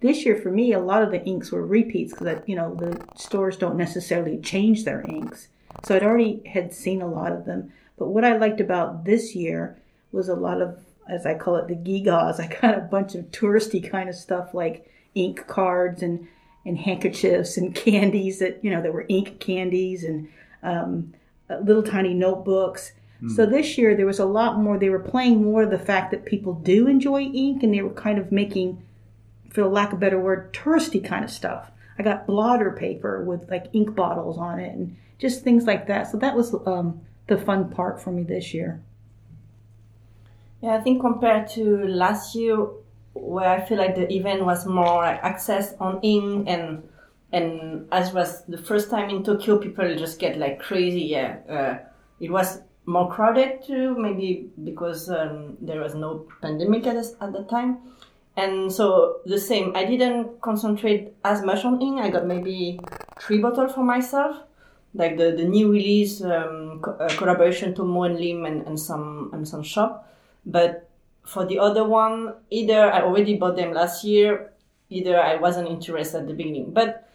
This 0.00 0.24
year, 0.24 0.36
for 0.36 0.50
me, 0.50 0.72
a 0.72 0.80
lot 0.80 1.02
of 1.02 1.10
the 1.10 1.22
inks 1.24 1.52
were 1.52 1.66
repeats 1.66 2.12
because 2.12 2.40
you 2.46 2.56
know 2.56 2.74
the 2.74 3.00
stores 3.16 3.56
don't 3.56 3.76
necessarily 3.76 4.38
change 4.38 4.84
their 4.84 5.02
inks. 5.08 5.48
So 5.84 5.94
I'd 5.94 6.02
already 6.02 6.42
had 6.46 6.72
seen 6.72 7.02
a 7.02 7.06
lot 7.06 7.32
of 7.32 7.44
them. 7.44 7.72
But 7.98 8.08
what 8.08 8.24
I 8.24 8.36
liked 8.36 8.60
about 8.60 9.04
this 9.04 9.34
year 9.34 9.76
was 10.10 10.28
a 10.28 10.34
lot 10.34 10.62
of, 10.62 10.78
as 11.08 11.26
I 11.26 11.34
call 11.34 11.56
it, 11.56 11.68
the 11.68 11.74
gigas. 11.74 12.40
I 12.40 12.46
got 12.60 12.78
a 12.78 12.80
bunch 12.80 13.14
of 13.14 13.26
touristy 13.26 13.88
kind 13.88 14.08
of 14.08 14.14
stuff 14.14 14.54
like 14.54 14.90
ink 15.14 15.46
cards 15.46 16.02
and 16.02 16.28
and 16.64 16.78
handkerchiefs 16.78 17.56
and 17.56 17.74
candies 17.86 18.38
that 18.38 18.58
you 18.62 18.70
know 18.70 18.82
that 18.82 18.92
were 18.92 19.06
ink 19.08 19.38
candies 19.40 20.04
and 20.04 20.28
um, 20.62 21.14
uh, 21.48 21.58
little 21.58 21.82
tiny 21.82 22.14
notebooks. 22.14 22.92
So 23.36 23.44
this 23.44 23.76
year 23.76 23.94
there 23.94 24.06
was 24.06 24.18
a 24.18 24.24
lot 24.24 24.58
more. 24.58 24.78
They 24.78 24.88
were 24.88 24.98
playing 24.98 25.44
more 25.44 25.64
of 25.64 25.70
the 25.70 25.78
fact 25.78 26.10
that 26.10 26.24
people 26.24 26.54
do 26.54 26.86
enjoy 26.86 27.24
ink, 27.24 27.62
and 27.62 27.74
they 27.74 27.82
were 27.82 27.90
kind 27.90 28.18
of 28.18 28.32
making, 28.32 28.82
for 29.50 29.66
lack 29.66 29.92
of 29.92 29.98
a 29.98 30.00
better 30.00 30.18
word, 30.18 30.52
touristy 30.52 31.04
kind 31.04 31.24
of 31.24 31.30
stuff. 31.30 31.70
I 31.98 32.02
got 32.02 32.26
blotter 32.26 32.70
paper 32.70 33.22
with 33.22 33.50
like 33.50 33.66
ink 33.72 33.94
bottles 33.94 34.38
on 34.38 34.58
it, 34.58 34.72
and 34.74 34.96
just 35.18 35.44
things 35.44 35.66
like 35.66 35.86
that. 35.88 36.10
So 36.10 36.16
that 36.18 36.34
was 36.34 36.54
um, 36.66 37.00
the 37.26 37.36
fun 37.36 37.70
part 37.70 38.00
for 38.00 38.10
me 38.10 38.22
this 38.22 38.54
year. 38.54 38.80
Yeah, 40.62 40.76
I 40.76 40.80
think 40.80 41.00
compared 41.00 41.48
to 41.50 41.86
last 41.86 42.34
year, 42.34 42.66
where 43.14 43.48
I 43.48 43.64
feel 43.66 43.78
like 43.78 43.96
the 43.96 44.10
event 44.12 44.44
was 44.44 44.66
more 44.66 45.02
like 45.02 45.22
access 45.22 45.74
on 45.80 46.00
ink 46.02 46.48
and 46.48 46.82
and 47.32 47.86
as 47.92 48.12
was 48.12 48.44
the 48.46 48.58
first 48.58 48.90
time 48.90 49.08
in 49.10 49.22
Tokyo, 49.22 49.58
people 49.58 49.94
just 49.96 50.18
get 50.18 50.38
like 50.38 50.58
crazy. 50.58 51.02
Yeah, 51.02 51.36
uh, 51.48 51.78
it 52.18 52.30
was 52.30 52.60
more 52.86 53.10
crowded 53.10 53.62
too, 53.64 53.96
maybe 53.96 54.50
because 54.64 55.08
um, 55.08 55.56
there 55.60 55.80
was 55.80 55.94
no 55.94 56.26
pandemic 56.42 56.86
at, 56.86 56.96
at 56.96 57.32
the 57.32 57.44
time. 57.48 57.78
And 58.40 58.72
so 58.72 59.20
the 59.26 59.38
same. 59.38 59.76
I 59.76 59.84
didn't 59.84 60.40
concentrate 60.40 61.12
as 61.24 61.42
much 61.42 61.64
on 61.64 61.80
ink. 61.80 62.00
I 62.00 62.08
got 62.10 62.26
maybe 62.26 62.80
three 63.20 63.38
bottles 63.38 63.72
for 63.74 63.84
myself, 63.84 64.36
like 64.94 65.16
the, 65.18 65.32
the 65.32 65.44
new 65.44 65.70
release 65.70 66.22
um, 66.22 66.80
co- 66.82 66.96
uh, 66.96 67.08
collaboration 67.16 67.74
to 67.74 67.84
Mo 67.84 68.04
and 68.04 68.18
Lim 68.18 68.46
and, 68.46 68.66
and 68.66 68.78
some 68.78 69.30
and 69.32 69.46
some 69.46 69.62
shop. 69.62 70.08
But 70.46 70.88
for 71.24 71.44
the 71.44 71.58
other 71.58 71.84
one, 71.84 72.34
either 72.50 72.90
I 72.90 73.02
already 73.02 73.36
bought 73.36 73.56
them 73.56 73.72
last 73.74 74.04
year, 74.04 74.52
either 74.88 75.20
I 75.20 75.36
wasn't 75.36 75.68
interested 75.68 76.22
at 76.22 76.26
the 76.26 76.34
beginning. 76.34 76.72
But 76.72 77.06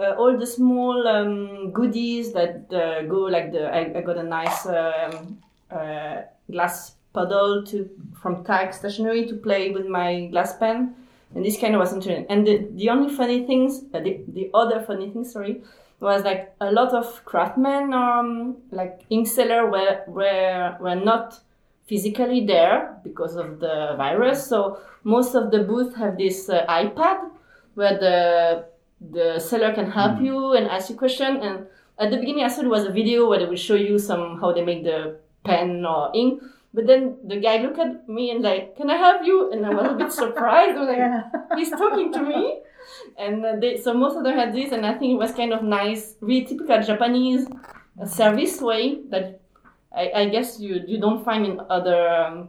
uh, 0.00 0.14
all 0.18 0.36
the 0.36 0.46
small 0.46 1.06
um, 1.06 1.70
goodies 1.70 2.32
that 2.32 2.66
uh, 2.72 3.02
go 3.06 3.20
like 3.20 3.52
the 3.52 3.72
I, 3.72 3.98
I 3.98 4.00
got 4.02 4.18
a 4.18 4.22
nice 4.22 4.66
um, 4.66 5.38
uh, 5.70 6.22
glass 6.50 6.96
puddle 7.12 7.64
to 7.66 7.88
from 8.20 8.44
Tag 8.44 8.72
Stationery 8.72 9.26
to 9.26 9.34
play 9.34 9.70
with 9.70 9.86
my 9.86 10.26
glass 10.26 10.56
pen, 10.56 10.94
and 11.34 11.44
this 11.44 11.60
kind 11.60 11.74
of 11.74 11.80
was 11.80 11.92
interesting. 11.92 12.26
And 12.28 12.46
the, 12.46 12.68
the 12.72 12.88
only 12.88 13.14
funny 13.14 13.46
things, 13.46 13.84
uh, 13.92 14.00
the, 14.00 14.20
the 14.28 14.50
other 14.54 14.80
funny 14.80 15.10
thing, 15.10 15.24
sorry, 15.24 15.62
was 16.00 16.24
like 16.24 16.54
a 16.60 16.70
lot 16.70 16.92
of 16.92 17.24
craftsmen, 17.24 17.92
um, 17.92 18.56
like 18.70 19.02
ink 19.10 19.26
seller 19.26 19.70
were 19.70 20.02
were 20.06 20.76
were 20.80 20.96
not 20.96 21.38
physically 21.86 22.46
there 22.46 22.96
because 23.04 23.36
of 23.36 23.60
the 23.60 23.94
virus. 23.96 24.46
So 24.46 24.78
most 25.04 25.34
of 25.34 25.50
the 25.50 25.60
booths 25.60 25.96
have 25.96 26.16
this 26.16 26.48
uh, 26.48 26.64
iPad 26.68 27.30
where 27.74 27.98
the 27.98 28.64
the 29.10 29.38
seller 29.40 29.74
can 29.74 29.90
help 29.90 30.20
you 30.20 30.52
and 30.52 30.66
ask 30.68 30.90
you 30.90 30.96
question. 30.96 31.36
And 31.38 31.66
at 31.98 32.10
the 32.10 32.18
beginning, 32.18 32.44
I 32.44 32.48
thought 32.48 32.64
it 32.64 32.68
was 32.68 32.84
a 32.84 32.92
video 32.92 33.28
where 33.28 33.38
they 33.38 33.46
will 33.46 33.56
show 33.56 33.74
you 33.74 33.98
some 33.98 34.40
how 34.40 34.52
they 34.52 34.64
make 34.64 34.84
the 34.84 35.18
pen 35.44 35.84
or 35.84 36.10
ink. 36.14 36.42
But 36.74 36.86
then 36.86 37.18
the 37.24 37.36
guy 37.36 37.58
looked 37.58 37.78
at 37.78 38.08
me 38.08 38.30
and 38.30 38.42
like, 38.42 38.76
"Can 38.76 38.90
I 38.90 38.96
help 38.96 39.24
you?" 39.24 39.52
And 39.52 39.66
I 39.66 39.70
was 39.70 39.90
a 39.90 39.94
bit 39.94 40.12
surprised. 40.24 40.76
I 40.76 40.80
was 40.80 40.88
like, 40.88 41.58
"He's 41.58 41.70
talking 41.70 42.12
to 42.12 42.22
me." 42.22 42.60
And 43.18 43.44
uh, 43.44 43.56
they, 43.60 43.76
so 43.76 43.94
most 43.94 44.16
of 44.16 44.24
them 44.24 44.36
had 44.36 44.54
this, 44.54 44.72
and 44.72 44.86
I 44.86 44.94
think 44.94 45.12
it 45.12 45.18
was 45.18 45.32
kind 45.32 45.52
of 45.52 45.62
nice, 45.62 46.16
really 46.20 46.46
typical 46.46 46.82
Japanese 46.82 47.46
service 48.06 48.60
way 48.60 49.02
that 49.10 49.40
I, 49.94 50.10
I 50.14 50.28
guess 50.28 50.58
you 50.58 50.82
you 50.86 50.98
don't 50.98 51.24
find 51.24 51.46
in 51.46 51.60
other 51.68 52.08
um, 52.08 52.48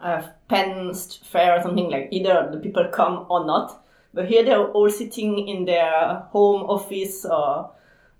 uh, 0.00 0.22
pen 0.48 0.94
fair 1.24 1.58
or 1.58 1.62
something 1.62 1.90
like 1.90 2.08
either 2.10 2.48
the 2.52 2.58
people 2.58 2.88
come 2.88 3.26
or 3.28 3.44
not. 3.44 3.84
But 4.14 4.26
here 4.26 4.42
they're 4.42 4.68
all 4.68 4.90
sitting 4.90 5.46
in 5.46 5.64
their 5.66 6.26
home 6.32 6.62
office 6.62 7.24
or 7.24 7.70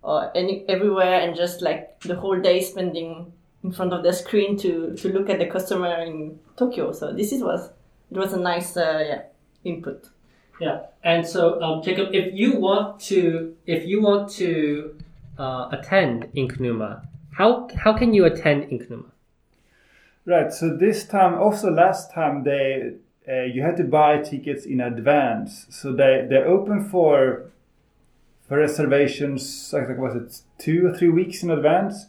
or 0.03 0.37
any 0.37 0.65
everywhere 0.69 1.21
and 1.21 1.35
just 1.35 1.63
like 1.63 2.01
the 2.01 2.15
whole 2.15 2.41
day 2.41 2.63
spending 2.63 3.33
in 3.64 3.73
front 3.73 3.92
of 3.92 4.03
the 4.03 4.12
screen 4.12 4.57
to 4.59 4.94
to 4.97 5.09
look 5.12 5.29
at 5.31 5.38
the 5.38 5.47
customer 5.47 6.03
in 6.03 6.38
Tokyo. 6.57 6.92
So 6.92 7.12
this 7.12 7.33
is 7.33 7.42
was 7.42 7.71
it 8.11 8.16
was 8.16 8.33
a 8.33 8.38
nice 8.38 8.77
uh, 8.77 9.05
yeah 9.07 9.23
input. 9.64 10.09
Yeah, 10.61 10.87
and 11.05 11.27
so 11.27 11.61
um, 11.62 11.83
Jacob, 11.83 12.09
if 12.12 12.35
you 12.35 12.59
want 12.59 13.01
to, 13.03 13.55
if 13.66 13.87
you 13.87 14.03
want 14.03 14.29
to 14.33 14.99
uh, 15.38 15.68
attend 15.71 16.25
Inknuma, 16.37 17.07
how 17.33 17.68
how 17.77 17.92
can 17.92 18.12
you 18.12 18.25
attend 18.25 18.64
Inknuma? 18.64 19.11
Right. 20.27 20.53
So 20.53 20.77
this 20.77 21.07
time, 21.07 21.35
also 21.35 21.71
last 21.71 22.12
time, 22.12 22.42
they 22.42 22.94
uh, 23.29 23.42
you 23.42 23.62
had 23.62 23.77
to 23.77 23.85
buy 23.85 24.18
tickets 24.18 24.66
in 24.66 24.81
advance. 24.81 25.66
So 25.71 25.92
they 25.92 26.27
they're 26.29 26.47
open 26.47 26.88
for 26.88 27.51
for 28.49 28.59
reservations. 28.59 29.73
I 29.73 29.85
think 29.85 29.99
was 29.99 30.16
it 30.16 30.42
two 30.59 30.87
or 30.87 30.97
three 30.97 31.11
weeks 31.11 31.42
in 31.42 31.51
advance. 31.51 32.07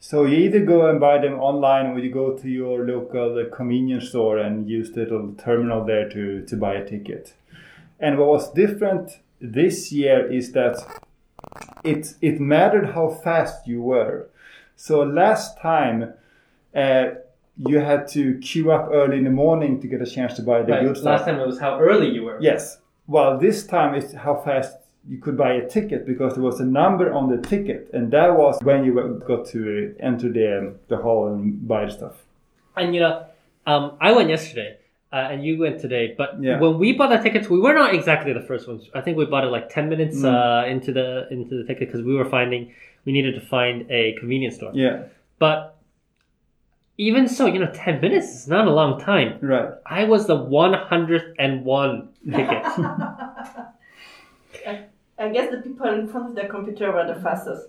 So 0.00 0.24
you 0.24 0.38
either 0.38 0.64
go 0.64 0.88
and 0.88 0.98
buy 0.98 1.18
them 1.18 1.34
online, 1.34 1.86
or 1.86 1.98
you 1.98 2.10
go 2.10 2.36
to 2.36 2.48
your 2.48 2.86
local 2.86 3.44
convenience 3.52 4.08
store 4.08 4.38
and 4.38 4.68
use 4.68 4.90
the 4.92 5.00
little 5.00 5.34
terminal 5.34 5.84
there 5.84 6.08
to 6.08 6.42
to 6.46 6.56
buy 6.56 6.74
a 6.74 6.88
ticket. 6.88 7.34
And 8.00 8.18
what 8.18 8.28
was 8.28 8.50
different 8.52 9.18
this 9.40 9.92
year 9.92 10.26
is 10.32 10.52
that 10.52 10.76
it 11.84 12.14
it 12.20 12.40
mattered 12.40 12.94
how 12.94 13.10
fast 13.10 13.66
you 13.68 13.82
were. 13.82 14.28
So 14.76 15.02
last 15.02 15.58
time. 15.60 16.14
Uh, 16.74 17.14
you 17.68 17.78
had 17.80 18.08
to 18.08 18.38
queue 18.38 18.70
up 18.70 18.88
early 18.90 19.18
in 19.18 19.24
the 19.24 19.30
morning 19.30 19.80
to 19.80 19.86
get 19.86 20.00
a 20.00 20.06
chance 20.06 20.34
to 20.34 20.42
buy 20.42 20.62
the 20.62 20.72
Right. 20.72 20.96
Last 20.96 21.24
time 21.24 21.38
it 21.38 21.46
was 21.46 21.60
how 21.60 21.78
early 21.78 22.08
you 22.08 22.22
were. 22.24 22.38
Yes. 22.40 22.78
Well, 23.06 23.38
this 23.38 23.66
time 23.66 23.94
it's 23.94 24.14
how 24.14 24.36
fast 24.36 24.76
you 25.08 25.18
could 25.18 25.36
buy 25.36 25.52
a 25.54 25.68
ticket 25.68 26.06
because 26.06 26.34
there 26.34 26.42
was 26.42 26.60
a 26.60 26.64
number 26.64 27.12
on 27.12 27.28
the 27.30 27.38
ticket, 27.48 27.90
and 27.92 28.10
that 28.12 28.36
was 28.36 28.58
when 28.62 28.84
you 28.84 28.92
got 29.26 29.46
to 29.48 29.94
enter 30.00 30.30
the 30.30 30.74
the 30.88 30.96
hall 30.96 31.28
and 31.32 31.66
buy 31.66 31.86
the 31.86 31.90
stuff. 31.92 32.16
And 32.76 32.94
you 32.94 33.00
know, 33.00 33.24
um, 33.66 33.92
I 34.00 34.12
went 34.12 34.28
yesterday, 34.28 34.76
uh, 35.12 35.16
and 35.30 35.44
you 35.44 35.58
went 35.58 35.80
today. 35.80 36.14
But 36.16 36.42
Yeah. 36.42 36.60
when 36.60 36.78
we 36.78 36.92
bought 36.92 37.10
the 37.10 37.18
tickets, 37.18 37.48
we 37.48 37.58
were 37.60 37.74
not 37.74 37.94
exactly 37.94 38.32
the 38.32 38.42
first 38.42 38.68
ones. 38.68 38.88
I 38.94 39.00
think 39.00 39.16
we 39.16 39.24
bought 39.26 39.44
it 39.44 39.50
like 39.50 39.68
ten 39.70 39.88
minutes 39.88 40.18
Mm. 40.18 40.26
uh, 40.34 40.66
into 40.68 40.92
the 40.92 41.26
into 41.30 41.54
the 41.56 41.64
ticket 41.64 41.88
because 41.88 42.02
we 42.04 42.14
were 42.14 42.26
finding 42.38 42.72
we 43.06 43.12
needed 43.12 43.34
to 43.34 43.40
find 43.40 43.90
a 43.90 44.12
convenience 44.20 44.56
store. 44.56 44.72
Yeah. 44.74 45.04
But 45.38 45.76
even 46.98 47.26
so, 47.28 47.46
you 47.46 47.58
know, 47.58 47.70
ten 47.72 48.00
minutes 48.02 48.28
is 48.28 48.46
not 48.48 48.68
a 48.68 48.70
long 48.70 49.00
time. 49.00 49.38
Right. 49.40 49.70
I 49.86 50.04
was 50.04 50.26
the 50.26 50.36
one 50.36 50.74
hundredth 50.74 51.34
and 51.38 51.64
one 51.64 52.10
ticket. 52.30 52.62
I 55.20 55.28
guess 55.28 55.50
the 55.50 55.58
people 55.58 55.86
in 55.88 56.08
front 56.08 56.30
of 56.30 56.34
the 56.34 56.48
computer 56.48 56.90
were 56.90 57.06
the 57.06 57.12
mm-hmm. 57.12 57.22
fastest. 57.22 57.68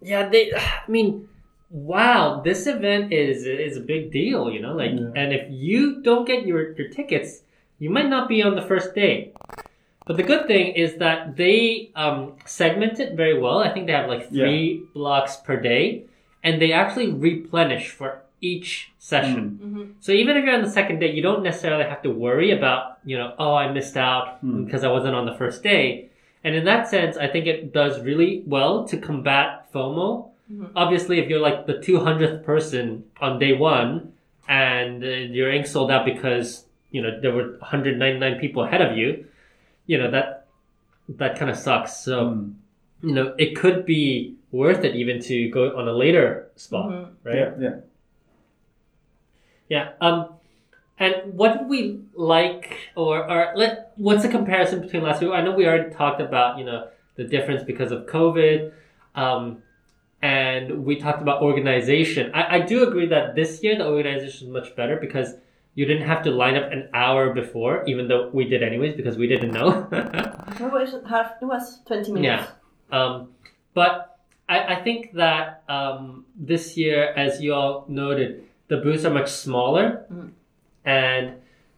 yeah, 0.00 0.28
they. 0.28 0.52
I 0.54 0.88
mean, 0.88 1.28
wow, 1.70 2.42
this 2.44 2.66
event 2.66 3.12
is 3.12 3.46
is 3.46 3.76
a 3.76 3.80
big 3.80 4.10
deal. 4.10 4.50
You 4.50 4.60
know, 4.60 4.74
like, 4.74 4.92
Yeah. 4.92 5.12
and 5.14 5.32
if 5.32 5.46
you 5.50 6.02
don't 6.02 6.26
get 6.26 6.46
your 6.46 6.72
your 6.72 6.88
tickets, 6.88 7.42
you 7.78 7.90
might 7.90 8.08
not 8.08 8.28
be 8.28 8.42
on 8.42 8.56
the 8.56 8.62
first 8.62 8.94
day. 8.94 9.32
But 10.04 10.16
the 10.16 10.24
good 10.24 10.48
thing 10.48 10.74
is 10.74 10.96
that 10.96 11.36
they 11.36 11.92
um, 11.94 12.34
segment 12.44 12.98
it 12.98 13.14
very 13.14 13.38
well. 13.38 13.58
I 13.60 13.72
think 13.72 13.86
they 13.86 13.92
have 13.92 14.08
like 14.08 14.28
three 14.30 14.82
blocks 14.94 15.36
per 15.36 15.56
day, 15.60 16.04
and 16.42 16.60
they 16.60 16.72
actually 16.72 17.12
replenish 17.12 17.90
for 17.90 18.22
each 18.40 18.90
session. 18.98 19.60
Mm-hmm. 19.62 19.78
Mm-hmm. 19.78 19.92
So 20.00 20.10
even 20.10 20.36
if 20.36 20.44
you're 20.44 20.54
on 20.54 20.62
the 20.62 20.70
second 20.70 20.98
day, 20.98 21.12
you 21.12 21.22
don't 21.22 21.44
necessarily 21.44 21.84
have 21.84 22.02
to 22.02 22.10
worry 22.10 22.50
about, 22.50 22.98
you 23.04 23.16
know, 23.16 23.34
oh, 23.38 23.54
I 23.54 23.72
missed 23.72 23.96
out 23.96 24.44
mm. 24.44 24.64
because 24.64 24.82
I 24.82 24.90
wasn't 24.90 25.14
on 25.14 25.26
the 25.26 25.34
first 25.34 25.62
day. 25.62 26.10
And 26.44 26.54
in 26.54 26.64
that 26.64 26.88
sense, 26.88 27.16
I 27.16 27.28
think 27.28 27.46
it 27.46 27.72
does 27.72 28.00
really 28.00 28.42
well 28.46 28.84
to 28.88 28.96
combat 28.96 29.72
FOMO. 29.72 30.30
Obviously, 30.76 31.18
if 31.18 31.30
you're 31.30 31.40
like 31.40 31.66
the 31.66 31.74
200th 31.74 32.44
person 32.44 33.04
on 33.20 33.38
day 33.38 33.52
one 33.54 34.12
and 34.48 35.02
uh, 35.02 35.06
your 35.06 35.50
ink 35.50 35.66
sold 35.66 35.90
out 35.90 36.04
because, 36.04 36.66
you 36.90 37.00
know, 37.00 37.18
there 37.20 37.32
were 37.32 37.52
199 37.58 38.38
people 38.38 38.62
ahead 38.64 38.82
of 38.82 38.96
you, 38.98 39.24
you 39.86 39.96
know, 39.98 40.10
that, 40.10 40.46
that 41.08 41.38
kind 41.38 41.50
of 41.50 41.56
sucks. 41.56 41.96
So, 41.96 42.24
Mm. 42.24 42.54
you 43.02 43.14
know, 43.14 43.34
it 43.38 43.56
could 43.56 43.84
be 43.86 44.36
worth 44.52 44.84
it 44.84 44.94
even 44.94 45.20
to 45.22 45.48
go 45.50 45.76
on 45.76 45.88
a 45.88 45.92
later 45.92 46.50
spot, 46.56 47.12
right? 47.24 47.34
Yeah. 47.36 47.50
Yeah. 47.58 47.76
Yeah. 49.68 49.88
Um, 50.00 50.28
and 51.02 51.34
what 51.34 51.58
did 51.58 51.68
we 51.68 52.00
like, 52.14 52.78
or 52.94 53.28
or 53.30 53.52
let 53.56 53.92
what's 53.96 54.22
the 54.22 54.28
comparison 54.28 54.80
between 54.80 55.02
last 55.02 55.20
year? 55.20 55.32
I 55.32 55.42
know 55.42 55.52
we 55.52 55.66
already 55.66 55.92
talked 55.94 56.20
about 56.20 56.58
you 56.58 56.64
know 56.64 56.88
the 57.16 57.24
difference 57.24 57.62
because 57.62 57.90
of 57.92 58.06
COVID, 58.06 58.72
um, 59.14 59.62
and 60.22 60.84
we 60.84 60.96
talked 60.96 61.20
about 61.20 61.42
organization. 61.42 62.30
I, 62.34 62.56
I 62.56 62.60
do 62.60 62.86
agree 62.86 63.06
that 63.06 63.34
this 63.34 63.62
year 63.62 63.76
the 63.76 63.86
organization 63.86 64.48
is 64.48 64.52
much 64.52 64.76
better 64.76 64.96
because 64.96 65.34
you 65.74 65.86
didn't 65.86 66.06
have 66.06 66.22
to 66.24 66.30
line 66.30 66.54
up 66.54 66.70
an 66.70 66.88
hour 66.94 67.32
before, 67.32 67.82
even 67.86 68.06
though 68.06 68.30
we 68.32 68.44
did 68.44 68.62
anyways 68.62 68.94
because 68.94 69.16
we 69.16 69.26
didn't 69.26 69.52
know. 69.52 69.88
It 70.60 70.70
was 70.70 70.94
half. 71.08 71.32
It 71.40 71.46
was 71.46 71.80
twenty 71.86 72.12
minutes. 72.12 72.46
Yeah. 72.92 72.96
Um, 72.96 73.28
but 73.74 74.18
I, 74.48 74.76
I 74.76 74.82
think 74.82 75.14
that 75.14 75.64
um, 75.68 76.26
this 76.36 76.76
year, 76.76 77.12
as 77.16 77.40
you 77.40 77.54
all 77.54 77.86
noted, 77.88 78.44
the 78.68 78.76
booths 78.76 79.04
are 79.04 79.10
much 79.10 79.30
smaller, 79.30 80.04
and 80.84 81.34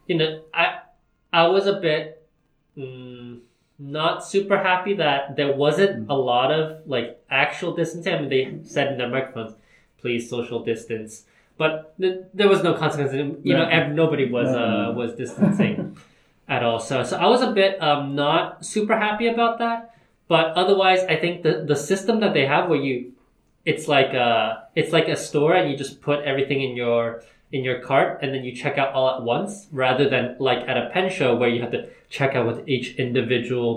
you 0.07 0.17
know, 0.19 0.43
I 0.53 0.81
I 1.33 1.47
was 1.49 1.67
a 1.67 1.75
bit 1.81 2.23
mm, 2.77 3.41
not 3.79 4.25
super 4.25 4.59
happy 4.59 4.95
that 4.95 5.37
there 5.37 5.53
wasn't 5.53 6.09
a 6.11 6.15
lot 6.15 6.51
of 6.53 6.87
like 6.87 7.21
actual 7.31 7.75
distancing. 7.75 8.15
I 8.15 8.21
mean, 8.21 8.29
they 8.29 8.59
said 8.69 8.93
in 8.93 8.99
their 8.99 9.09
microphones, 9.09 9.55
"Please 10.01 10.29
social 10.31 10.63
distance," 10.63 11.25
but 11.57 11.95
th- 12.01 12.21
there 12.35 12.49
was 12.49 12.63
no 12.63 12.75
consequence. 12.75 13.13
You 13.15 13.55
know, 13.55 13.65
No. 13.65 13.69
ev- 13.71 13.93
nobody 13.93 14.31
was 14.31 14.51
no, 14.53 14.59
uh, 14.59 14.93
was 14.93 15.15
distancing 15.15 15.97
at 16.49 16.63
all. 16.63 16.79
So, 16.79 17.03
so 17.03 17.17
I 17.17 17.27
was 17.27 17.43
a 17.43 17.51
bit 17.53 17.83
um, 17.83 18.15
not 18.15 18.65
super 18.65 18.97
happy 18.97 19.27
about 19.29 19.59
that. 19.59 19.91
But 20.29 20.53
otherwise, 20.57 21.01
I 21.05 21.17
think 21.17 21.43
the 21.43 21.65
the 21.67 21.77
system 21.77 22.21
that 22.21 22.33
they 22.33 22.47
have, 22.47 22.69
where 22.71 22.81
you, 22.81 23.13
it's 23.67 23.89
like 23.89 24.15
a 24.15 24.65
it's 24.75 24.93
like 24.93 25.09
a 25.09 25.17
store, 25.17 25.53
and 25.55 25.71
you 25.71 25.77
just 25.77 26.01
put 26.01 26.21
everything 26.25 26.63
in 26.63 26.77
your 26.77 27.23
in 27.55 27.63
your 27.63 27.79
cart, 27.79 28.19
and 28.21 28.35
then 28.35 28.43
you 28.45 28.53
check 28.53 28.77
out 28.79 28.93
all 28.95 29.09
at 29.15 29.23
once, 29.23 29.69
rather 29.71 30.09
than 30.09 30.37
like 30.41 30.69
at 30.69 30.77
a 30.77 30.91
pen 30.93 31.09
show 31.09 31.37
where 31.37 31.49
you 31.49 31.61
have 31.63 31.71
to 31.71 31.89
check 32.11 32.35
out 32.35 32.47
with 32.47 32.69
each 32.69 32.97
individual 32.97 33.71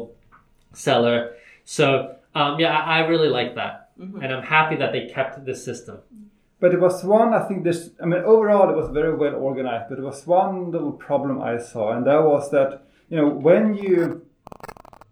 seller. 0.74 1.36
So, 1.64 2.16
um, 2.34 2.60
yeah, 2.60 2.76
I, 2.76 2.98
I 2.98 3.00
really 3.12 3.30
like 3.30 3.54
that, 3.56 3.92
and 4.00 4.30
I'm 4.34 4.44
happy 4.44 4.76
that 4.78 4.92
they 4.94 5.04
kept 5.08 5.46
this 5.46 5.64
system. 5.64 6.00
But 6.60 6.74
it 6.74 6.82
was 6.82 7.04
one, 7.04 7.36
I 7.36 7.48
think 7.48 7.64
this, 7.64 7.92
I 8.02 8.06
mean, 8.08 8.22
overall 8.24 8.68
it 8.72 8.76
was 8.76 8.90
very 8.90 9.14
well 9.16 9.36
organized, 9.36 9.90
but 9.90 10.00
it 10.00 10.04
was 10.12 10.26
one 10.26 10.72
little 10.72 10.92
problem 10.92 11.40
I 11.40 11.60
saw, 11.60 11.92
and 11.96 12.06
that 12.08 12.24
was 12.24 12.50
that 12.50 12.88
you 13.10 13.18
know, 13.18 13.28
when 13.28 13.76
you 13.76 14.26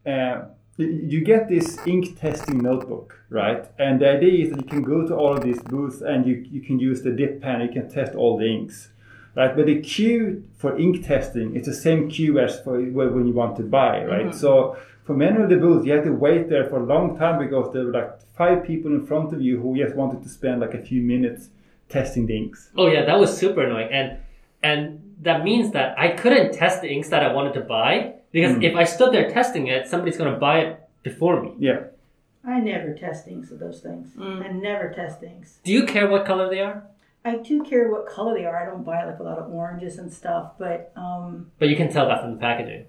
uh, 0.06 0.42
you- 0.78 1.22
get 1.22 1.48
this 1.48 1.78
ink 1.86 2.20
testing 2.20 2.58
notebook, 2.60 3.20
right? 3.30 3.66
And 3.80 4.00
the 4.02 4.10
idea 4.10 4.46
is 4.46 4.50
that 4.52 4.60
you 4.62 4.68
can 4.68 4.84
go 4.84 5.08
to 5.08 5.16
all 5.16 5.34
of 5.36 5.44
these 5.44 5.62
booths 5.62 6.02
and 6.02 6.26
you, 6.26 6.46
you 6.52 6.62
can 6.62 6.80
use 6.80 7.02
the 7.02 7.12
dip 7.12 7.42
pen, 7.42 7.62
you 7.62 7.70
can 7.70 7.90
test 7.90 8.16
all 8.16 8.38
the 8.38 8.46
inks, 8.46 8.90
right? 9.36 9.56
But 9.56 9.66
the 9.68 9.80
queue 9.82 10.44
for 10.58 10.78
ink 10.78 11.06
testing 11.06 11.56
is 11.56 11.66
the 11.66 11.74
same 11.74 12.10
queue 12.10 12.40
as 12.40 12.60
for 12.60 12.74
when 12.82 13.28
you 13.28 13.34
want 13.34 13.56
to 13.58 13.64
buy, 13.64 14.04
right? 14.04 14.28
Mm-hmm. 14.28 14.38
So 14.38 14.78
for 15.06 15.16
many 15.16 15.42
of 15.42 15.50
the 15.50 15.58
booths, 15.58 15.86
you 15.86 15.94
have 15.94 16.04
to 16.04 16.12
wait 16.12 16.50
there 16.50 16.66
for 16.66 16.80
a 16.80 16.86
long 16.86 17.18
time 17.18 17.40
because 17.40 17.72
there 17.74 17.86
were 17.86 17.92
like 17.92 18.20
five 18.36 18.64
people 18.64 18.92
in 18.92 19.06
front 19.06 19.34
of 19.34 19.42
you 19.42 19.60
who 19.62 19.78
just 19.78 19.96
wanted 19.96 20.24
to 20.24 20.30
spend 20.30 20.62
like 20.62 20.74
a 20.74 20.82
few 20.82 21.02
minutes 21.02 21.50
testing 21.90 22.26
the 22.26 22.36
inks. 22.36 22.70
Oh 22.76 22.88
yeah, 22.88 23.06
that 23.06 23.20
was 23.20 23.36
super 23.38 23.64
annoying, 23.64 23.90
and 23.92 24.18
and 24.64 25.16
that 25.22 25.44
means 25.44 25.72
that 25.72 25.98
I 25.98 26.10
couldn't 26.10 26.54
test 26.54 26.82
the 26.82 26.90
inks 26.90 27.10
that 27.10 27.24
I 27.24 27.32
wanted 27.32 27.54
to 27.54 27.62
buy 27.62 28.16
because 28.36 28.58
if 28.62 28.76
I 28.76 28.84
stood 28.84 29.14
there 29.14 29.32
testing 29.32 29.68
it, 29.68 29.88
somebody's 29.88 30.18
gonna 30.18 30.38
buy 30.38 30.60
it 30.60 30.80
before 31.04 31.42
me. 31.42 31.54
Yeah. 31.58 31.86
I 32.46 32.60
never 32.60 32.94
test 32.94 33.24
things 33.24 33.50
of 33.50 33.60
those 33.60 33.80
things. 33.80 34.14
Mm. 34.16 34.44
I 34.44 34.52
never 34.52 34.92
test 34.94 35.22
things. 35.22 35.60
Do 35.64 35.72
you 35.72 35.86
care 35.86 36.10
what 36.10 36.26
color 36.26 36.50
they 36.50 36.60
are? 36.60 36.84
I 37.24 37.38
do 37.38 37.64
care 37.64 37.90
what 37.90 38.08
color 38.08 38.36
they 38.38 38.46
are. 38.46 38.62
I 38.62 38.66
don't 38.66 38.84
buy 38.84 39.06
like 39.06 39.20
a 39.20 39.24
lot 39.24 39.40
of 39.40 39.52
oranges 39.52 39.98
and 39.98 40.12
stuff, 40.14 40.52
but 40.60 40.92
um, 40.98 41.50
But 41.60 41.70
you 41.70 41.78
can 41.78 41.90
tell 41.90 42.08
that 42.10 42.22
from 42.22 42.34
the 42.34 42.38
packaging. 42.38 42.86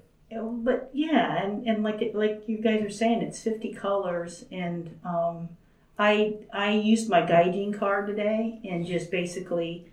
but 0.65 0.91
yeah, 0.93 1.43
and, 1.43 1.65
and 1.67 1.85
like 1.85 2.03
it, 2.03 2.15
like 2.17 2.43
you 2.49 2.59
guys 2.59 2.83
are 2.83 2.91
saying, 2.91 3.23
it's 3.23 3.41
fifty 3.41 3.73
colors, 3.73 4.45
and 4.51 4.99
um, 5.05 5.49
I 5.97 6.39
I 6.53 6.73
used 6.73 7.09
my 7.09 7.23
Gaijin 7.23 7.79
card 7.79 8.09
today 8.09 8.61
and 8.69 8.85
just 8.85 9.13
basically 9.13 9.87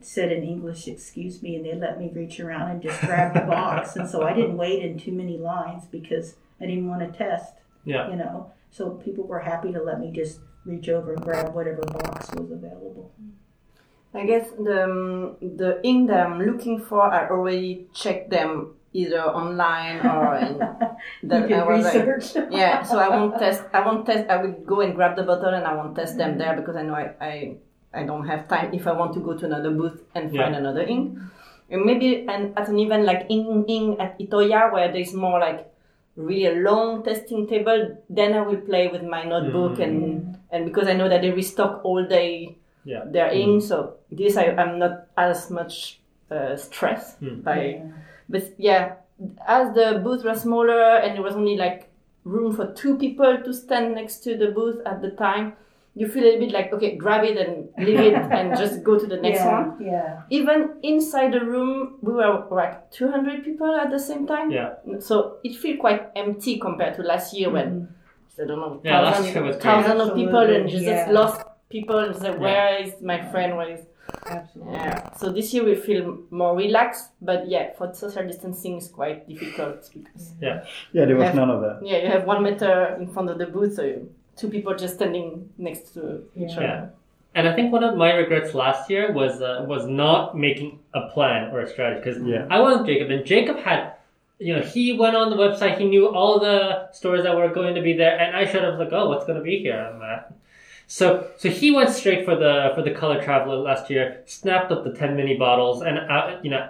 said 0.00 0.30
in 0.32 0.42
English, 0.44 0.86
"Excuse 0.88 1.42
me," 1.42 1.56
and 1.56 1.64
they 1.64 1.74
let 1.74 1.98
me 1.98 2.10
reach 2.14 2.38
around 2.40 2.70
and 2.70 2.82
just 2.82 3.00
grab 3.00 3.34
the 3.34 3.40
box, 3.40 3.96
and 3.96 4.08
so 4.08 4.22
I 4.22 4.32
didn't 4.32 4.56
wait 4.56 4.82
in 4.82 4.98
too 4.98 5.12
many 5.12 5.36
lines 5.38 5.84
because 5.90 6.36
I 6.60 6.66
didn't 6.66 6.88
want 6.88 7.00
to 7.00 7.16
test, 7.18 7.54
Yeah. 7.84 8.08
you 8.10 8.16
know. 8.16 8.52
So 8.70 8.90
people 8.90 9.24
were 9.26 9.40
happy 9.40 9.72
to 9.72 9.82
let 9.82 9.98
me 10.00 10.12
just 10.12 10.40
reach 10.64 10.88
over 10.88 11.12
and 11.14 11.22
grab 11.22 11.54
whatever 11.54 11.82
box 11.82 12.30
was 12.34 12.50
available. 12.50 13.10
I 14.14 14.24
guess 14.26 14.50
the 14.50 14.84
um, 14.84 15.36
the 15.40 15.80
ink 15.82 16.08
that 16.08 16.26
I'm 16.26 16.40
looking 16.40 16.80
for, 16.80 17.02
I 17.02 17.28
already 17.28 17.88
checked 17.92 18.30
them 18.30 18.74
either 18.92 19.20
online 19.20 20.00
or 20.06 20.34
in. 20.46 20.54
you 21.22 21.28
That 21.28 21.44
I 21.44 21.48
can 21.48 21.66
was 21.66 21.84
like, 21.84 22.06
research. 22.06 22.46
yeah, 22.50 22.82
so 22.82 22.98
I 22.98 23.08
won't 23.10 23.38
test. 23.38 23.62
I 23.72 23.84
won't 23.84 24.06
test. 24.06 24.28
I 24.30 24.36
will 24.42 24.52
go 24.52 24.80
and 24.80 24.94
grab 24.94 25.14
the 25.16 25.22
bottle 25.24 25.52
and 25.52 25.66
I 25.66 25.74
won't 25.74 25.94
test 25.94 26.16
them 26.16 26.38
there 26.38 26.56
because 26.56 26.76
I 26.76 26.82
know 26.82 26.94
I 26.94 27.14
I, 27.20 27.56
I 27.92 28.04
don't 28.04 28.26
have 28.26 28.48
time 28.48 28.74
if 28.74 28.86
I 28.86 28.92
want 28.92 29.14
to 29.14 29.20
go 29.20 29.36
to 29.36 29.46
another 29.46 29.70
booth 29.70 30.02
and 30.14 30.30
find 30.30 30.54
Yeah. 30.54 30.58
another 30.58 30.82
ink. 30.82 31.18
And 31.70 31.84
maybe 31.84 32.26
and 32.28 32.56
at 32.58 32.68
an 32.68 32.78
event 32.78 33.04
like 33.04 33.26
Ing 33.28 33.64
Ing 33.68 34.00
at 34.00 34.18
Itoya 34.18 34.72
where 34.72 34.90
there's 34.92 35.14
more 35.14 35.38
like 35.38 35.70
really 36.16 36.46
a 36.46 36.54
long 36.60 37.02
testing 37.02 37.46
table, 37.46 37.96
then 38.10 38.32
I 38.34 38.42
will 38.42 38.60
play 38.60 38.88
with 38.88 39.02
my 39.02 39.24
notebook 39.24 39.78
and 39.78 40.02
mm. 40.02 40.38
and 40.50 40.64
because 40.64 40.88
I 40.88 40.94
know 40.94 41.08
that 41.08 41.22
they 41.22 41.30
restock 41.30 41.84
all 41.84 42.04
day 42.04 42.56
Yeah. 42.84 43.04
their 43.06 43.30
mm. 43.30 43.40
ink, 43.40 43.62
so 43.62 43.94
this 44.10 44.36
I 44.36 44.46
I'm 44.50 44.78
not 44.78 45.06
as 45.16 45.50
much 45.50 46.00
uh, 46.30 46.56
stressed 46.56 47.20
mm. 47.22 47.42
by. 47.44 47.82
But 48.28 48.54
yeah, 48.58 48.96
as 49.46 49.74
the 49.74 50.00
booth 50.04 50.24
was 50.24 50.42
smaller 50.42 50.96
and 50.98 51.14
there 51.16 51.22
was 51.22 51.34
only 51.34 51.56
like 51.56 51.88
room 52.24 52.54
for 52.54 52.72
two 52.72 52.96
people 52.98 53.38
to 53.44 53.52
stand 53.54 53.94
next 53.94 54.20
to 54.24 54.36
the 54.36 54.48
booth 54.48 54.80
at 54.84 55.00
the 55.02 55.10
time, 55.10 55.54
you 55.98 56.06
feel 56.06 56.22
a 56.22 56.26
little 56.26 56.40
bit 56.40 56.52
like 56.52 56.72
okay, 56.72 56.96
grab 56.96 57.24
it 57.24 57.36
and 57.36 57.68
leave 57.86 57.98
it 57.98 58.14
and 58.38 58.56
just 58.56 58.84
go 58.84 58.96
to 58.96 59.06
the 59.06 59.16
next 59.16 59.40
yeah, 59.40 59.52
one. 59.52 59.84
Yeah. 59.84 60.22
Even 60.30 60.76
inside 60.82 61.32
the 61.32 61.40
room, 61.44 61.98
we 62.00 62.12
were 62.12 62.46
like 62.50 62.90
200 62.92 63.44
people 63.44 63.74
at 63.74 63.90
the 63.90 63.98
same 63.98 64.26
time. 64.26 64.52
Yeah. 64.52 64.74
So 65.00 65.38
it 65.42 65.56
felt 65.56 65.80
quite 65.80 66.02
empty 66.14 66.58
compared 66.58 66.94
to 66.96 67.02
last 67.02 67.34
year 67.34 67.50
when 67.50 67.68
mm-hmm. 67.68 68.42
I 68.42 68.46
don't 68.46 68.60
know, 68.60 68.80
Yeah, 68.84 69.00
last 69.00 69.16
thousand, 69.16 69.34
year 69.34 69.42
was 69.42 69.56
great. 69.56 70.00
of 70.00 70.14
people 70.14 70.38
and 70.38 70.70
you 70.70 70.78
Absolutely, 70.78 70.80
just 70.84 71.06
yeah. 71.08 71.10
lost 71.10 71.42
people 71.68 71.98
and 71.98 72.14
say, 72.16 72.30
where 72.30 72.82
is 72.82 72.92
my 73.02 73.18
friend? 73.30 73.56
Where 73.56 73.70
is 73.70 73.84
Absolutely. 74.26 74.74
yeah. 74.74 75.12
So 75.16 75.32
this 75.32 75.52
year 75.52 75.64
we 75.64 75.74
feel 75.74 76.18
more 76.30 76.56
relaxed, 76.56 77.10
but 77.20 77.48
yeah, 77.48 77.72
for 77.76 77.92
social 77.92 78.26
distancing 78.26 78.78
is 78.78 78.88
quite 78.88 79.28
difficult 79.28 79.90
because 79.92 80.34
Yeah, 80.40 80.62
there 80.92 81.16
was 81.16 81.24
Yeah. 81.24 81.32
none 81.32 81.50
of 81.50 81.60
that. 81.60 81.80
yeah, 81.82 81.98
you 81.98 82.08
have 82.08 82.24
one 82.24 82.42
meter 82.42 82.96
in 83.00 83.08
front 83.08 83.28
of 83.30 83.38
the 83.38 83.46
booth, 83.46 83.74
so 83.74 83.82
you, 83.82 84.10
two 84.38 84.48
people 84.48 84.74
just 84.74 84.94
standing 84.94 85.48
next 85.58 85.94
to 85.94 86.22
each 86.36 86.50
Yeah. 86.52 86.56
other. 86.56 86.66
Yeah. 86.66 86.86
And 87.34 87.46
I 87.48 87.54
think 87.54 87.72
one 87.72 87.84
of 87.84 87.96
my 87.96 88.12
regrets 88.14 88.54
last 88.54 88.88
year 88.90 89.12
was 89.12 89.40
uh, 89.42 89.64
was 89.68 89.86
not 89.86 90.36
making 90.36 90.78
a 90.94 91.02
plan 91.14 91.50
or 91.52 91.60
a 91.60 91.68
strategy 91.68 92.00
because 92.02 92.22
Yeah. 92.22 92.46
I 92.50 92.60
went 92.60 92.86
Jacob 92.86 93.10
and 93.10 93.24
Jacob 93.24 93.56
had, 93.58 93.92
you 94.38 94.54
know, 94.56 94.62
he 94.62 94.92
went 95.02 95.14
on 95.14 95.30
the 95.30 95.36
website, 95.36 95.78
he 95.78 95.84
knew 95.84 96.08
all 96.08 96.40
the 96.40 96.88
stores 96.92 97.22
that 97.24 97.36
were 97.36 97.48
going 97.60 97.74
to 97.74 97.82
be 97.82 97.92
there, 97.92 98.18
and 98.18 98.36
I 98.36 98.44
showed 98.50 98.64
up 98.64 98.78
like, 98.78 98.92
oh, 98.92 99.08
what's 99.10 99.26
going 99.26 99.38
to 99.38 99.44
be 99.44 99.58
here? 99.58 99.78
I'm 99.78 100.02
at. 100.02 100.32
So 100.86 101.26
so 101.36 101.48
he 101.50 101.70
went 101.70 101.90
straight 101.90 102.24
for 102.24 102.34
the 102.34 102.72
for 102.74 102.82
the 102.82 102.92
color 102.92 103.22
traveler 103.22 103.56
last 103.56 103.90
year, 103.90 104.22
snapped 104.26 104.72
up 104.72 104.84
the 104.84 104.92
ten 105.00 105.14
mini 105.16 105.36
bottles, 105.36 105.82
and 105.82 105.98
uh, 105.98 106.38
you 106.42 106.50
know. 106.50 106.64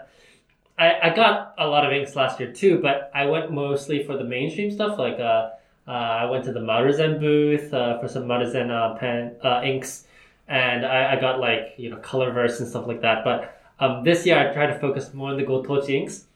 I, 0.81 1.09
I 1.11 1.11
got 1.23 1.55
a 1.59 1.67
lot 1.67 1.85
of 1.85 1.93
inks 1.93 2.15
last 2.15 2.39
year 2.39 2.53
too, 2.53 2.79
but 2.81 3.11
I 3.13 3.27
went 3.27 3.51
mostly 3.51 4.05
for 4.05 4.17
the 4.17 4.23
mainstream 4.23 4.71
stuff. 4.71 4.97
Like 4.97 5.19
uh, 5.19 5.51
I 5.93 6.27
went 6.27 6.45
to 6.45 6.53
the 6.53 6.61
Maruzen 6.61 7.19
booth 7.19 7.73
uh, 7.73 7.99
for 7.99 8.09
some 8.09 8.25
Maruzen 8.25 8.71
uh, 8.71 8.99
pen 8.99 9.37
uh, 9.43 9.63
inks, 9.65 10.07
and 10.47 10.85
I, 10.85 11.17
I 11.17 11.21
got 11.21 11.41
like 11.41 11.75
you 11.77 11.91
know 11.91 11.97
Colorverse 11.97 12.61
and 12.61 12.69
stuff 12.69 12.87
like 12.87 13.01
that. 13.03 13.25
But 13.25 13.61
um, 13.81 14.05
this 14.05 14.27
year 14.27 14.39
I 14.39 14.53
tried 14.53 14.67
to 14.69 14.79
focus 14.79 15.15
more 15.15 15.31
on 15.31 15.37
the 15.37 15.45
Gotochi 15.45 15.91
inks. 15.91 16.27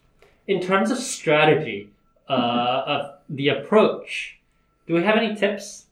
In 0.46 0.60
terms 0.60 0.90
of 0.90 0.98
strategy 0.98 1.90
uh, 2.28 2.82
of 2.86 3.18
the 3.28 3.48
approach, 3.48 4.38
do 4.86 4.94
we 4.94 5.02
have 5.02 5.16
any 5.16 5.36
tips? 5.36 5.86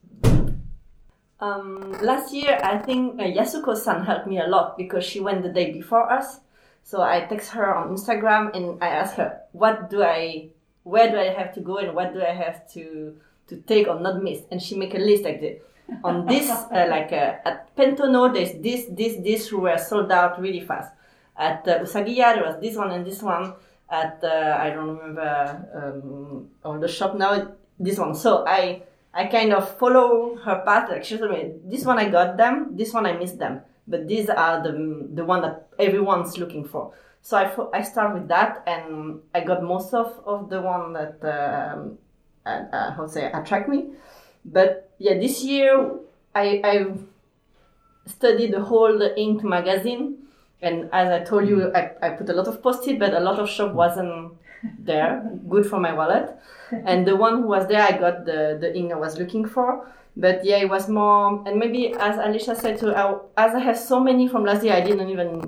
Um, 1.39 1.91
last 2.01 2.33
year, 2.33 2.59
I 2.61 2.77
think 2.77 3.19
uh, 3.19 3.23
Yasuko-san 3.23 4.05
helped 4.05 4.27
me 4.27 4.39
a 4.39 4.47
lot 4.47 4.77
because 4.77 5.03
she 5.03 5.19
went 5.19 5.41
the 5.41 5.49
day 5.49 5.71
before 5.71 6.11
us. 6.11 6.39
So 6.83 7.01
I 7.01 7.21
text 7.21 7.51
her 7.51 7.75
on 7.75 7.95
Instagram 7.95 8.55
and 8.55 8.81
I 8.83 8.89
asked 8.89 9.15
her, 9.15 9.41
what 9.51 9.89
do 9.89 10.03
I, 10.03 10.49
where 10.83 11.09
do 11.09 11.17
I 11.17 11.29
have 11.33 11.53
to 11.55 11.61
go 11.61 11.77
and 11.77 11.95
what 11.95 12.13
do 12.13 12.21
I 12.21 12.33
have 12.33 12.71
to 12.73 13.15
to 13.51 13.57
take 13.71 13.87
or 13.91 13.99
not 13.99 14.23
miss? 14.23 14.39
And 14.49 14.61
she 14.61 14.73
make 14.75 14.95
a 14.95 15.01
list 15.09 15.23
like 15.23 15.39
this. 15.45 15.57
On 16.03 16.25
this, 16.25 16.49
uh, 16.49 16.87
like 16.89 17.11
uh, 17.11 17.49
at 17.49 17.75
Pentono, 17.75 18.33
there's 18.33 18.53
this, 18.65 18.87
this, 18.89 19.17
this 19.27 19.49
who 19.49 19.59
were 19.67 19.77
sold 19.77 20.09
out 20.11 20.39
really 20.41 20.61
fast. 20.61 20.89
At 21.37 21.67
uh, 21.67 21.79
Usagiya, 21.79 22.35
there 22.35 22.45
was 22.45 22.57
this 22.61 22.75
one 22.77 22.91
and 22.91 23.05
this 23.05 23.21
one. 23.21 23.53
At 23.89 24.23
uh, 24.23 24.57
I 24.57 24.69
don't 24.69 24.87
remember 24.95 25.31
um, 25.75 26.47
all 26.63 26.79
the 26.79 26.87
shop 26.87 27.15
now. 27.15 27.31
This 27.77 27.97
one. 27.99 28.15
So 28.15 28.45
I 28.47 28.83
I 29.13 29.25
kind 29.25 29.51
of 29.53 29.77
follow 29.77 30.37
her 30.45 30.63
path. 30.65 30.89
Like 30.89 31.03
she 31.03 31.17
told 31.17 31.31
me, 31.31 31.51
this 31.65 31.83
one 31.83 31.99
I 31.99 32.07
got 32.09 32.37
them, 32.37 32.77
this 32.77 32.93
one 32.93 33.05
I 33.05 33.13
missed 33.13 33.37
them, 33.37 33.61
but 33.87 34.07
these 34.07 34.29
are 34.29 34.63
the 34.63 34.71
the 35.13 35.25
one 35.25 35.41
that 35.41 35.67
everyone's 35.77 36.37
looking 36.37 36.63
for. 36.63 36.93
So 37.21 37.37
I, 37.37 37.51
I 37.77 37.81
start 37.83 38.13
with 38.13 38.27
that, 38.29 38.63
and 38.65 39.19
I 39.35 39.41
got 39.41 39.61
most 39.61 39.93
of, 39.93 40.21
of 40.25 40.49
the 40.49 40.61
one 40.61 40.93
that 40.93 41.19
um, 41.21 41.97
uh, 42.45 42.63
uh, 42.71 42.91
how 42.91 43.05
to 43.05 43.09
say 43.09 43.31
attract 43.31 43.69
me. 43.69 43.89
But 44.45 44.91
yeah, 44.97 45.15
this 45.15 45.43
year 45.43 45.99
I 46.33 46.61
I 46.63 46.85
studied 48.05 48.53
the 48.53 48.61
whole 48.61 49.01
Ink 49.15 49.43
magazine, 49.43 50.17
and 50.61 50.89
as 50.91 51.09
I 51.09 51.23
told 51.23 51.47
you, 51.47 51.71
I, 51.73 51.91
I 52.01 52.09
put 52.11 52.29
a 52.29 52.33
lot 52.33 52.47
of 52.47 52.61
post-it, 52.61 52.99
but 52.99 53.13
a 53.13 53.19
lot 53.19 53.39
of 53.39 53.49
shop 53.49 53.73
wasn't 53.73 54.33
there. 54.79 55.23
Good 55.49 55.65
for 55.65 55.79
my 55.79 55.93
wallet. 55.93 56.35
And 56.71 57.05
the 57.05 57.15
one 57.15 57.41
who 57.41 57.47
was 57.47 57.67
there, 57.67 57.81
I 57.81 57.91
got 57.97 58.25
the 58.25 58.57
the 58.59 58.75
ink 58.75 58.91
I 58.91 58.95
was 58.95 59.17
looking 59.17 59.45
for. 59.45 59.87
But 60.17 60.43
yeah, 60.43 60.57
it 60.57 60.69
was 60.69 60.89
more, 60.89 61.41
and 61.47 61.57
maybe 61.57 61.93
as 61.93 62.17
Alicia 62.17 62.55
said 62.55 62.77
too, 62.77 62.93
I, 62.93 63.15
as 63.37 63.55
I 63.55 63.59
have 63.59 63.77
so 63.77 63.99
many 63.99 64.27
from 64.27 64.43
last 64.43 64.63
year, 64.63 64.73
I 64.73 64.81
didn't 64.81 65.09
even 65.09 65.41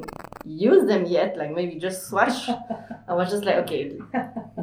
use 0.45 0.88
them 0.88 1.06
yet. 1.06 1.38
Like 1.38 1.53
maybe 1.53 1.75
just 1.75 2.08
swatch. 2.08 2.49
I 3.08 3.13
was 3.13 3.29
just 3.29 3.45
like, 3.45 3.56
okay, 3.63 3.97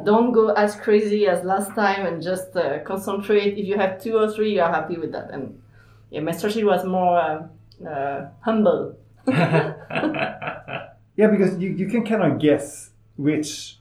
don't 0.03 0.31
go 0.31 0.49
as 0.49 0.75
crazy 0.75 1.27
as 1.27 1.43
last 1.43 1.75
time, 1.75 2.05
and 2.05 2.21
just 2.21 2.55
uh, 2.55 2.79
concentrate. 2.79 3.57
If 3.57 3.65
you 3.65 3.77
have 3.77 4.01
two 4.01 4.17
or 4.17 4.31
three, 4.31 4.53
you 4.53 4.61
are 4.61 4.71
happy 4.71 4.97
with 4.97 5.11
that. 5.11 5.31
And 5.31 5.61
yeah, 6.09 6.21
my 6.21 6.31
strategy 6.31 6.63
was 6.63 6.85
more 6.85 7.17
uh, 7.17 7.87
uh, 7.87 8.29
humble. 8.41 8.97
Yeah, 11.17 11.27
because 11.27 11.57
you, 11.59 11.69
you 11.71 11.87
can 11.87 12.05
kind 12.05 12.23
of 12.23 12.39
guess 12.39 12.91
which 13.17 13.77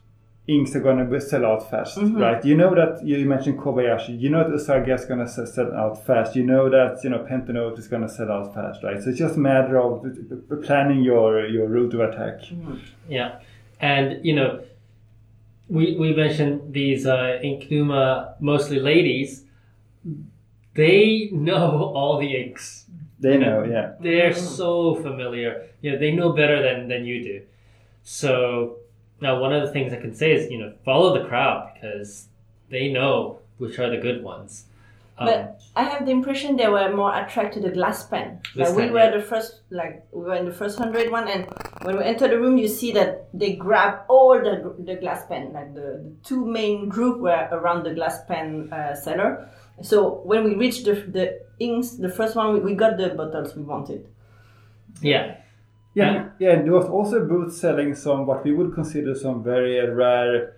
inks 0.50 0.74
are 0.74 0.80
going 0.80 0.98
to 1.08 1.20
sell 1.20 1.46
out 1.46 1.70
fast, 1.70 1.96
mm-hmm. 1.96 2.16
right? 2.16 2.44
You 2.44 2.56
know 2.56 2.74
that 2.74 3.04
you 3.04 3.24
mentioned 3.26 3.58
Kobayashi. 3.58 4.18
You 4.20 4.30
know 4.30 4.42
that 4.48 4.58
Usagiya 4.58 4.98
is 4.98 5.04
going 5.04 5.20
to 5.20 5.28
sell 5.28 5.72
out 5.74 6.04
fast. 6.04 6.34
You 6.34 6.44
know 6.44 6.68
that 6.68 7.02
you 7.04 7.10
know 7.10 7.20
Pentanote 7.20 7.78
is 7.78 7.88
going 7.88 8.02
to 8.02 8.08
sell 8.08 8.30
out 8.30 8.54
fast, 8.54 8.82
right? 8.82 9.00
So 9.02 9.10
it's 9.10 9.18
just 9.18 9.36
a 9.36 9.38
matter 9.38 9.78
of 9.78 10.04
planning 10.62 11.02
your 11.02 11.46
your 11.46 11.68
route 11.68 11.94
of 11.94 12.00
attack. 12.00 12.40
Mm-hmm. 12.40 12.76
Yeah, 13.08 13.38
and 13.80 14.24
you 14.24 14.34
know, 14.34 14.64
we 15.68 15.96
we 15.96 16.14
mentioned 16.14 16.72
these 16.72 17.06
uh, 17.06 17.38
Inknuma, 17.42 18.34
mostly 18.40 18.80
ladies. 18.80 19.44
They 20.74 21.30
know 21.32 21.92
all 21.94 22.18
the 22.18 22.36
inks. 22.36 22.86
They 23.18 23.36
know, 23.36 23.64
yeah. 23.64 23.92
They're 24.00 24.30
mm-hmm. 24.30 24.54
so 24.56 24.94
familiar. 24.94 25.66
You 25.82 25.92
know, 25.92 25.98
they 25.98 26.10
know 26.10 26.32
better 26.32 26.62
than 26.62 26.88
than 26.88 27.04
you 27.04 27.22
do. 27.22 27.42
So 28.02 28.80
now 29.20 29.40
one 29.40 29.52
of 29.52 29.66
the 29.66 29.72
things 29.72 29.92
I 29.92 29.96
can 29.96 30.14
say 30.14 30.33
is 30.33 30.50
you 30.50 30.59
know 30.59 30.72
follow 30.85 31.20
the 31.20 31.28
crowd 31.28 31.72
because 31.74 32.28
they 32.70 32.90
know 32.92 33.40
which 33.59 33.78
are 33.78 33.90
the 33.90 33.98
good 33.98 34.22
ones. 34.22 34.64
Um, 35.18 35.26
But 35.26 35.61
I 35.76 35.85
have 35.85 36.06
the 36.06 36.12
impression 36.12 36.56
they 36.56 36.68
were 36.68 36.90
more 36.94 37.14
attracted 37.14 37.62
to 37.62 37.68
the 37.68 37.74
glass 37.74 38.06
pen. 38.06 38.40
Like 38.56 38.74
we 38.74 38.88
were 38.90 38.98
yeah. 39.00 39.11
the 39.11 39.22
first, 39.22 39.61
like 39.70 40.06
we 40.12 40.22
were 40.24 40.35
in 40.35 40.46
the 40.46 40.52
first 40.52 40.78
hundred 40.78 41.11
one, 41.11 41.28
and 41.28 41.46
when 41.83 41.98
we 41.98 42.04
enter 42.04 42.26
the 42.26 42.38
room, 42.40 42.56
you 42.56 42.68
see 42.68 42.92
that 42.92 43.28
they 43.35 43.52
grab 43.52 44.00
all 44.09 44.38
the 44.38 44.74
the 44.83 44.96
glass 44.96 45.26
pen. 45.26 45.52
Like 45.52 45.74
the, 45.74 46.00
the 46.04 46.12
two 46.24 46.46
main 46.46 46.88
group 46.88 47.20
were 47.20 47.48
around 47.52 47.85
the 47.85 47.92
glass 47.94 48.24
pen 48.24 48.72
uh, 48.72 48.94
seller. 48.94 49.48
So 49.83 50.22
when 50.24 50.42
we 50.44 50.54
reached 50.54 50.85
the 50.87 50.94
the 50.94 51.40
inks, 51.59 51.96
the 51.96 52.09
first 52.09 52.35
one, 52.35 52.54
we, 52.54 52.61
we 52.61 52.74
got 52.74 52.96
the 52.96 53.11
bottles 53.11 53.54
we 53.54 53.62
wanted. 53.62 54.09
yeah, 55.02 55.37
Yeah, 55.94 56.29
yeah. 56.38 56.53
And 56.53 56.64
there 56.66 56.72
was 56.72 56.87
also 56.87 57.22
a 57.22 57.24
booth 57.24 57.53
selling 57.55 57.94
some 57.94 58.24
what 58.26 58.44
we 58.44 58.53
would 58.53 58.72
consider 58.74 59.14
some 59.14 59.42
very 59.42 59.85
rare, 59.90 60.55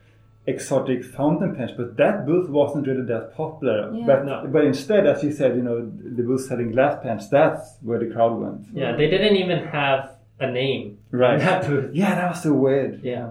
exotic 0.47 1.05
fountain 1.05 1.55
pens, 1.57 1.71
but 1.77 1.97
that 1.97 2.27
booth 2.27 2.49
wasn't 2.51 2.87
really 2.87 3.03
that 3.07 3.35
popular. 3.35 3.93
Yeah. 3.95 4.07
But 4.07 4.25
No. 4.27 4.47
but 4.53 4.65
instead, 4.65 5.07
as 5.07 5.23
you 5.25 5.33
said, 5.33 5.57
you 5.57 5.63
know, 5.63 5.81
the 6.19 6.23
booth 6.23 6.43
selling 6.47 6.73
glass 6.73 6.99
pens. 7.03 7.31
That's 7.31 7.79
where 7.83 7.99
the 7.99 8.11
crowd 8.13 8.39
went. 8.41 8.67
yeah. 8.75 8.93
They 8.97 9.09
didn't 9.09 9.37
even 9.37 9.67
have 9.69 10.17
a 10.41 10.51
name. 10.51 10.99
Right. 11.13 11.39
That 11.39 11.67
booth. 11.67 11.95
Yeah, 11.95 12.15
that 12.17 12.29
was 12.31 12.43
so 12.43 12.53
weird. 12.53 13.01
Yeah. 13.03 13.31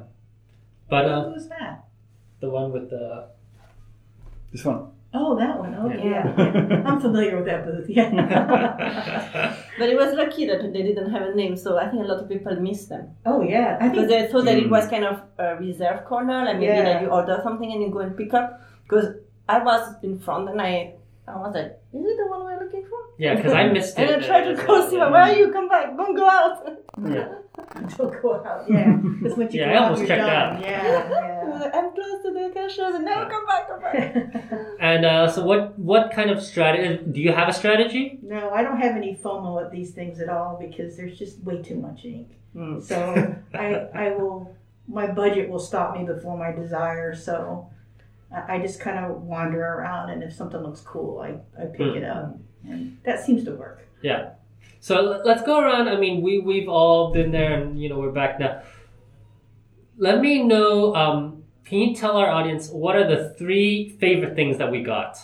But 0.90 1.06
Who 1.06 1.12
um, 1.12 1.34
was 1.34 1.50
that? 1.50 1.86
the 2.40 2.50
one 2.50 2.72
with 2.72 2.90
the 2.90 3.28
This 4.52 4.66
one. 4.66 4.91
Oh, 5.13 5.36
that 5.38 5.60
one. 5.60 5.76
Okay, 5.76 6.10
Yeah. 6.10 6.34
yeah. 6.38 6.84
I'm 6.86 7.02
familiar 7.02 7.36
with 7.36 7.45
that 7.45 7.65
booth. 7.65 7.89
Yeah. 7.89 8.10
But 9.80 9.89
it 9.89 9.97
was 9.97 10.13
lucky 10.13 10.45
that 10.47 10.62
they 10.74 10.84
didn't 10.84 11.10
have 11.12 11.24
a 11.24 11.34
name, 11.36 11.58
so 11.58 11.78
I 11.78 11.89
think 11.89 12.04
a 12.04 12.08
lot 12.08 12.19
of 12.24 12.30
people 12.30 12.56
missed 12.56 12.89
them 12.89 13.10
oh, 13.26 13.41
yeah. 13.41 13.78
I 13.82 13.89
because 13.89 14.08
think 14.08 14.10
they 14.10 14.32
thought 14.32 14.45
that 14.45 14.58
it 14.58 14.67
Mm. 14.67 14.69
was 14.78 14.88
kind 14.88 15.06
of 15.06 15.21
a 15.38 15.56
reserve 15.58 16.06
corner, 16.06 16.45
like 16.45 16.56
maybe 16.60 16.67
Yeah. 16.67 16.84
that 16.84 17.02
you 17.02 17.10
order 17.10 17.39
something 17.43 17.71
and 17.71 17.82
you 17.82 17.89
go 17.89 18.00
and 18.00 18.15
pick 18.15 18.34
up. 18.34 18.62
Because 18.84 19.08
I 19.50 19.63
was 19.63 19.95
in 20.04 20.19
front 20.19 20.50
and 20.50 20.62
I, 20.62 20.93
I 21.34 21.38
was 21.39 21.54
like, 21.56 21.72
"Is 21.94 22.06
it 22.12 22.17
the 22.17 22.28
one 22.30 22.44
we're 22.46 22.60
looking 22.63 22.84
for?" 22.89 23.00
yeah, 23.17 23.36
because 23.36 23.54
I 23.54 23.67
missed 23.67 23.98
it. 24.00 24.10
And 24.12 24.24
I 24.24 24.28
tried 24.28 24.44
to 24.46 24.52
as 24.52 24.60
call 24.60 24.80
well, 24.80 24.89
Siva, 24.89 25.10
where 25.10 25.22
are 25.22 25.34
you? 25.34 25.52
Come 25.52 25.67
back, 25.70 25.96
don't 25.98 26.15
go 26.15 26.28
out. 26.30 26.56
Yeah. 27.04 27.28
don't 27.98 28.22
go 28.22 28.36
out. 28.46 28.65
Yeah. 28.70 28.98
Because 29.22 29.38
when 29.38 29.52
you 29.52 29.60
Yeah, 29.62 29.67
go 29.67 29.72
I 29.72 29.76
out, 29.78 29.84
almost 29.84 30.00
you're 30.00 30.08
checked 30.08 30.22
done. 30.22 30.30
out. 30.30 30.63
I 30.63 30.67
Yeah. 30.67 31.60
like, 31.62 31.76
I'm 31.76 31.89
close 31.98 32.17
to 32.24 32.30
the 32.38 32.52
cashiers, 32.54 32.96
and 32.96 33.06
no, 33.06 33.15
come 33.34 33.46
back, 33.52 33.63
come 33.70 33.82
back. 33.82 34.76
And 34.80 35.06
uh, 35.06 35.28
so, 35.34 35.44
what 35.46 35.78
what 35.80 36.12
kind 36.12 36.30
of 36.32 36.41
strategy? 36.41 37.04
Do 37.12 37.20
you 37.22 37.32
have 37.39 37.48
a 37.50 37.54
strategy? 37.54 38.20
no, 38.24 38.50
I 38.50 38.63
don't 38.63 38.80
have 38.86 38.96
any 38.96 39.15
FOMO 39.24 39.63
at 39.63 39.72
these 39.72 39.91
things 39.91 40.20
at 40.20 40.30
all 40.30 40.58
because 40.65 40.98
there's 40.98 41.17
just 41.20 41.44
way 41.44 41.62
too 41.62 41.76
much 41.76 42.06
ink. 42.06 42.28
Mm. 42.56 42.82
So 42.82 42.98
I 43.54 43.65
I 44.06 44.06
will 44.17 44.56
my 44.88 45.08
budget 45.08 45.50
will 45.50 45.60
stop 45.72 45.96
me 45.98 46.04
before 46.13 46.36
my 46.38 46.52
desire. 46.52 47.13
So 47.15 47.70
I, 48.34 48.60
just 48.60 48.80
kind 48.80 49.04
of 49.04 49.24
wander 49.24 49.62
around, 49.62 50.10
and 50.10 50.24
if 50.24 50.34
something 50.34 50.62
looks 50.62 50.82
cool, 50.82 51.20
I 51.20 51.39
I 51.62 51.65
pick 51.65 51.96
it 51.96 52.04
up, 52.04 52.38
and 52.67 52.98
that 53.04 53.24
seems 53.26 53.44
to 53.46 53.52
work. 53.52 53.88
Yeah. 54.02 54.32
So 54.80 55.22
let's 55.24 55.44
go 55.44 55.60
around. 55.60 55.89
I 55.89 55.98
mean, 55.98 56.22
we 56.22 56.39
we've 56.39 56.70
all 56.70 57.13
been 57.13 57.32
there, 57.32 57.54
and 57.54 57.82
you 57.82 57.89
know 57.89 58.00
we're 58.00 58.12
back 58.12 58.39
now. 58.39 58.62
Let 59.98 60.22
me 60.22 60.44
know. 60.44 60.96
Um, 60.96 61.44
can 61.65 61.80
you 61.80 61.96
tell 61.96 62.17
our 62.17 62.30
audience 62.30 62.70
what 62.70 62.96
are 62.96 63.08
the 63.08 63.30
three 63.38 63.98
favorite 64.00 64.36
things 64.36 64.58
that 64.58 64.72
we 64.72 64.84
got? 64.84 65.17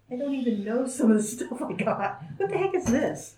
I 0.10 0.16
don't 0.18 0.34
even 0.36 0.64
know 0.64 0.88
some 0.88 1.12
of 1.12 1.18
the 1.18 1.24
stuff 1.24 1.62
I 1.62 1.74
got. 1.74 2.24
What 2.38 2.50
the 2.50 2.58
heck 2.58 2.74
is 2.76 2.86
this? 2.86 3.36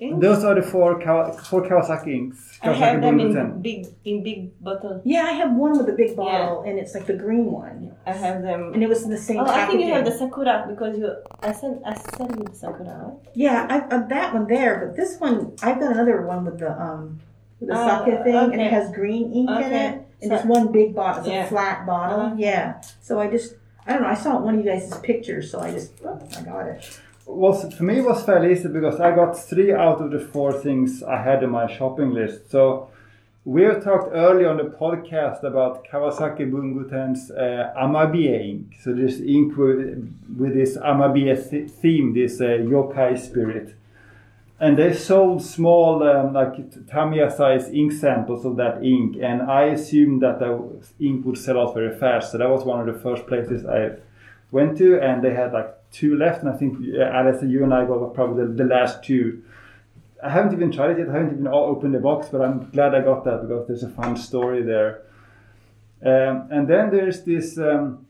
Those 0.00 0.44
are 0.44 0.54
the 0.54 0.62
four, 0.62 1.00
Kawa- 1.00 1.32
four 1.32 1.62
Kawasaki 1.62 2.14
inks. 2.14 2.58
I 2.62 2.68
Kawasaki 2.68 2.76
have 2.78 3.00
them 3.02 3.20
in 3.20 3.34
10. 3.34 3.60
big, 3.62 3.86
in 4.04 4.22
big 4.22 4.62
bottle. 4.62 5.02
Yeah, 5.04 5.22
I 5.24 5.32
have 5.32 5.52
one 5.54 5.76
with 5.76 5.88
a 5.88 5.92
big 5.92 6.14
bottle, 6.16 6.62
and 6.62 6.78
it's 6.78 6.94
like 6.94 7.06
the 7.06 7.14
green 7.14 7.50
one, 7.50 7.96
I 8.06 8.12
have 8.12 8.42
them. 8.42 8.72
and 8.74 8.82
it 8.82 8.88
was 8.88 9.02
in 9.02 9.10
the 9.10 9.18
same. 9.18 9.40
Oh, 9.40 9.46
I 9.46 9.66
think 9.66 9.80
you 9.80 9.92
have 9.92 10.04
the 10.04 10.10
packaging. 10.12 10.28
sakura 10.28 10.66
because 10.68 10.98
you. 10.98 11.10
I 11.42 11.52
sent. 11.52 11.82
I 11.84 11.94
sent 11.94 12.30
you 12.38 12.44
the 12.44 12.54
sakura. 12.54 12.96
Right? 13.04 13.16
Yeah, 13.34 13.66
I, 13.68 13.94
I, 13.96 13.98
that 14.06 14.34
one 14.34 14.46
there, 14.46 14.86
but 14.86 14.96
this 14.96 15.18
one 15.18 15.54
I've 15.62 15.80
got 15.80 15.92
another 15.92 16.22
one 16.22 16.44
with 16.44 16.58
the 16.60 16.70
um 16.80 17.20
with 17.58 17.68
the 17.70 17.74
Oh, 17.76 18.04
sake 18.04 18.22
thing, 18.24 18.34
and 18.36 18.52
okay. 18.54 18.66
it 18.66 18.72
has 18.72 18.92
green 18.92 19.32
ink 19.32 19.50
in 19.50 19.56
Okay. 19.56 19.86
it, 19.86 20.02
and 20.22 20.28
So- 20.30 20.36
it's 20.36 20.44
one 20.44 20.70
big 20.70 20.94
bottle, 20.94 21.22
it's 21.24 21.30
Yeah. 21.32 21.44
a 21.44 21.48
flat 21.48 21.86
bottle. 21.86 22.20
Uh-huh. 22.20 22.34
Yeah, 22.38 22.80
so 23.00 23.18
I 23.18 23.26
just 23.28 23.54
I 23.86 23.94
don't 23.94 24.02
know. 24.02 24.08
I 24.08 24.14
saw 24.14 24.38
one 24.40 24.58
of 24.58 24.64
you 24.64 24.70
guys' 24.70 24.96
pictures, 25.00 25.50
so 25.50 25.58
I 25.60 25.72
just 25.72 25.92
oh, 26.04 26.18
I 26.38 26.42
got 26.42 26.66
it. 26.68 27.00
Was 27.28 27.72
for 27.74 27.84
me 27.84 28.00
was 28.00 28.24
fairly 28.24 28.52
easy 28.52 28.68
because 28.68 29.00
I 29.00 29.14
got 29.14 29.38
three 29.38 29.72
out 29.72 30.00
of 30.00 30.10
the 30.10 30.18
four 30.18 30.52
things 30.52 31.02
I 31.02 31.22
had 31.22 31.42
in 31.42 31.50
my 31.50 31.66
shopping 31.72 32.12
list. 32.12 32.50
So 32.50 32.88
we 33.44 33.64
talked 33.64 34.10
earlier 34.12 34.50
on 34.50 34.56
the 34.56 34.64
podcast 34.64 35.42
about 35.42 35.86
Kawasaki 35.86 36.50
Bunguten's 36.50 37.30
uh, 37.30 37.72
Amabie 37.78 38.28
ink. 38.28 38.74
So 38.82 38.92
this 38.92 39.20
ink 39.20 39.56
with, 39.56 40.14
with 40.36 40.54
this 40.54 40.76
Amabie 40.76 41.70
theme, 41.70 42.14
this 42.14 42.40
uh, 42.40 42.44
yokai 42.44 43.18
spirit. 43.18 43.74
And 44.60 44.76
they 44.76 44.92
sold 44.92 45.42
small, 45.42 46.02
um, 46.02 46.32
like 46.32 46.86
Tamiya 46.88 47.30
size 47.30 47.70
ink 47.70 47.92
samples 47.92 48.44
of 48.44 48.56
that 48.56 48.82
ink, 48.82 49.16
and 49.22 49.40
I 49.42 49.66
assumed 49.66 50.20
that 50.22 50.40
the 50.40 50.60
ink 50.98 51.24
would 51.24 51.38
sell 51.38 51.60
out 51.60 51.74
very 51.74 51.96
fast. 51.96 52.32
So 52.32 52.38
that 52.38 52.50
was 52.50 52.64
one 52.64 52.80
of 52.86 52.92
the 52.92 53.00
first 53.00 53.26
places 53.28 53.64
I 53.64 54.00
went 54.50 54.76
to, 54.78 55.00
and 55.00 55.22
they 55.22 55.32
had 55.32 55.52
like 55.52 55.77
two 55.92 56.16
left, 56.16 56.42
and 56.42 56.52
I 56.52 56.56
think 56.56 56.78
Alice, 56.96 57.42
you 57.42 57.64
and 57.64 57.72
I 57.72 57.84
got 57.86 58.14
probably 58.14 58.46
the, 58.46 58.52
the 58.52 58.64
last 58.64 59.02
two. 59.04 59.42
I 60.22 60.30
haven't 60.30 60.52
even 60.52 60.72
tried 60.72 60.90
it 60.90 60.98
yet. 60.98 61.08
I 61.08 61.12
haven't 61.12 61.32
even 61.32 61.46
opened 61.46 61.94
the 61.94 62.00
box, 62.00 62.28
but 62.30 62.42
I'm 62.42 62.70
glad 62.70 62.94
I 62.94 63.00
got 63.00 63.24
that 63.24 63.42
because 63.42 63.66
there's 63.68 63.82
a 63.84 63.90
fun 63.90 64.16
story 64.16 64.62
there. 64.62 65.02
Um, 66.04 66.48
and 66.50 66.68
then 66.68 66.90
there's 66.90 67.22
this 67.24 67.58
um, 67.58 68.06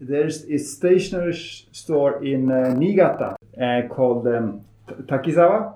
there's 0.00 0.44
a 0.44 0.58
stationery 0.58 1.34
store 1.72 2.24
in 2.24 2.50
uh, 2.50 2.72
Niigata 2.74 3.36
uh, 3.60 3.82
called 3.88 4.26
um, 4.26 4.64
Takizawa, 4.88 5.74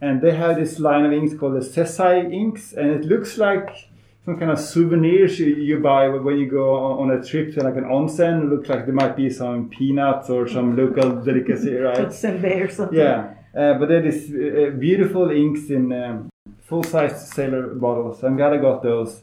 and 0.00 0.20
they 0.20 0.34
have 0.34 0.56
this 0.56 0.78
line 0.78 1.06
of 1.06 1.12
inks 1.12 1.34
called 1.34 1.54
the 1.54 1.66
Sesai 1.66 2.32
inks, 2.32 2.72
and 2.72 2.90
it 2.90 3.04
looks 3.04 3.38
like 3.38 3.88
some 4.26 4.36
kind 4.38 4.50
of 4.50 4.58
souvenirs 4.58 5.38
you, 5.38 5.46
you 5.46 5.78
buy 5.78 6.08
when 6.08 6.36
you 6.36 6.50
go 6.50 6.74
on, 6.74 7.12
a 7.12 7.22
trip 7.24 7.54
to 7.54 7.62
like 7.62 7.76
an 7.76 7.84
onsen. 7.84 8.42
It 8.42 8.46
looks 8.46 8.68
like 8.68 8.84
there 8.84 8.94
might 8.94 9.16
be 9.16 9.30
some 9.30 9.68
peanuts 9.68 10.28
or 10.28 10.48
some 10.48 10.76
local 10.76 11.22
delicacy, 11.22 11.74
right? 11.88 12.08
Senbei 12.08 12.64
or 12.64 12.68
something. 12.68 12.98
Yeah, 12.98 13.34
uh, 13.56 13.74
but 13.78 13.88
there 13.88 14.04
is 14.04 14.18
uh, 14.30 14.76
beautiful 14.76 15.30
inks 15.30 15.70
in 15.70 15.92
um, 15.92 16.28
full-sized 16.62 17.28
sailor 17.34 17.68
bottles. 17.76 18.24
I'm 18.24 18.36
glad 18.36 18.52
I 18.52 18.56
got 18.56 18.82
those. 18.82 19.22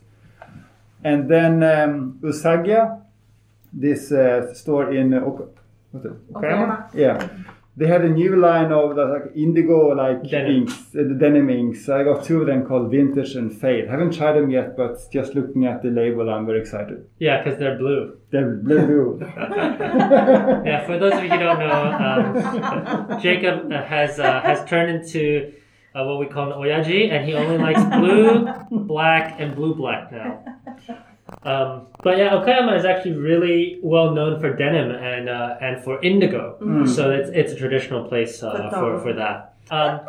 And 1.04 1.30
then 1.30 1.62
um, 1.64 2.20
Usagiya, 2.22 3.02
this 3.74 4.10
uh, 4.10 4.54
store 4.54 4.94
in 4.94 5.14
uh, 5.14 5.20
Ok- 5.20 5.50
what's 5.92 6.06
it? 6.06 6.34
Okayama. 6.34 6.90
Yeah, 6.96 7.28
they 7.76 7.88
had 7.88 8.04
a 8.06 8.10
new 8.10 8.36
line 8.36 8.72
of 8.72 8.96
the, 8.96 9.04
like 9.06 9.36
indigo 9.36 9.88
like 9.90 10.30
Denim. 10.30 10.62
inks, 10.62 10.74
uh, 10.96 11.04
the 11.10 11.16
denim 11.20 11.50
inks. 11.50 11.90
I 11.90 12.04
got 12.04 12.24
two 12.24 12.42
of 12.42 12.48
them 12.48 12.66
called 12.68 12.92
Vintage 12.92 13.36
and 13.36 13.52
Fade. 13.52 13.90
Haven't 13.90 14.14
tried 14.14 14.34
them 14.34 14.52
yet, 14.52 14.78
but 14.78 15.00
just 15.12 15.34
looking 15.34 15.66
at 15.66 15.82
the 15.82 15.90
label, 15.90 16.30
I'm 16.30 16.46
very 16.46 16.60
excited. 16.62 17.08
Yeah, 17.18 17.42
because 17.44 17.58
they're 17.60 17.78
blue. 17.78 18.18
They're 18.32 18.52
blue. 18.58 19.20
Yeah, 20.66 20.86
for 20.86 20.98
those 21.00 21.14
of 21.14 21.24
you 21.24 21.30
who 21.30 21.40
don't 21.40 21.60
know, 21.60 21.82
um, 23.10 23.22
Jacob 23.22 23.72
uh, 23.72 23.84
has 23.84 24.20
uh, 24.20 24.42
has 24.42 24.64
turned 24.70 24.92
into 24.92 25.54
uh, 25.96 26.04
what 26.06 26.20
we 26.20 26.28
call 26.28 26.52
an 26.52 26.58
oyaji, 26.58 27.12
and 27.12 27.26
he 27.28 27.34
only 27.34 27.58
likes 27.58 27.84
blue, 27.98 28.48
black, 28.86 29.40
and 29.40 29.56
blue 29.56 29.76
black 29.76 30.12
now. 30.12 30.44
Um, 31.46 31.88
but 32.02 32.18
yeah, 32.18 32.30
Okayama 32.32 32.78
is 32.78 32.86
actually 32.86 33.18
really 33.18 33.80
well 33.84 34.12
known 34.12 34.40
for 34.40 34.54
denim 34.56 34.92
and 34.92 35.30
uh, 35.30 35.58
and 35.62 35.84
for 35.84 36.02
indigo. 36.02 36.58
So 36.88 37.12
it's 37.12 37.30
it's 37.34 37.52
a 37.54 37.56
traditional 37.56 38.08
place 38.08 38.42
uh, 38.42 38.70
for 38.72 39.00
for 39.00 39.14
that. 39.14 39.56
Um, 39.70 40.02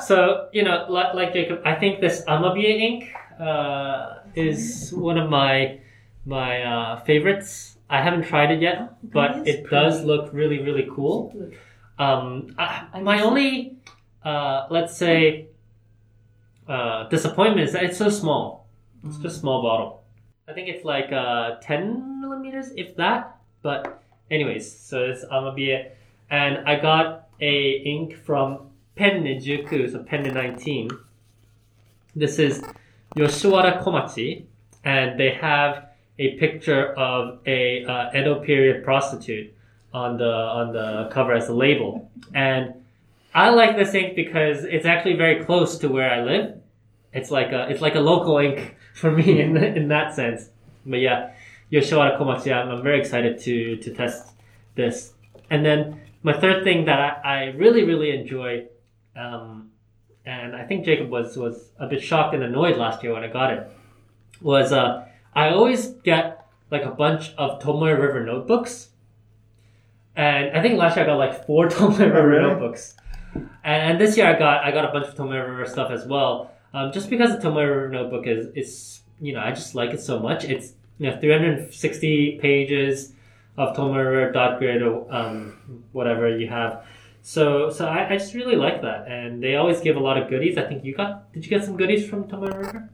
so 0.00 0.48
you 0.52 0.62
know, 0.62 0.86
like, 0.88 1.14
like 1.14 1.32
Jacob, 1.32 1.60
I 1.64 1.74
think 1.74 2.00
this 2.00 2.24
Amabie 2.26 2.64
ink 2.64 3.12
uh, 3.40 4.20
is 4.34 4.92
one 4.94 5.18
of 5.18 5.28
my 5.28 5.80
my 6.24 6.62
uh, 6.62 7.00
favorites. 7.04 7.76
I 7.90 8.02
haven't 8.02 8.24
tried 8.24 8.50
it 8.50 8.60
yet, 8.60 8.96
but 9.02 9.46
is 9.48 9.54
it 9.56 9.70
does 9.70 10.04
look 10.04 10.32
really 10.32 10.60
really 10.62 10.88
cool. 10.94 11.34
Um, 11.98 12.54
I, 12.58 13.00
my 13.02 13.22
only 13.22 13.76
uh, 14.24 14.66
let's 14.70 14.96
say 14.96 15.48
uh, 16.68 17.08
disappointment 17.08 17.66
is 17.66 17.72
that 17.72 17.84
it's 17.84 17.98
so 17.98 18.08
small. 18.08 18.66
It's 19.04 19.16
just 19.18 19.36
a 19.36 19.40
small 19.40 19.62
bottle. 19.62 19.97
I 20.48 20.54
think 20.54 20.68
it's 20.68 20.84
like 20.84 21.12
uh, 21.12 21.56
10 21.60 22.22
millimeters, 22.22 22.70
if 22.74 22.96
that. 22.96 23.36
But 23.60 24.02
anyways, 24.30 24.70
so 24.70 25.04
it's 25.04 25.22
Amabie, 25.26 25.90
and 26.30 26.66
I 26.66 26.80
got 26.80 27.28
a 27.40 27.70
ink 27.84 28.16
from 28.16 28.70
Penne 28.96 29.24
Juku, 29.24 29.92
so 29.92 30.02
Penne 30.02 30.32
19. 30.32 30.90
This 32.16 32.38
is 32.38 32.64
Yoshiwara 33.14 33.82
Komachi, 33.82 34.44
and 34.84 35.20
they 35.20 35.32
have 35.32 35.88
a 36.18 36.38
picture 36.38 36.94
of 36.94 37.40
a 37.46 37.84
uh, 37.84 38.18
Edo 38.18 38.40
period 38.42 38.82
prostitute 38.84 39.52
on 39.92 40.16
the 40.16 40.32
on 40.32 40.72
the 40.72 41.10
cover 41.12 41.34
as 41.34 41.48
a 41.48 41.54
label. 41.54 42.10
And 42.34 42.74
I 43.34 43.50
like 43.50 43.76
this 43.76 43.92
ink 43.92 44.16
because 44.16 44.64
it's 44.64 44.86
actually 44.86 45.16
very 45.16 45.44
close 45.44 45.76
to 45.78 45.88
where 45.88 46.10
I 46.10 46.22
live. 46.22 46.58
It's 47.12 47.30
like 47.30 47.52
a 47.52 47.68
it's 47.68 47.82
like 47.82 47.96
a 47.96 48.00
local 48.00 48.38
ink 48.38 48.76
for 48.98 49.12
me 49.12 49.40
in 49.40 49.56
in 49.56 49.88
that 49.88 50.14
sense. 50.14 50.50
But 50.84 51.00
yeah, 51.00 51.32
Yoshiwara 51.72 52.18
Komachi, 52.18 52.52
I'm, 52.52 52.70
I'm 52.70 52.82
very 52.82 53.00
excited 53.00 53.38
to 53.40 53.76
to 53.76 53.94
test 53.94 54.32
this. 54.74 55.12
And 55.50 55.64
then 55.64 56.00
my 56.22 56.32
third 56.32 56.64
thing 56.64 56.84
that 56.86 56.98
I, 57.00 57.36
I 57.36 57.44
really 57.56 57.84
really 57.84 58.10
enjoy, 58.10 58.66
um, 59.16 59.70
and 60.26 60.56
I 60.56 60.64
think 60.64 60.84
Jacob 60.84 61.10
was 61.10 61.36
was 61.36 61.70
a 61.78 61.86
bit 61.86 62.02
shocked 62.02 62.34
and 62.34 62.42
annoyed 62.42 62.76
last 62.76 63.02
year 63.02 63.12
when 63.12 63.22
I 63.22 63.28
got 63.28 63.52
it, 63.52 63.70
was 64.40 64.72
uh, 64.72 65.06
I 65.34 65.50
always 65.50 65.86
get 66.02 66.46
like 66.70 66.84
a 66.84 66.90
bunch 66.90 67.32
of 67.38 67.60
Tomoe 67.62 67.98
River 67.98 68.24
notebooks. 68.24 68.88
And 70.16 70.56
I 70.56 70.60
think 70.60 70.76
last 70.76 70.96
year 70.96 71.04
I 71.04 71.08
got 71.08 71.16
like 71.16 71.46
four 71.46 71.68
Tomoe 71.74 71.98
River 71.98 72.28
really? 72.28 72.42
notebooks. 72.42 72.94
And, 73.34 73.92
and 73.92 74.00
this 74.00 74.16
year 74.16 74.26
I 74.26 74.38
got 74.38 74.64
I 74.64 74.72
got 74.72 74.84
a 74.84 74.92
bunch 74.92 75.06
of 75.06 75.14
Tomoe 75.14 75.48
River 75.48 75.66
stuff 75.66 75.90
as 75.90 76.06
well. 76.06 76.50
Um, 76.74 76.92
just 76.92 77.08
because 77.10 77.30
the 77.32 77.38
Tomoe 77.38 77.66
River 77.66 77.88
notebook 77.88 78.26
is 78.26 78.46
is 78.54 79.00
you 79.20 79.32
know 79.32 79.40
I 79.40 79.50
just 79.52 79.74
like 79.74 79.90
it 79.90 80.00
so 80.00 80.18
much. 80.20 80.44
It's 80.44 80.74
you 80.98 81.10
know 81.10 81.18
360 81.20 82.38
pages 82.40 83.12
of 83.56 83.76
Tomoe 83.76 83.96
River 83.96 84.32
dot 84.32 84.58
grid 84.58 84.82
or 84.82 85.06
um, 85.12 85.56
whatever 85.92 86.36
you 86.36 86.48
have. 86.48 86.84
So 87.22 87.70
so 87.70 87.86
I, 87.86 88.08
I 88.10 88.16
just 88.16 88.34
really 88.34 88.56
like 88.56 88.82
that, 88.82 89.08
and 89.08 89.42
they 89.42 89.56
always 89.56 89.80
give 89.80 89.96
a 89.96 90.00
lot 90.00 90.16
of 90.18 90.28
goodies. 90.28 90.56
I 90.58 90.62
think 90.64 90.84
you 90.84 90.94
got 90.94 91.32
did 91.32 91.44
you 91.44 91.50
get 91.50 91.64
some 91.64 91.76
goodies 91.76 92.08
from 92.08 92.24
Tomoe 92.24 92.54
River? 92.56 92.90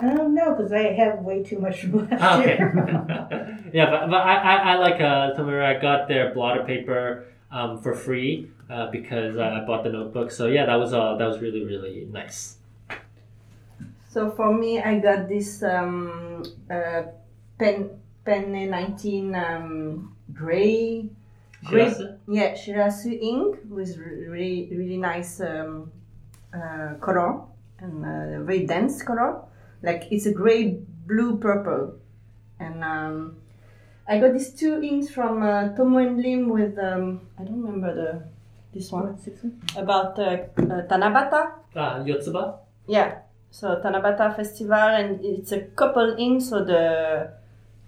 I 0.00 0.14
don't 0.14 0.32
know 0.34 0.54
because 0.54 0.72
I 0.72 0.92
have 0.92 1.20
way 1.20 1.42
too 1.42 1.58
much 1.58 1.80
from 1.82 2.08
last 2.08 2.22
Ah, 2.22 2.40
okay. 2.40 2.56
year. 2.56 3.58
yeah, 3.72 3.90
but, 3.90 4.08
but 4.10 4.20
I, 4.22 4.34
I, 4.36 4.54
I 4.72 4.74
like 4.76 5.00
uh, 5.00 5.34
Tomoe. 5.34 5.60
I 5.62 5.80
got 5.80 6.06
their 6.06 6.32
blotter 6.32 6.62
paper 6.64 7.26
um, 7.50 7.82
for 7.82 7.94
free 7.94 8.48
uh, 8.70 8.90
because 8.92 9.36
I 9.38 9.64
bought 9.66 9.82
the 9.82 9.90
notebook. 9.90 10.30
So 10.30 10.46
yeah, 10.46 10.66
that 10.66 10.76
was 10.76 10.94
uh, 10.94 11.16
that 11.16 11.26
was 11.26 11.40
really 11.40 11.64
really 11.64 12.06
nice. 12.12 12.57
So 14.18 14.30
for 14.30 14.52
me, 14.52 14.80
I 14.82 14.98
got 14.98 15.28
this 15.28 15.62
um, 15.62 16.42
uh, 16.68 17.02
pen 17.56 18.02
Penne 18.26 18.68
19 18.68 19.32
um, 19.36 20.16
gray, 20.34 21.08
gray, 21.62 21.86
Shirasu? 21.86 22.18
yeah, 22.26 22.50
Shirasu 22.54 23.14
ink 23.14 23.58
with 23.70 23.96
really 23.96 24.66
really 24.74 24.96
nice 24.96 25.40
um, 25.40 25.92
uh, 26.52 26.94
color 27.00 27.42
and 27.78 28.02
uh, 28.02 28.42
very 28.42 28.66
dense 28.66 29.04
color. 29.04 29.38
Like 29.84 30.08
it's 30.10 30.26
a 30.26 30.32
gray, 30.32 30.82
blue, 31.06 31.38
purple, 31.38 31.94
and 32.58 32.82
um, 32.82 33.36
I 34.08 34.18
got 34.18 34.32
these 34.32 34.50
two 34.52 34.82
inks 34.82 35.10
from 35.10 35.44
uh, 35.44 35.76
Tomo 35.76 35.98
and 35.98 36.20
Lim 36.20 36.48
with 36.48 36.76
um, 36.76 37.20
I 37.38 37.44
don't 37.44 37.62
remember 37.62 37.94
the 37.94 38.24
this 38.74 38.90
one 38.90 39.16
about 39.76 40.18
uh, 40.18 40.42
uh, 40.58 40.90
Tanabata. 40.90 41.52
Ah, 41.76 42.02
Yotsuba. 42.02 42.58
Yeah, 42.88 43.18
so 43.50 43.80
Tanabata 43.84 44.34
Festival, 44.34 44.74
and 44.74 45.24
it's 45.24 45.52
a 45.52 45.60
couple 45.60 46.16
in, 46.16 46.40
so 46.40 46.64
the 46.64 47.30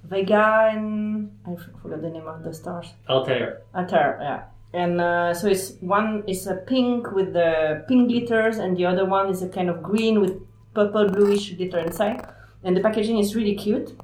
Vega 0.04 0.70
and 0.72 1.30
I 1.46 1.56
forgot 1.82 2.02
the 2.02 2.10
name 2.10 2.26
of 2.26 2.42
the 2.42 2.52
stars. 2.54 2.94
Altair. 3.08 3.62
Altair, 3.74 4.18
yeah. 4.20 4.42
And 4.72 5.00
uh, 5.00 5.34
so 5.34 5.48
it's 5.48 5.72
one 5.80 6.24
is 6.26 6.46
a 6.46 6.54
pink 6.54 7.12
with 7.12 7.32
the 7.32 7.84
pink 7.88 8.08
glitters, 8.08 8.58
and 8.58 8.76
the 8.76 8.86
other 8.86 9.04
one 9.04 9.28
is 9.28 9.42
a 9.42 9.48
kind 9.48 9.68
of 9.68 9.82
green 9.82 10.20
with 10.20 10.40
purple 10.74 11.08
bluish 11.08 11.52
glitter 11.54 11.78
inside. 11.78 12.26
And 12.62 12.76
the 12.76 12.80
packaging 12.80 13.18
is 13.18 13.34
really 13.34 13.54
cute. 13.54 13.96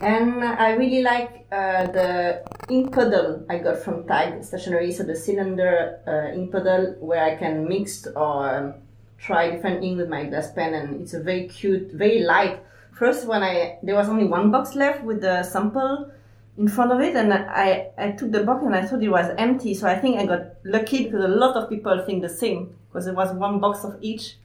And 0.00 0.44
I 0.44 0.74
really 0.74 1.02
like 1.02 1.46
uh, 1.50 1.86
the 1.86 2.44
ink 2.68 2.92
puddle 2.92 3.44
I 3.50 3.58
got 3.58 3.78
from 3.78 4.06
Tide 4.06 4.44
Stationery, 4.44 4.92
so 4.92 5.02
the 5.02 5.16
cylinder 5.16 5.98
uh, 6.06 6.32
ink 6.32 6.52
puddle 6.52 6.94
where 7.00 7.24
I 7.24 7.34
can 7.36 7.66
mix 7.66 8.06
or 8.06 8.56
um, 8.56 8.74
try 9.18 9.50
different 9.50 9.84
ink 9.84 9.98
with 9.98 10.08
my 10.08 10.24
glass 10.24 10.52
pen, 10.52 10.74
and 10.74 11.00
it's 11.00 11.14
a 11.14 11.22
very 11.22 11.48
cute, 11.48 11.92
very 11.92 12.20
light. 12.20 12.60
First, 12.92 13.26
when 13.26 13.42
I 13.42 13.78
there 13.82 13.94
was 13.94 14.08
only 14.08 14.24
one 14.24 14.50
box 14.50 14.74
left 14.74 15.04
with 15.04 15.20
the 15.20 15.42
sample 15.42 16.10
in 16.56 16.68
front 16.68 16.92
of 16.92 17.00
it, 17.00 17.14
and 17.16 17.32
I 17.32 17.90
I 17.98 18.12
took 18.12 18.32
the 18.32 18.44
box 18.44 18.64
and 18.64 18.74
I 18.74 18.84
thought 18.86 19.02
it 19.02 19.08
was 19.08 19.30
empty. 19.38 19.74
So 19.74 19.86
I 19.86 19.96
think 19.96 20.18
I 20.18 20.26
got 20.26 20.42
lucky 20.64 21.04
because 21.04 21.24
a 21.24 21.28
lot 21.28 21.56
of 21.56 21.68
people 21.68 22.02
think 22.06 22.22
the 22.22 22.28
same 22.28 22.74
because 22.88 23.06
it 23.06 23.14
was 23.14 23.32
one 23.32 23.60
box 23.60 23.84
of 23.84 23.96
each 24.00 24.36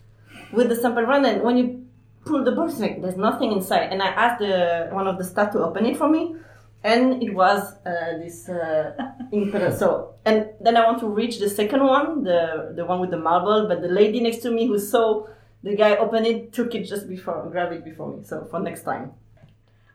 with 0.52 0.70
the 0.70 0.76
sample 0.76 1.04
run, 1.04 1.26
and 1.26 1.42
when 1.42 1.58
you 1.58 1.86
pull 2.26 2.44
the 2.44 2.52
box, 2.52 2.80
like 2.80 3.02
there's 3.02 3.18
nothing 3.18 3.52
inside. 3.52 3.92
And 3.92 4.02
I 4.02 4.08
asked 4.08 4.40
the 4.40 4.90
one 4.92 5.08
of 5.08 5.18
the 5.18 5.24
staff 5.24 5.52
to 5.54 5.60
open 5.60 5.86
it 5.86 5.98
for 5.98 6.10
me, 6.10 6.36
and 6.84 7.24
it 7.24 7.34
was 7.34 7.62
uh, 7.86 8.18
this 8.18 8.50
uh, 8.50 8.94
ink. 9.32 9.54
So 9.78 10.16
and 10.26 10.50
then 10.60 10.78
I 10.78 10.86
want 10.86 11.00
to 11.00 11.08
reach 11.08 11.40
the 11.40 11.50
second 11.50 11.84
one, 11.84 12.24
the 12.24 12.74
the 12.76 12.86
one 12.86 13.00
with 13.00 13.12
the 13.12 13.18
marble, 13.18 13.68
but 13.68 13.82
the 13.82 13.88
lady 13.88 14.20
next 14.20 14.40
to 14.40 14.52
me 14.52 14.68
who 14.68 14.78
saw 14.78 15.26
the 15.64 15.76
guy 15.76 15.96
open 15.96 16.26
it 16.26 16.52
took 16.52 16.76
it 16.76 16.84
just 16.84 17.08
before, 17.08 17.50
grab 17.50 17.72
it 17.72 17.86
before 17.86 18.16
me. 18.16 18.24
So 18.24 18.46
for 18.50 18.60
next 18.60 18.84
time. 18.84 19.14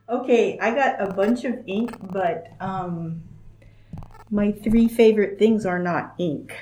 Okay, 0.09 0.59
I 0.59 0.75
got 0.75 1.03
a 1.03 1.13
bunch 1.13 1.45
of 1.45 1.55
ink, 1.67 1.95
but 2.01 2.49
um, 2.61 3.23
my 4.31 4.53
three 4.53 4.89
favorite 4.89 5.39
things 5.39 5.67
are 5.67 5.79
not 5.79 6.15
ink. 6.19 6.57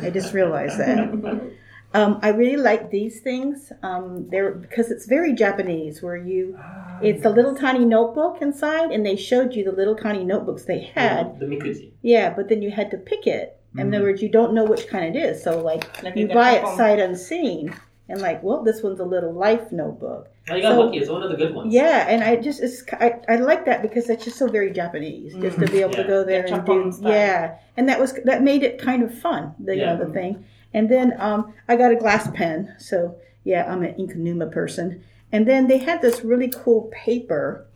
I 0.00 0.10
just 0.10 0.32
realized 0.32 0.78
that. 0.78 1.52
Um, 1.94 2.18
I 2.22 2.28
really 2.30 2.56
like 2.56 2.90
these 2.90 3.20
things. 3.20 3.70
Um, 3.82 4.28
they're 4.30 4.52
because 4.52 4.90
it's 4.90 5.06
very 5.06 5.34
Japanese, 5.34 6.02
where 6.02 6.16
you, 6.16 6.58
it's 7.02 7.24
a 7.24 7.30
little 7.30 7.54
tiny 7.54 7.84
notebook 7.84 8.38
inside, 8.40 8.90
and 8.92 9.04
they 9.04 9.16
showed 9.16 9.54
you 9.54 9.64
the 9.64 9.72
little 9.72 9.94
tiny 9.96 10.24
notebooks 10.24 10.64
they 10.64 10.80
had. 10.80 11.38
The 11.38 11.46
Mikuji. 11.46 11.92
Yeah, 12.02 12.32
but 12.34 12.48
then 12.48 12.62
you 12.62 12.70
had 12.70 12.90
to 12.92 12.96
pick 12.96 13.26
it. 13.26 13.58
In 13.76 13.94
other 13.94 14.04
words, 14.04 14.20
you 14.22 14.28
don't 14.28 14.52
know 14.52 14.64
which 14.64 14.86
kind 14.88 15.16
it 15.16 15.18
is. 15.18 15.42
So 15.42 15.60
like, 15.62 16.02
Like 16.02 16.14
you 16.16 16.28
buy 16.28 16.52
it 16.56 16.76
sight 16.76 16.98
unseen, 16.98 17.74
and 18.08 18.20
like, 18.20 18.42
well, 18.42 18.62
this 18.62 18.82
one's 18.82 19.00
a 19.00 19.04
little 19.04 19.32
life 19.32 19.72
notebook. 19.72 20.28
Oh, 20.50 20.56
you 20.56 20.62
got 20.62 20.72
So- 20.72 20.80
lucky. 20.82 20.98
It's 20.98 21.08
one 21.10 21.22
of 21.22 21.30
the 21.30 21.36
good 21.36 21.54
ones. 21.54 21.72
Yeah, 21.72 22.06
and 22.08 22.22
I 22.24 22.36
just 22.36 22.60
it's 22.62 22.82
I, 22.92 23.14
I 23.28 23.36
like 23.36 23.64
that 23.66 23.80
because 23.82 24.08
it's 24.10 24.24
just 24.24 24.38
so 24.38 24.46
very 24.48 24.72
Japanese, 24.72 25.34
just 25.34 25.58
to 25.58 25.66
be 25.66 25.80
able 25.80 25.92
Yeah. 25.92 26.02
to 26.02 26.08
go 26.08 26.24
there 26.24 26.46
Yeah, 26.46 26.54
and 26.56 26.66
do 26.66 26.92
style. 26.92 27.10
yeah, 27.12 27.58
and 27.76 27.88
that 27.88 28.00
was 28.00 28.12
that 28.24 28.42
made 28.42 28.62
it 28.62 28.78
kind 28.78 29.02
of 29.02 29.16
fun, 29.16 29.54
the 29.58 29.76
Yeah. 29.76 29.92
you 29.92 29.98
know, 29.98 30.04
the 30.06 30.12
thing. 30.12 30.44
And 30.74 30.88
then 30.90 31.14
um, 31.20 31.52
I 31.68 31.76
got 31.76 31.92
a 31.92 31.96
glass 31.96 32.28
pen, 32.32 32.74
so 32.78 33.16
yeah, 33.44 33.70
I'm 33.70 33.82
an 33.82 33.94
Ink 33.96 34.14
Numa 34.16 34.46
person. 34.46 35.04
And 35.30 35.46
then 35.46 35.66
they 35.66 35.78
had 35.78 36.02
this 36.02 36.22
really 36.24 36.52
cool 36.54 36.90
paper 36.92 37.66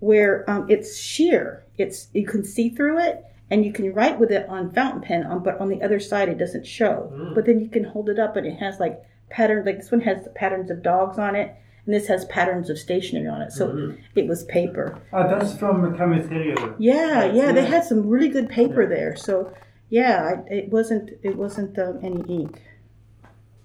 where 0.00 0.48
um, 0.50 0.66
it's 0.68 0.96
sheer. 0.98 1.64
It's 1.78 2.08
you 2.12 2.26
can 2.26 2.44
see 2.44 2.68
through 2.70 2.98
it, 3.00 3.24
and 3.50 3.64
you 3.64 3.72
can 3.72 3.92
write 3.94 4.18
with 4.18 4.30
it 4.30 4.48
on 4.48 4.72
fountain 4.72 5.00
pen. 5.00 5.24
On, 5.24 5.42
but 5.42 5.60
on 5.60 5.68
the 5.68 5.82
other 5.82 6.00
side, 6.00 6.28
it 6.28 6.38
doesn't 6.38 6.66
show. 6.66 7.12
Mm. 7.14 7.34
But 7.34 7.46
then 7.46 7.60
you 7.60 7.68
can 7.68 7.84
hold 7.84 8.08
it 8.08 8.18
up, 8.18 8.36
and 8.36 8.46
it 8.46 8.58
has 8.58 8.78
like 8.80 9.00
patterns. 9.30 9.64
Like 9.66 9.78
this 9.78 9.90
one 9.90 10.00
has 10.02 10.28
patterns 10.34 10.70
of 10.70 10.82
dogs 10.82 11.18
on 11.18 11.34
it, 11.36 11.54
and 11.86 11.94
this 11.94 12.08
has 12.08 12.24
patterns 12.26 12.68
of 12.68 12.78
stationery 12.78 13.28
on 13.28 13.42
it. 13.42 13.52
So 13.52 13.68
Mhm. 13.68 13.98
it 14.16 14.26
was 14.26 14.44
paper. 14.44 14.98
Ah, 15.12 15.26
that's 15.26 15.56
from 15.56 15.96
Kamiterio. 15.96 16.74
Yeah, 16.78 17.24
yeah, 17.24 17.52
they 17.52 17.64
had 17.64 17.84
some 17.84 18.08
really 18.08 18.28
good 18.28 18.48
paper 18.48 18.86
there. 18.86 19.14
So 19.16 19.52
yeah, 19.98 20.14
I, 20.30 20.32
it 20.58 20.66
wasn't 20.76 21.06
it 21.28 21.34
wasn't 21.36 21.78
um, 21.84 21.94
any 22.08 22.22
ink, 22.38 22.54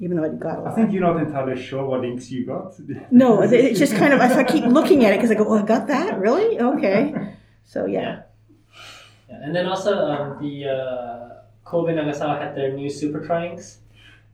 even 0.03 0.17
though 0.17 0.25
I 0.29 0.29
got 0.47 0.57
a 0.57 0.61
I 0.61 0.63
lot. 0.65 0.75
think 0.75 0.91
you're 0.93 1.07
not 1.09 1.17
entirely 1.25 1.57
sure 1.69 1.83
what 1.91 2.03
inks 2.09 2.29
you 2.29 2.45
got. 2.53 2.75
No, 3.11 3.41
it's 3.69 3.79
just 3.79 3.95
kind 4.01 4.11
of 4.13 4.19
I 4.19 4.43
keep 4.43 4.65
looking 4.65 4.99
at 5.05 5.13
it 5.13 5.17
because 5.17 5.31
I 5.31 5.35
go, 5.41 5.45
oh, 5.47 5.59
I 5.63 5.65
got 5.75 5.87
that 5.87 6.19
really 6.19 6.59
okay. 6.71 6.99
So 7.73 7.79
yeah. 7.85 8.01
Yeah. 9.29 9.43
And 9.43 9.55
then 9.55 9.65
also 9.65 9.91
um, 10.13 10.25
the 10.43 10.53
uh, 10.75 11.33
Kobe 11.69 11.91
Nagasawa 11.93 12.33
had 12.41 12.55
their 12.55 12.71
new 12.79 12.89
Super 12.89 13.21
Triangs. 13.27 13.65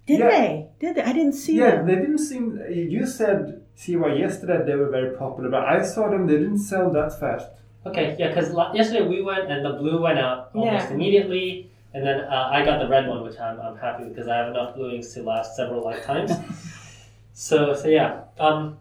Did 0.06 0.20
Yeah. 0.20 0.30
they? 0.34 0.68
Did 0.82 0.96
they? 0.96 1.04
I 1.12 1.14
didn't 1.14 1.34
see 1.44 1.56
Yeah, 1.58 1.72
them. 1.78 1.88
they 1.88 1.96
didn't 1.96 2.20
seem. 2.30 2.46
You 2.70 3.06
said 3.08 3.62
CY 3.76 4.14
yesterday 4.26 4.60
they 4.68 4.76
were 4.76 4.90
very 4.90 5.12
popular, 5.24 5.50
but 5.50 5.64
I 5.76 5.82
saw 5.94 6.10
them. 6.10 6.28
They 6.28 6.38
didn't 6.44 6.60
sell 6.72 6.88
that 6.92 7.10
fast. 7.20 7.50
Okay, 7.86 8.16
yeah, 8.20 8.30
because 8.30 8.50
yesterday 8.74 9.06
we 9.14 9.22
went 9.22 9.52
and 9.52 9.60
the 9.66 9.74
blue 9.82 9.98
went 10.08 10.20
out 10.20 10.52
almost 10.54 10.88
Yeah. 10.90 10.94
immediately, 10.96 11.72
and 11.94 12.06
then 12.06 12.22
uh, 12.22 12.50
I 12.52 12.66
got 12.66 12.80
the 12.80 12.88
red 12.88 13.08
one, 13.08 13.24
which 13.24 13.40
I'm, 13.40 13.60
I'm 13.60 13.78
happy 13.78 14.06
because 14.06 14.28
I 14.28 14.38
have 14.38 14.48
enough 14.48 14.76
blue 14.76 14.92
inks 14.92 15.14
to 15.14 15.24
last 15.24 15.56
several 15.56 15.84
lifetimes. 15.84 16.32
so 17.34 17.74
so 17.76 17.88
yeah, 17.88 18.22
um, 18.40 18.78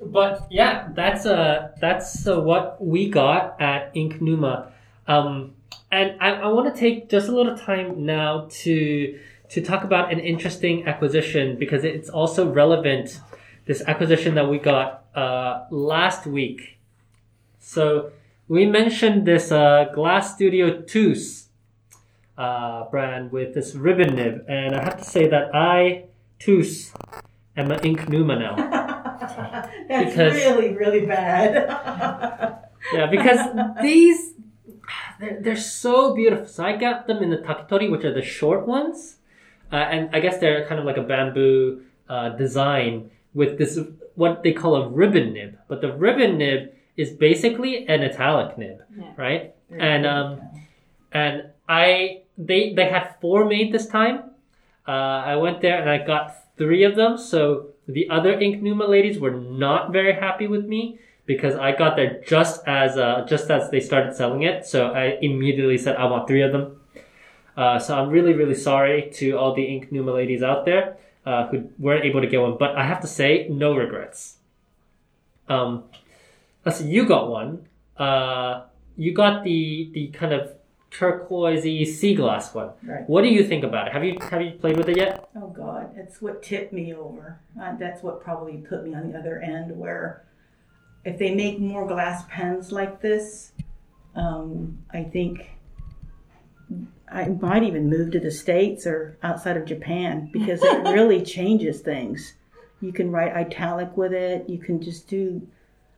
but 0.00 0.46
yeah, 0.50 0.88
that's 0.94 1.26
uh 1.26 1.70
that's 1.80 2.26
uh, 2.26 2.40
what 2.40 2.84
we 2.84 3.08
got 3.08 3.60
at 3.60 3.90
Ink 3.94 4.20
Numa, 4.20 4.72
um, 5.08 5.54
and 5.90 6.20
I, 6.20 6.30
I 6.32 6.46
want 6.48 6.72
to 6.72 6.80
take 6.80 7.08
just 7.08 7.28
a 7.28 7.32
little 7.32 7.56
time 7.56 8.06
now 8.06 8.48
to 8.62 9.18
to 9.50 9.60
talk 9.60 9.82
about 9.82 10.12
an 10.12 10.20
interesting 10.20 10.86
acquisition 10.86 11.58
because 11.58 11.84
it's 11.84 12.08
also 12.08 12.50
relevant. 12.50 13.20
This 13.64 13.82
acquisition 13.86 14.34
that 14.34 14.48
we 14.48 14.58
got 14.58 15.04
uh, 15.14 15.66
last 15.70 16.26
week. 16.26 16.78
So 17.60 18.10
we 18.48 18.66
mentioned 18.66 19.24
this 19.24 19.52
uh, 19.52 19.86
Glass 19.94 20.34
Studio 20.34 20.80
Toos 20.82 21.48
uh, 22.44 22.90
brand 22.90 23.30
with 23.36 23.54
this 23.54 23.68
ribbon 23.86 24.10
nib, 24.16 24.34
and 24.48 24.74
I 24.74 24.80
have 24.88 24.98
to 24.98 25.04
say 25.04 25.24
that 25.28 25.44
I, 25.54 26.04
Toos, 26.42 26.92
am 27.56 27.70
an 27.70 27.80
Ink 27.88 28.08
Numa 28.08 28.34
now. 28.46 28.54
That's 29.88 30.10
Because- 30.10 30.34
really 30.34 30.70
really 30.82 31.06
bad. 31.06 32.58
Yeah, 32.92 33.06
because 33.06 33.40
these, 33.80 34.34
they're, 35.20 35.38
they're 35.40 35.56
so 35.84 36.14
beautiful. 36.18 36.46
So 36.46 36.64
I 36.64 36.76
got 36.76 37.06
them 37.06 37.22
in 37.22 37.30
the 37.30 37.38
Takitori, 37.38 37.88
which 37.88 38.04
are 38.04 38.12
the 38.12 38.26
short 38.38 38.66
ones. 38.66 39.16
uh, 39.72 39.76
and 39.76 40.10
I 40.14 40.18
guess 40.20 40.38
they're 40.42 40.66
kind 40.66 40.80
of 40.80 40.84
like 40.84 40.96
a 40.98 41.02
bamboo 41.12 41.82
uh, 42.08 42.30
design 42.30 43.08
with 43.34 43.56
this 43.56 43.78
what 44.16 44.42
they 44.42 44.52
call 44.52 44.74
a 44.82 44.88
ribbon 44.90 45.32
nib. 45.32 45.56
But 45.68 45.80
the 45.80 45.92
ribbon 45.94 46.38
nib 46.38 46.72
is 46.96 47.10
basically 47.28 47.86
an 47.86 48.02
italic 48.02 48.58
nib, 48.58 48.82
Yeah. 48.98 49.12
right? 49.16 49.54
And 49.70 50.04
um, 50.04 50.40
and 51.12 51.50
I 51.68 52.21
they 52.38 52.72
they 52.72 52.88
had 52.88 53.16
four 53.20 53.44
made 53.44 53.72
this 53.72 53.86
time. 53.86 54.30
Uh, 54.86 55.22
I 55.32 55.36
went 55.36 55.60
there 55.60 55.80
and 55.80 55.88
I 55.88 56.04
got 56.04 56.34
three 56.56 56.84
of 56.84 56.96
them. 56.96 57.16
So 57.18 57.68
the 57.86 58.08
other 58.10 58.38
Ink 58.38 58.62
Numa 58.62 58.86
ladies 58.86 59.18
were 59.18 59.30
not 59.30 59.92
very 59.92 60.14
happy 60.14 60.46
with 60.46 60.64
me 60.64 60.98
because 61.26 61.54
I 61.54 61.72
got 61.72 61.96
there 61.96 62.20
just 62.26 62.66
as 62.66 62.96
uh, 62.98 63.24
just 63.28 63.50
as 63.50 63.70
they 63.70 63.80
started 63.80 64.14
selling 64.14 64.42
it. 64.42 64.66
So 64.66 64.88
I 64.88 65.18
immediately 65.20 65.78
said 65.78 65.96
I 65.96 66.04
want 66.06 66.26
three 66.26 66.42
of 66.42 66.52
them. 66.52 66.80
Uh, 67.56 67.78
so 67.78 67.96
I'm 67.96 68.08
really 68.08 68.32
really 68.32 68.54
sorry 68.54 69.10
to 69.14 69.32
all 69.32 69.54
the 69.54 69.64
Ink 69.64 69.92
Numa 69.92 70.12
ladies 70.12 70.42
out 70.42 70.64
there 70.64 70.96
uh, 71.24 71.48
who 71.48 71.70
weren't 71.78 72.04
able 72.04 72.20
to 72.20 72.26
get 72.26 72.40
one. 72.40 72.56
But 72.58 72.76
I 72.76 72.84
have 72.84 73.00
to 73.02 73.06
say, 73.06 73.46
no 73.48 73.74
regrets. 73.74 74.38
Um, 75.48 75.84
let's 76.64 76.78
see, 76.78 76.88
you 76.88 77.06
got 77.06 77.30
one. 77.30 77.68
Uh, 77.96 78.64
you 78.96 79.12
got 79.14 79.44
the 79.44 79.90
the 79.92 80.08
kind 80.08 80.32
of 80.32 80.52
turquoisey 80.92 81.86
sea 81.86 82.14
glass 82.14 82.54
one. 82.54 82.70
Right. 82.82 83.08
What 83.08 83.22
do 83.22 83.28
you 83.28 83.44
think 83.44 83.64
about 83.64 83.88
it? 83.88 83.92
Have 83.92 84.04
you 84.04 84.18
have 84.30 84.42
you 84.42 84.52
played 84.52 84.76
with 84.76 84.88
it 84.88 84.96
yet? 84.96 85.28
Oh 85.36 85.48
God, 85.48 85.92
it's 85.96 86.20
what 86.20 86.42
tipped 86.42 86.72
me 86.72 86.94
over. 86.94 87.40
Uh, 87.60 87.76
that's 87.76 88.02
what 88.02 88.22
probably 88.22 88.58
put 88.58 88.84
me 88.84 88.94
on 88.94 89.10
the 89.10 89.18
other 89.18 89.40
end. 89.40 89.76
Where 89.76 90.24
if 91.04 91.18
they 91.18 91.34
make 91.34 91.58
more 91.58 91.86
glass 91.86 92.24
pens 92.28 92.72
like 92.72 93.00
this, 93.00 93.52
um, 94.14 94.78
I 94.92 95.04
think 95.04 95.50
I 97.10 97.26
might 97.28 97.62
even 97.62 97.90
move 97.90 98.10
to 98.12 98.20
the 98.20 98.30
states 98.30 98.86
or 98.86 99.18
outside 99.22 99.56
of 99.56 99.66
Japan 99.66 100.30
because 100.32 100.62
it 100.62 100.82
really 100.94 101.22
changes 101.22 101.80
things. 101.80 102.34
You 102.80 102.92
can 102.92 103.10
write 103.10 103.32
italic 103.32 103.96
with 103.96 104.12
it. 104.12 104.48
You 104.48 104.58
can 104.58 104.80
just 104.82 105.08
do 105.08 105.46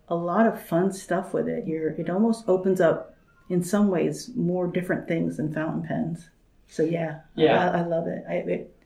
a 0.09 0.15
lot 0.15 0.47
of 0.47 0.61
fun 0.61 0.93
stuff 0.93 1.33
with 1.33 1.49
it. 1.49 1.67
You're, 1.67 1.91
it 1.91 2.11
almost 2.11 2.45
opens 2.49 2.81
up, 2.81 3.14
in 3.49 3.63
some 3.63 3.89
ways, 3.89 4.31
more 4.35 4.67
different 4.67 5.07
things 5.07 5.37
than 5.37 5.53
fountain 5.53 5.83
pens. 5.83 6.29
So 6.69 6.83
yeah, 6.83 7.21
Yeah. 7.35 7.71
I, 7.71 7.79
I 7.79 7.83
love 7.87 8.07
it. 8.07 8.25
I, 8.29 8.35
it 8.35 8.77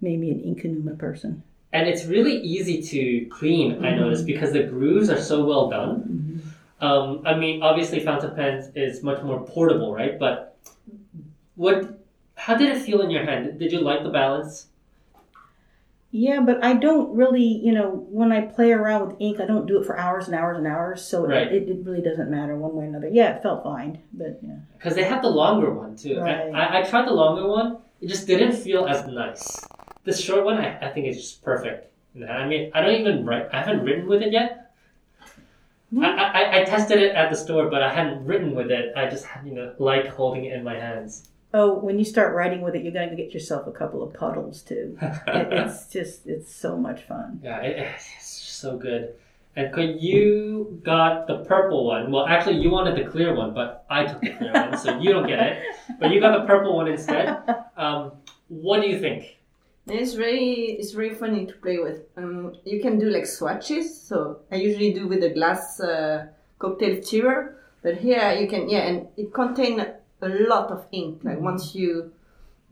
made 0.00 0.20
me 0.20 0.30
an 0.30 0.40
Ink 0.40 0.64
Numa 0.64 0.94
person. 0.94 1.42
And 1.72 1.88
it's 1.88 2.04
really 2.04 2.38
easy 2.40 2.80
to 2.82 3.26
clean, 3.30 3.84
I 3.84 3.96
noticed, 3.96 4.26
because 4.26 4.52
the 4.52 4.62
grooves 4.62 5.10
are 5.10 5.20
so 5.20 5.44
well 5.44 5.68
done. 5.68 6.42
Um, 6.80 7.22
I 7.26 7.34
mean, 7.34 7.62
obviously, 7.62 7.98
fountain 8.00 8.34
pens 8.36 8.70
is 8.76 9.02
much 9.02 9.22
more 9.22 9.44
portable, 9.44 9.92
right? 9.92 10.18
But 10.18 10.56
what? 11.56 11.98
How 12.36 12.54
did 12.56 12.76
it 12.76 12.82
feel 12.82 13.00
in 13.00 13.10
your 13.10 13.24
hand? 13.24 13.58
Did 13.58 13.72
you 13.72 13.80
like 13.80 14.02
the 14.04 14.10
balance? 14.10 14.66
Yeah, 16.16 16.42
but 16.42 16.62
I 16.62 16.74
don't 16.74 17.12
really, 17.16 17.42
you 17.42 17.72
know, 17.72 18.06
when 18.08 18.30
I 18.30 18.42
play 18.42 18.70
around 18.70 19.08
with 19.08 19.16
ink, 19.18 19.40
I 19.40 19.46
don't 19.46 19.66
do 19.66 19.80
it 19.80 19.84
for 19.84 19.98
hours 19.98 20.28
and 20.28 20.36
hours 20.36 20.58
and 20.58 20.66
hours. 20.68 21.02
So 21.04 21.26
Right. 21.26 21.50
it, 21.50 21.68
it 21.68 21.84
really 21.84 22.02
doesn't 22.02 22.30
matter 22.30 22.56
one 22.56 22.72
way 22.76 22.84
or 22.84 22.86
another. 22.86 23.08
Yeah, 23.08 23.34
it 23.34 23.42
felt 23.42 23.64
fine, 23.64 23.98
but 24.12 24.38
yeah. 24.40 24.58
Because 24.78 24.94
they 24.94 25.02
have 25.02 25.22
the 25.22 25.28
longer 25.28 25.74
one 25.74 25.96
too. 25.96 26.20
I- 26.20 26.22
Right. 26.22 26.54
I, 26.54 26.78
I 26.78 26.82
tried 26.84 27.08
the 27.08 27.12
longer 27.14 27.48
one. 27.48 27.78
It 28.00 28.06
just 28.06 28.28
didn't 28.28 28.52
feel 28.52 28.86
as 28.86 29.04
nice. 29.08 29.66
This 30.04 30.20
short 30.20 30.44
one, 30.44 30.56
I, 30.58 30.86
I 30.86 30.92
think 30.92 31.08
is 31.08 31.16
just 31.16 31.42
perfect. 31.42 31.90
I 32.14 32.46
mean, 32.46 32.70
I 32.72 32.80
don't 32.82 32.94
even 32.94 33.26
write. 33.26 33.48
I 33.52 33.58
haven't 33.58 33.84
written 33.84 34.06
with 34.06 34.22
it 34.22 34.30
yet. 34.32 34.72
Hmm. 35.90 36.04
I, 36.04 36.10
I, 36.10 36.60
I 36.60 36.64
tested 36.64 37.02
it 37.02 37.16
at 37.16 37.28
the 37.28 37.34
store, 37.36 37.68
but 37.68 37.82
I 37.82 37.92
hadn't 37.92 38.24
written 38.24 38.54
with 38.54 38.70
it. 38.70 38.92
I 38.96 39.10
just 39.10 39.26
you 39.44 39.52
know 39.52 39.74
like 39.80 40.06
holding 40.06 40.44
it 40.44 40.52
in 40.52 40.62
my 40.62 40.74
hands. 40.78 41.28
Oh, 41.56 41.78
when 41.78 42.00
you 42.00 42.04
start 42.04 42.34
writing 42.34 42.62
with 42.62 42.74
it, 42.74 42.82
you're 42.82 42.92
going 42.92 43.10
to 43.10 43.16
get 43.16 43.32
yourself 43.32 43.68
a 43.68 43.70
couple 43.70 44.02
of 44.02 44.12
puddles 44.12 44.60
too. 44.60 44.98
It, 45.28 45.52
it's 45.52 45.86
just, 45.86 46.26
it's 46.26 46.52
so 46.52 46.76
much 46.76 47.02
fun. 47.02 47.40
Yeah, 47.44 47.60
it, 47.60 47.78
it's 47.94 48.26
so 48.32 48.76
good. 48.76 49.14
And 49.54 49.72
could 49.72 50.02
you 50.02 50.80
got 50.84 51.28
the 51.28 51.44
purple 51.44 51.86
one? 51.86 52.10
Well, 52.10 52.26
actually, 52.26 52.56
you 52.56 52.70
wanted 52.70 52.96
the 52.96 53.08
clear 53.08 53.36
one, 53.36 53.54
but 53.54 53.86
I 53.88 54.04
took 54.04 54.20
the 54.20 54.30
clear 54.30 54.52
one, 54.52 54.76
so 54.76 54.98
you 54.98 55.12
don't 55.12 55.28
get 55.28 55.38
it. 55.38 55.62
But 56.00 56.10
you 56.10 56.20
got 56.20 56.40
the 56.40 56.44
purple 56.44 56.74
one 56.74 56.88
instead. 56.88 57.28
Um, 57.76 58.12
what 58.48 58.82
do 58.82 58.88
you 58.88 58.98
think? 58.98 59.38
It's 59.86 60.14
very 60.14 60.76
it's 60.78 60.92
very 60.92 61.14
funny 61.14 61.46
to 61.46 61.52
play 61.54 61.78
with. 61.78 62.02
Um, 62.16 62.54
you 62.64 62.80
can 62.80 62.98
do 62.98 63.10
like 63.10 63.26
swatches. 63.26 64.00
So 64.00 64.40
I 64.50 64.56
usually 64.56 64.92
do 64.92 65.06
with 65.06 65.22
a 65.22 65.30
glass 65.30 65.78
uh, 65.78 66.26
cocktail 66.58 67.02
stirrer, 67.02 67.56
but 67.82 67.98
here 67.98 68.32
you 68.32 68.48
can 68.48 68.68
yeah, 68.68 68.88
and 68.88 69.08
it 69.16 69.32
contains 69.32 69.82
a 70.24 70.48
lot 70.48 70.70
of 70.70 70.86
ink. 70.92 71.20
Like 71.24 71.40
once 71.40 71.74
you 71.74 72.12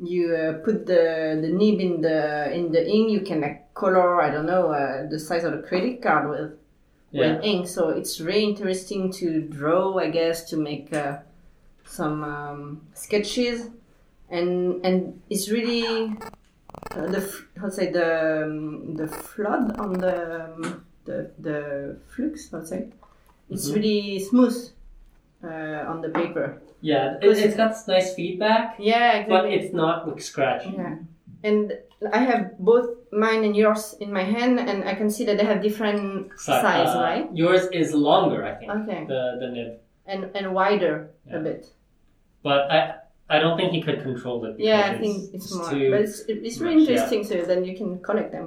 you 0.00 0.34
uh, 0.34 0.52
put 0.64 0.86
the 0.86 1.38
the 1.42 1.48
nib 1.48 1.78
in 1.80 2.00
the 2.00 2.52
in 2.52 2.72
the 2.72 2.82
ink, 2.86 3.10
you 3.10 3.20
can 3.20 3.40
like 3.40 3.72
color 3.74 4.20
I 4.22 4.30
don't 4.30 4.46
know 4.46 4.72
uh, 4.72 5.08
the 5.08 5.18
size 5.18 5.44
of 5.44 5.52
a 5.54 5.62
credit 5.62 6.02
card 6.02 6.28
with 6.30 6.50
Yeah. 7.12 7.36
with 7.36 7.44
ink. 7.44 7.68
So 7.68 7.90
it's 7.90 8.16
very 8.16 8.42
interesting 8.42 9.12
to 9.20 9.26
draw, 9.58 9.98
I 9.98 10.08
guess, 10.10 10.48
to 10.50 10.56
make 10.56 10.88
uh, 10.94 11.18
some 11.84 12.24
um, 12.24 12.80
sketches, 12.94 13.68
and 14.30 14.80
and 14.86 15.20
it's 15.28 15.50
really 15.50 16.16
uh, 16.96 17.06
the 17.14 17.20
how 17.60 17.66
to 17.68 17.72
say 17.72 17.90
the 17.92 18.44
um, 18.46 18.96
the 18.96 19.08
flood 19.08 19.76
on 19.78 19.92
the 20.00 20.16
um, 20.44 20.84
the 21.04 21.30
the 21.38 21.96
flux. 22.14 22.48
To 22.48 22.64
say 22.64 22.88
it's 23.50 23.68
Mhm. 23.68 23.74
really 23.76 24.18
smooth 24.18 24.56
uh, 25.44 25.84
on 25.90 26.00
the 26.00 26.08
paper. 26.08 26.46
Yeah, 26.82 27.16
it, 27.22 27.38
it's 27.38 27.56
got 27.56 27.74
nice 27.88 28.14
feedback, 28.14 28.74
Yeah, 28.78 29.12
exactly. 29.22 29.30
but 29.34 29.44
it's 29.54 29.72
not 29.72 30.08
like 30.08 30.20
scratch. 30.20 30.66
Yeah, 30.66 30.96
and 31.44 31.78
I 32.12 32.18
have 32.18 32.58
both 32.58 32.88
mine 33.12 33.44
and 33.44 33.54
yours 33.56 33.94
in 34.00 34.12
my 34.12 34.24
hand, 34.24 34.58
and 34.58 34.82
I 34.84 34.94
can 34.94 35.08
see 35.08 35.24
that 35.26 35.38
they 35.38 35.44
have 35.44 35.62
different 35.62 36.32
Si- 36.36 36.50
size, 36.52 36.88
uh, 36.96 37.00
right? 37.00 37.26
Yours 37.32 37.68
is 37.72 37.94
longer, 37.94 38.44
I 38.44 38.54
think, 38.58 38.70
Okay, 38.72 39.04
the 39.06 39.22
the 39.40 39.48
nib. 39.54 39.70
and 40.06 40.20
and 40.34 40.52
wider 40.54 40.94
Yeah. 41.30 41.36
a 41.38 41.40
bit. 41.40 41.70
But 42.42 42.60
I 42.70 42.78
I 43.30 43.38
don't 43.38 43.56
think 43.56 43.70
he 43.72 43.80
could 43.80 44.02
control 44.02 44.44
it. 44.50 44.58
Yeah, 44.58 44.82
I 44.90 44.98
think 44.98 45.32
it's 45.32 45.54
more, 45.54 45.70
too- 45.70 45.90
but 45.92 46.00
it's 46.02 46.18
it's 46.26 46.58
really 46.58 46.82
much, 46.82 46.88
yeah. 46.90 46.94
interesting. 46.98 47.22
So 47.24 47.34
then 47.50 47.64
you 47.64 47.74
can 47.78 47.90
connect 48.02 48.32
them. 48.32 48.46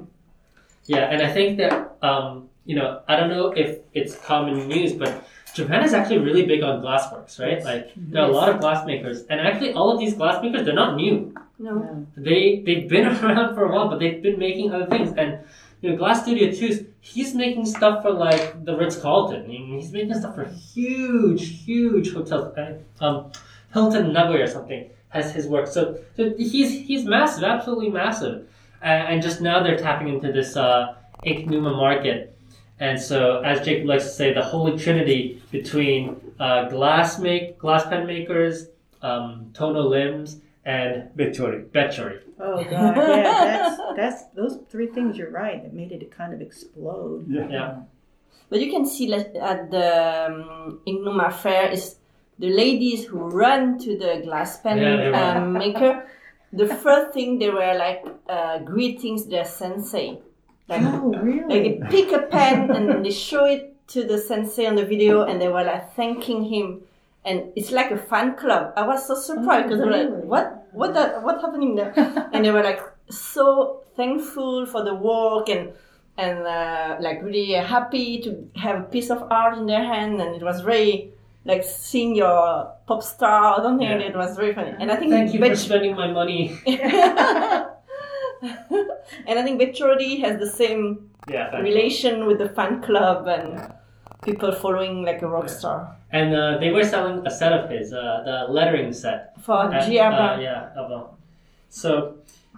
Yeah, 0.94 1.10
and 1.12 1.20
I 1.24 1.32
think 1.32 1.58
that 1.64 1.74
um, 2.04 2.50
you 2.66 2.76
know, 2.76 3.00
I 3.08 3.16
don't 3.16 3.30
know 3.30 3.48
if 3.56 3.80
it's 3.94 4.14
common 4.28 4.68
news, 4.68 4.92
but 4.94 5.12
Japan 5.56 5.86
is 5.86 5.94
actually 5.94 6.18
really 6.18 6.46
big 6.46 6.62
on 6.64 6.82
glassworks, 6.82 7.40
right? 7.40 7.58
Yes. 7.60 7.66
Like 7.66 7.92
there 7.96 8.24
are 8.24 8.30
a 8.30 8.34
lot 8.34 8.50
of 8.50 8.60
glass 8.60 8.86
makers, 8.86 9.24
and 9.30 9.40
actually 9.40 9.72
all 9.72 9.90
of 9.90 10.00
these 10.00 10.14
glass 10.14 10.44
makers 10.44 10.66
they're 10.66 10.76
not 10.76 10.98
new. 10.98 11.34
No, 11.58 12.06
They 12.18 12.62
they've 12.66 12.90
been 12.90 13.08
around 13.24 13.56
for 13.56 13.64
a 13.64 13.72
while, 13.72 13.88
but 13.88 14.00
they've 14.00 14.22
been 14.22 14.38
making 14.38 14.74
other 14.74 14.86
things. 14.86 15.14
And 15.18 15.40
you 15.82 15.92
know, 15.92 15.96
Glass 15.96 16.24
Studio 16.24 16.52
Two, 16.52 16.86
he's 17.00 17.34
making 17.34 17.66
stuff 17.66 18.04
for 18.04 18.12
like 18.12 18.66
the 18.66 18.76
Ritz 18.76 18.98
Carlton. 18.98 19.44
I 19.46 19.48
mean, 19.48 19.80
he's 19.80 19.94
making 19.94 20.14
stuff 20.16 20.36
for 20.36 20.46
huge, 20.46 21.64
huge 21.64 22.14
hotels. 22.14 22.54
Um, 23.00 23.32
Hilton 23.74 24.12
Nagoya 24.12 24.44
or 24.44 24.48
something 24.48 24.90
has 25.10 25.32
his 25.32 25.48
work. 25.48 25.68
So, 25.68 26.00
so 26.18 26.34
he's 26.38 26.86
he's 26.86 27.06
massive, 27.06 27.46
absolutely 27.46 27.90
massive. 27.90 28.48
And, 28.82 29.08
and 29.08 29.22
just 29.22 29.40
now 29.40 29.64
they're 29.64 29.78
tapping 29.78 30.10
into 30.10 30.34
this 30.34 30.58
uh, 30.58 30.96
Ink 31.24 31.48
market. 31.48 32.35
And 32.80 33.00
so, 33.00 33.42
as 33.42 33.66
Jacob 33.66 33.88
likes 33.88 34.04
to 34.04 34.10
say, 34.10 34.34
the 34.34 34.44
holy 34.44 34.78
trinity 34.78 35.42
between 35.52 36.20
uh, 36.40 36.68
glass 36.70 37.20
make 37.20 37.58
glass 37.58 37.86
pen 37.86 38.06
makers, 38.06 38.68
um, 39.02 39.52
Tono 39.54 39.90
Lims, 39.90 40.42
and 40.66 41.10
Betchori. 41.16 41.66
Betchery. 41.70 42.20
Oh 42.40 42.62
God, 42.64 42.98
yeah, 42.98 43.24
that's 43.46 43.82
that's 43.96 44.24
those 44.36 44.60
three 44.70 44.88
things. 44.88 45.18
You're 45.18 45.32
right. 45.32 45.62
That 45.64 45.74
made 45.74 45.92
it 45.92 46.12
kind 46.12 46.34
of 46.34 46.42
explode. 46.42 47.28
Yeah. 47.30 47.48
Yeah. 47.50 47.76
but 48.50 48.60
you 48.60 48.70
can 48.72 48.86
see 48.86 49.08
like, 49.08 49.34
at 49.36 49.72
the 49.72 50.28
um, 50.28 50.80
Ink 50.86 51.02
Numa 51.04 51.32
Fair 51.32 51.72
is 51.72 51.96
the 52.40 52.50
ladies 52.50 53.06
who 53.06 53.20
run 53.20 53.80
to 53.80 53.98
the 53.98 54.22
glass 54.24 54.60
pen 54.60 54.80
Yeah, 54.80 55.38
um, 55.38 55.54
maker. 55.54 56.08
The 56.52 56.68
first 56.68 57.14
thing 57.14 57.40
they 57.40 57.50
were 57.50 57.76
like 57.78 58.04
uh, 58.28 58.60
greetings 58.60 59.28
their 59.28 59.46
sensei. 59.46 60.20
Like, 60.68 60.82
Oh 60.84 61.10
like 61.14 61.24
really? 61.24 61.48
they 61.80 61.88
pick 61.90 62.12
a 62.12 62.24
pen 62.24 62.72
and 62.72 62.90
then 62.90 63.04
they 63.04 63.12
show 63.12 63.46
it 63.46 63.76
to 63.90 64.04
the 64.04 64.18
sensei 64.18 64.66
on 64.66 64.76
the 64.76 64.86
video 64.86 65.24
and 65.24 65.40
they 65.40 65.48
were 65.48 65.64
like 65.64 65.94
thanking 65.96 66.44
him 66.46 66.82
and 67.24 67.52
it's 67.56 67.72
like 67.72 67.92
a 67.92 67.98
fan 67.98 68.36
club 68.36 68.74
i 68.76 68.86
was 68.86 69.06
so 69.08 69.14
surprised 69.16 69.66
Oh, 69.66 69.70
because 69.70 69.80
they 69.80 69.86
were 69.86 69.92
like 69.92 70.10
really? 70.10 70.28
what 70.28 70.68
what 70.72 70.94
that 70.96 71.22
what's 71.22 71.42
happening 71.42 71.76
there 71.76 71.94
and 72.34 72.44
they 72.44 72.50
were 72.52 72.64
like 72.64 72.80
so 73.10 73.82
thankful 73.96 74.66
for 74.66 74.84
the 74.84 74.94
work 74.96 75.50
and 75.50 75.72
and 76.18 76.40
uh, 76.48 76.96
like 77.00 77.22
really 77.22 77.52
happy 77.54 78.20
to 78.22 78.50
have 78.56 78.80
a 78.80 78.84
piece 78.86 79.10
of 79.12 79.22
art 79.30 79.58
in 79.60 79.68
their 79.68 79.84
hand 79.84 80.20
and 80.22 80.36
it 80.36 80.42
was 80.42 80.62
very 80.62 81.12
like 81.46 81.64
seeing 81.64 82.16
your 82.16 82.72
pop 82.88 83.04
star 83.04 83.60
or 83.60 83.64
something 83.64 83.88
Yeah. 83.88 84.00
it 84.12 84.16
was 84.16 84.36
very 84.36 84.54
funny 84.56 84.74
and 84.80 84.92
i 84.92 84.96
think 84.96 85.12
Thank 85.12 85.32
you 85.34 85.40
for 85.40 85.56
spending 85.56 85.96
my 85.96 86.10
money. 86.12 86.58
and 89.28 89.40
i 89.40 89.44
think 89.44 89.60
Betchordy 89.62 90.20
has 90.22 90.40
the 90.40 90.50
same 90.50 91.10
Yeah, 91.28 91.58
you. 91.58 91.64
relation 91.64 92.28
with 92.28 92.38
the 92.38 92.50
fan 92.50 92.82
club 92.82 93.28
and 93.28 93.74
people 94.26 94.52
following 94.52 95.04
like 95.04 95.22
a 95.22 95.28
rock 95.28 95.50
star. 95.50 95.96
And 96.12 96.34
uh, 96.36 96.58
they 96.60 96.72
were 96.72 96.84
selling 96.84 97.26
a 97.28 97.32
set 97.32 97.52
of 97.54 97.70
his, 97.70 97.94
uh, 97.94 98.22
the 98.26 98.54
lettering 98.54 98.94
set. 98.94 99.34
For 99.42 99.74
at, 99.74 99.88
uh, 99.88 99.92
yeah, 99.92 100.70
uh, 100.78 101.08
so 101.70 102.16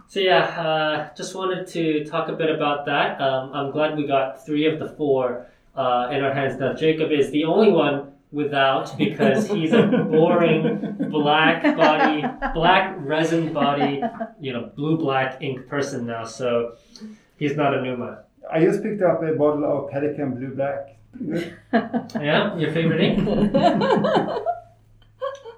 So 0.07 0.19
yeah, 0.19 0.43
uh, 0.67 1.15
just 1.15 1.35
wanted 1.35 1.67
to 1.67 2.05
talk 2.05 2.29
a 2.29 2.33
bit 2.33 2.49
about 2.49 2.85
that. 2.85 3.19
Um, 3.19 3.51
I'm 3.53 3.71
glad 3.71 3.97
we 3.97 4.07
got 4.07 4.45
three 4.45 4.65
of 4.65 4.79
the 4.79 4.87
four 4.87 5.47
uh, 5.75 6.09
in 6.11 6.23
our 6.23 6.33
hands. 6.33 6.59
Now 6.59 6.73
Jacob 6.73 7.11
is 7.11 7.31
the 7.31 7.43
only 7.43 7.71
one 7.71 8.13
without 8.37 8.95
because 8.97 9.47
he's 9.49 9.73
a 9.73 9.87
boring 9.87 10.95
black 11.09 11.63
body, 11.75 12.23
black 12.53 12.95
resin 12.99 13.51
body, 13.51 14.01
you 14.39 14.53
know, 14.53 14.71
blue 14.75 14.95
black 14.95 15.41
ink 15.41 15.67
person 15.67 16.05
now. 16.05 16.23
So 16.23 16.75
he's 17.37 17.55
not 17.57 17.73
a 17.73 17.81
Numa. 17.81 18.23
I 18.49 18.59
just 18.63 18.83
picked 18.83 19.01
up 19.01 19.23
a 19.23 19.33
bottle 19.33 19.65
of 19.65 19.89
Pelikan 19.91 20.37
Blue 20.37 20.53
Black. 20.55 20.93
Yeah, 22.21 22.55
your 22.57 22.71
favorite 22.71 23.01
ink. 23.01 23.27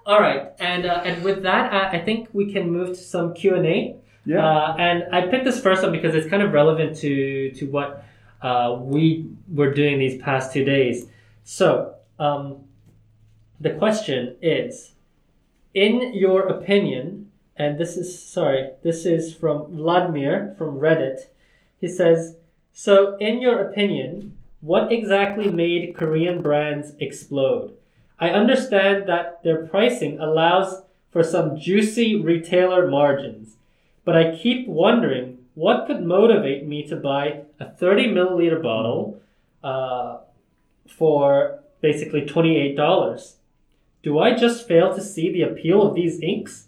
All 0.06 0.20
right, 0.20 0.54
and 0.60 0.86
uh, 0.86 1.02
and 1.06 1.24
with 1.24 1.44
that, 1.44 1.74
uh, 1.74 1.90
I 1.96 2.00
think 2.00 2.30
we 2.34 2.52
can 2.52 2.72
move 2.72 2.90
to 2.90 3.04
some 3.16 3.34
Q 3.34 3.56
and 3.56 3.66
A. 3.66 3.96
Yeah. 4.26 4.48
Uh, 4.48 4.76
and 4.80 5.04
I 5.14 5.28
picked 5.28 5.46
this 5.46 5.60
first 5.62 5.84
one 5.84 5.92
because 5.92 6.16
it's 6.16 6.30
kind 6.30 6.42
of 6.42 6.54
relevant 6.54 6.98
to 7.00 7.52
to 7.52 7.66
what 7.66 8.06
uh, 8.42 8.78
we 8.80 9.28
were 9.54 9.72
doing 9.74 10.00
these 10.00 10.20
past 10.22 10.54
two 10.54 10.64
days. 10.64 11.06
So 11.44 11.96
um, 12.20 12.64
the 13.60 13.72
question 13.72 14.36
is, 14.42 14.94
in 15.74 16.14
your 16.14 16.48
opinion, 16.48 17.32
and 17.56 17.78
this 17.78 17.98
is 17.98 18.22
sorry, 18.22 18.72
this 18.84 19.06
is 19.06 19.34
from 19.34 19.76
Vladimir 19.76 20.56
from 20.58 20.80
Reddit. 20.80 21.28
He 21.80 21.88
says, 21.88 22.38
"So 22.72 23.18
in 23.18 23.42
your 23.42 23.60
opinion, 23.60 24.38
what 24.62 24.92
exactly 24.92 25.50
made 25.52 25.96
Korean 25.96 26.42
brands 26.42 26.94
explode? 27.00 27.74
I 28.20 28.30
understand 28.30 29.08
that 29.08 29.44
their 29.44 29.66
pricing 29.68 30.20
allows 30.20 30.84
for 31.12 31.24
some 31.24 31.58
juicy 31.58 32.16
retailer 32.16 32.88
margins." 32.88 33.58
but 34.10 34.18
I 34.18 34.36
keep 34.36 34.68
wondering 34.68 35.38
what 35.54 35.86
could 35.86 36.02
motivate 36.02 36.66
me 36.66 36.82
to 36.88 36.96
buy 36.96 37.42
a 37.60 37.70
30 37.70 38.08
milliliter 38.08 38.60
bottle 38.60 39.22
uh, 39.64 40.22
for 40.88 41.60
basically 41.80 42.22
$28. 42.22 43.34
Do 44.02 44.20
I 44.20 44.36
just 44.36 44.68
fail 44.68 44.94
to 44.96 45.02
see 45.02 45.32
the 45.32 45.42
appeal 45.44 45.82
of 45.82 45.96
these 45.96 46.22
inks? 46.22 46.68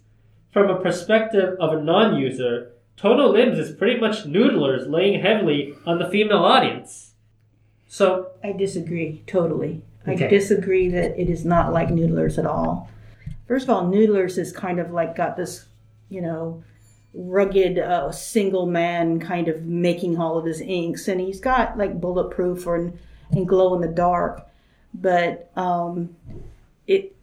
From 0.51 0.69
a 0.69 0.81
perspective 0.81 1.55
of 1.59 1.73
a 1.73 1.81
non 1.81 2.17
user, 2.17 2.73
Tono 2.97 3.31
Lims 3.31 3.57
is 3.57 3.71
pretty 3.71 3.99
much 3.99 4.25
noodlers 4.25 4.89
laying 4.89 5.21
heavily 5.21 5.73
on 5.85 5.97
the 5.97 6.09
female 6.09 6.43
audience. 6.43 7.11
So, 7.87 8.31
I 8.43 8.51
disagree 8.51 9.23
totally. 9.27 9.81
Okay. 10.07 10.25
I 10.25 10.29
disagree 10.29 10.89
that 10.89 11.19
it 11.19 11.29
is 11.29 11.45
not 11.45 11.73
like 11.73 11.89
Noodlers 11.89 12.37
at 12.37 12.45
all. 12.45 12.89
First 13.47 13.65
of 13.65 13.69
all, 13.69 13.83
Noodlers 13.83 14.37
is 14.37 14.51
kind 14.51 14.79
of 14.79 14.91
like 14.91 15.15
got 15.15 15.37
this, 15.37 15.65
you 16.09 16.21
know, 16.21 16.63
rugged 17.13 17.77
uh, 17.77 18.11
single 18.11 18.65
man 18.65 19.19
kind 19.19 19.47
of 19.47 19.63
making 19.63 20.17
all 20.17 20.37
of 20.37 20.45
his 20.45 20.61
inks, 20.61 21.07
and 21.07 21.19
he's 21.19 21.39
got 21.39 21.77
like 21.77 21.99
bulletproof 21.99 22.65
or 22.65 22.93
and 23.31 23.47
glow 23.47 23.75
in 23.75 23.81
the 23.81 23.87
dark, 23.87 24.47
but 24.93 25.51
um, 25.55 26.15
it 26.87 27.15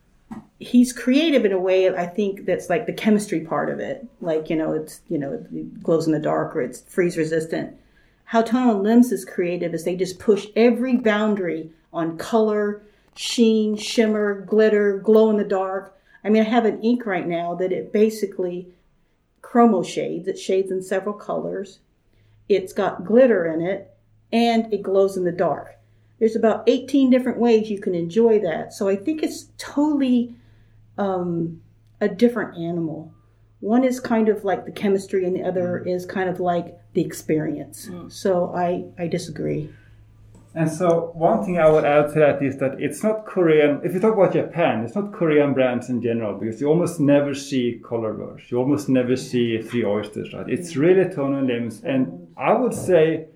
he's 0.59 0.93
creative 0.93 1.45
in 1.45 1.53
a 1.53 1.59
way 1.59 1.89
I 1.89 2.07
think 2.07 2.45
that's 2.45 2.69
like 2.69 2.87
the 2.87 2.93
chemistry 2.93 3.41
part 3.41 3.71
of 3.71 3.79
it. 3.79 4.07
Like 4.21 4.51
you 4.51 4.57
know, 4.57 4.73
it's 4.73 5.01
you 5.09 5.19
know, 5.19 5.33
it 5.33 5.83
glows 5.83 6.07
in 6.07 6.13
the 6.13 6.19
dark 6.19 6.57
or 6.57 6.63
it's 6.63 6.81
freeze 6.83 7.17
resistant. 7.17 7.77
How 8.25 8.43
Tono 8.43 8.83
Lims 8.83 9.11
is 9.13 9.25
creative 9.25 9.73
is 9.73 9.85
they 9.85 9.97
just 9.97 10.19
push 10.19 10.49
every 10.55 10.97
boundary 10.97 11.71
on 11.93 12.19
color, 12.19 12.83
sheen, 13.15 13.77
shimmer, 13.77 14.43
glitter, 14.43 14.99
glow 14.99 15.31
in 15.31 15.39
the 15.39 15.45
dark. 15.45 15.97
I 16.23 16.29
mean, 16.29 16.43
I 16.43 16.49
have 16.49 16.67
an 16.67 16.83
ink 16.83 17.07
right 17.07 17.27
now 17.27 17.55
that 17.55 17.73
it 17.73 17.93
basically 17.93 18.69
chromo 19.41 19.83
shades. 19.83 20.29
It 20.29 20.39
shades 20.39 20.71
in 20.71 20.83
several 20.83 21.15
colors. 21.15 21.79
It's 22.49 22.73
got 22.75 23.05
glitter 23.05 23.47
in 23.47 23.63
it 23.63 23.95
and 24.31 24.73
it 24.75 24.83
glows 24.83 25.17
in 25.17 25.25
the 25.25 25.33
dark. 25.33 25.77
There's 26.19 26.37
about 26.37 26.65
18 26.67 27.11
different 27.11 27.39
ways 27.39 27.71
you 27.71 27.81
can 27.81 27.95
enjoy 27.95 28.41
that. 28.41 28.75
So 28.75 28.89
I 28.89 28.97
think 28.97 29.23
it's 29.23 29.49
totally 29.57 30.35
um, 30.99 31.61
a 32.01 32.09
different 32.09 32.59
animal. 32.59 33.13
One 33.61 33.83
is 33.83 33.99
kind 33.99 34.29
of 34.29 34.45
like 34.45 34.67
the 34.67 34.73
chemistry, 34.73 35.25
and 35.25 35.35
the 35.35 35.43
other 35.43 35.81
mm-hmm. 35.81 35.89
is 35.89 36.07
kind 36.07 36.29
of 36.29 36.39
like 36.41 36.79
the 36.95 37.05
experience. 37.05 37.87
Mm. 37.87 38.13
So 38.13 38.53
I, 38.55 38.85
I 38.99 39.09
disagree. 39.09 39.71
And 40.55 40.71
so 40.71 41.13
one 41.15 41.45
thing 41.45 41.59
I 41.59 41.69
would 41.69 41.85
add 41.85 42.13
to 42.15 42.19
that 42.21 42.43
is 42.43 42.59
that 42.59 42.81
it's 42.81 43.03
not 43.03 43.27
Korean. 43.27 43.81
If 43.85 43.95
you 43.95 44.01
talk 44.01 44.15
about 44.15 44.33
Japan, 44.33 44.83
it's 44.85 44.95
not 44.95 45.13
Korean 45.13 45.55
brands 45.55 45.89
in 45.89 46.03
general 46.03 46.39
because 46.39 46.61
you 46.61 46.69
almost 46.69 46.99
never 46.99 47.35
see 47.35 47.81
Colorverse. 47.83 48.51
You 48.51 48.59
almost 48.59 48.89
never 48.89 49.15
see 49.15 49.61
three 49.61 49.85
oysters. 49.85 50.33
Right? 50.33 50.49
It's 50.49 50.73
mm. 50.73 50.79
really 50.79 51.15
Tono 51.15 51.39
and 51.39 51.49
Lims, 51.49 51.85
and 51.85 52.29
I 52.37 52.55
would 52.55 52.75
say 52.75 53.29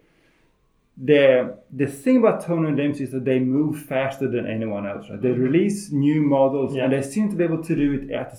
the 1.05 1.59
the 1.73 1.87
thing 1.87 2.19
about 2.19 2.45
Tono 2.45 2.69
and 2.69 2.79
Lims 2.79 3.01
is 3.01 3.11
that 3.11 3.25
they 3.25 3.41
move 3.41 3.85
faster 3.85 4.29
than 4.29 4.47
anyone 4.47 4.87
else. 4.87 5.11
Right? 5.11 5.21
They 5.21 5.31
mm-hmm. 5.31 5.43
release 5.43 5.91
new 5.91 6.23
models, 6.23 6.75
Yeah. 6.75 6.85
and 6.85 6.93
they 6.93 7.03
seem 7.03 7.29
to 7.31 7.37
be 7.37 7.45
able 7.45 7.63
to 7.65 7.75
do 7.75 7.93
it 7.95 8.11
at 8.11 8.33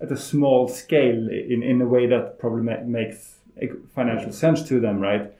at 0.00 0.10
a 0.12 0.16
small 0.16 0.68
scale 0.68 1.28
in 1.28 1.62
in 1.62 1.80
a 1.82 1.86
way 1.86 2.06
that 2.06 2.38
probably 2.38 2.62
ma- 2.62 2.84
makes 2.84 3.38
financial 3.94 4.32
sense 4.32 4.62
to 4.68 4.80
them. 4.80 5.00
Right. 5.00 5.32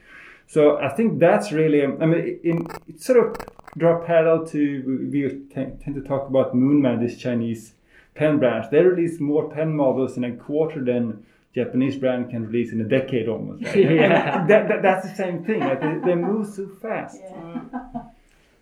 So 0.47 0.79
I 0.79 0.91
think 0.91 1.21
that's 1.21 1.53
really, 1.53 1.83
um, 1.83 1.97
I 2.03 2.07
mean, 2.07 2.39
in, 2.45 2.67
it's 2.87 3.07
sort 3.07 3.19
of 3.19 3.37
draw 3.79 4.05
parallel 4.05 4.47
to, 4.49 5.09
we 5.11 5.23
tend 5.53 5.81
tend 5.81 5.97
to 5.97 6.03
talk 6.03 6.29
about 6.29 6.55
Moonman, 6.55 7.01
this 7.01 7.17
Chinese 7.17 7.73
pen 8.15 8.39
brand. 8.39 8.67
They 8.71 8.83
release 8.83 9.21
more 9.21 9.51
pen 9.51 9.75
models 9.75 10.17
in 10.17 10.25
a 10.25 10.37
quarter 10.37 10.85
than 10.85 11.25
Japanese 11.55 11.97
brand 11.97 12.31
can 12.31 12.47
release 12.47 12.73
in 12.73 12.81
a 12.81 12.85
decade 12.85 13.29
almost. 13.29 13.65
Right? 13.65 13.77
Yeah. 13.91 14.45
That, 14.47 14.69
that, 14.69 14.83
that's 14.83 15.09
the 15.09 15.15
same 15.15 15.45
thing. 15.45 15.61
Right? 15.61 15.81
They, 15.81 16.11
they 16.11 16.15
move 16.15 16.49
so 16.49 16.69
fast. 16.83 17.21
Yeah. 17.21 17.61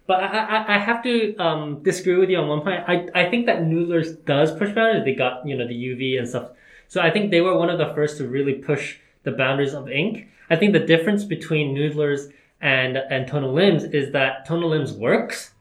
But 0.06 0.24
I, 0.24 0.26
I, 0.26 0.74
I 0.74 0.78
have 0.78 1.02
to 1.04 1.36
um, 1.36 1.82
disagree 1.82 2.16
with 2.16 2.28
you 2.28 2.36
on 2.38 2.48
one 2.48 2.60
point. 2.60 2.84
I, 2.86 3.08
I 3.14 3.30
think 3.30 3.46
that 3.46 3.62
Noodlers 3.62 4.24
does 4.24 4.50
push 4.52 4.74
boundaries. 4.74 5.04
They 5.04 5.14
got, 5.14 5.46
you 5.46 5.56
know, 5.56 5.66
the 5.66 5.74
UV 5.74 6.18
and 6.18 6.28
stuff. 6.28 6.50
So 6.88 7.00
I 7.00 7.10
think 7.10 7.30
they 7.30 7.40
were 7.40 7.56
one 7.56 7.70
of 7.70 7.78
the 7.78 7.94
first 7.94 8.18
to 8.18 8.26
really 8.26 8.54
push 8.54 8.98
the 9.22 9.30
boundaries 9.30 9.74
of 9.74 9.88
ink. 9.88 10.28
I 10.50 10.56
think 10.56 10.72
the 10.72 10.80
difference 10.80 11.24
between 11.24 11.74
Noodlers 11.74 12.30
and, 12.60 12.96
and 12.96 13.26
Tono 13.26 13.54
Lims 13.54 13.94
is 13.94 14.12
that 14.12 14.44
Tono 14.44 14.68
Lims 14.68 14.92
works, 14.92 15.52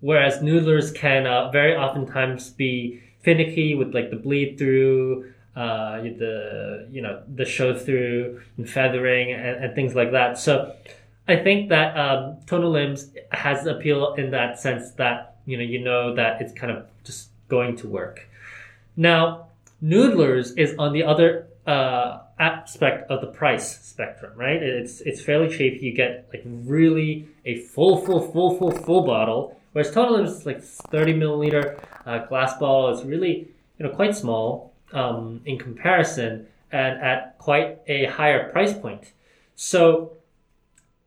whereas 0.00 0.38
Noodlers 0.38 0.94
can 0.94 1.26
uh, 1.26 1.50
very 1.50 1.76
oftentimes 1.76 2.50
be 2.50 3.00
finicky 3.20 3.74
with 3.74 3.94
like 3.94 4.10
the 4.10 4.16
bleed 4.16 4.58
through, 4.58 5.32
uh, 5.60 6.00
the, 6.00 6.88
you 6.90 7.02
know, 7.02 7.22
the 7.34 7.44
show 7.44 7.76
through 7.76 8.40
and 8.56 8.68
feathering 8.68 9.30
and, 9.32 9.62
and 9.62 9.74
things 9.74 9.94
like 9.94 10.12
that. 10.12 10.38
So 10.38 10.74
I 11.28 11.36
think 11.36 11.68
that 11.68 11.94
um, 11.98 12.38
tono 12.46 12.72
lims 12.72 13.14
has 13.30 13.66
appeal 13.66 14.14
in 14.14 14.30
that 14.30 14.58
sense 14.58 14.92
that 14.92 15.36
you 15.44 15.58
know 15.58 15.62
you 15.62 15.80
know 15.80 16.14
that 16.14 16.40
it's 16.40 16.54
kind 16.54 16.72
of 16.72 16.86
just 17.04 17.28
going 17.48 17.76
to 17.76 17.88
work. 17.88 18.26
Now, 18.96 19.48
Noodlers 19.82 20.56
is 20.56 20.74
on 20.78 20.94
the 20.94 21.02
other 21.02 21.46
uh, 21.66 22.20
aspect 22.38 23.10
of 23.10 23.20
the 23.20 23.26
price 23.26 23.80
spectrum, 23.82 24.32
right? 24.36 24.62
It's 24.62 25.02
it's 25.02 25.20
fairly 25.20 25.54
cheap. 25.54 25.82
You 25.82 25.92
get 25.92 26.26
like 26.32 26.42
really 26.44 27.28
a 27.44 27.58
full, 27.58 27.98
full, 27.98 28.32
full, 28.32 28.56
full, 28.56 28.70
full 28.70 29.02
bottle, 29.02 29.60
whereas 29.72 29.94
Lims 29.94 30.28
is 30.28 30.46
like 30.46 30.62
30 30.62 31.14
milliliter 31.14 31.78
uh, 32.06 32.24
glass 32.26 32.58
bottle. 32.58 32.88
is 32.98 33.04
really 33.04 33.48
you 33.78 33.86
know 33.86 33.90
quite 33.90 34.16
small 34.16 34.69
um, 34.92 35.40
in 35.44 35.58
comparison 35.58 36.46
and 36.72 37.00
at 37.00 37.38
quite 37.38 37.78
a 37.86 38.06
higher 38.06 38.50
price 38.50 38.74
point. 38.74 39.12
So 39.56 40.12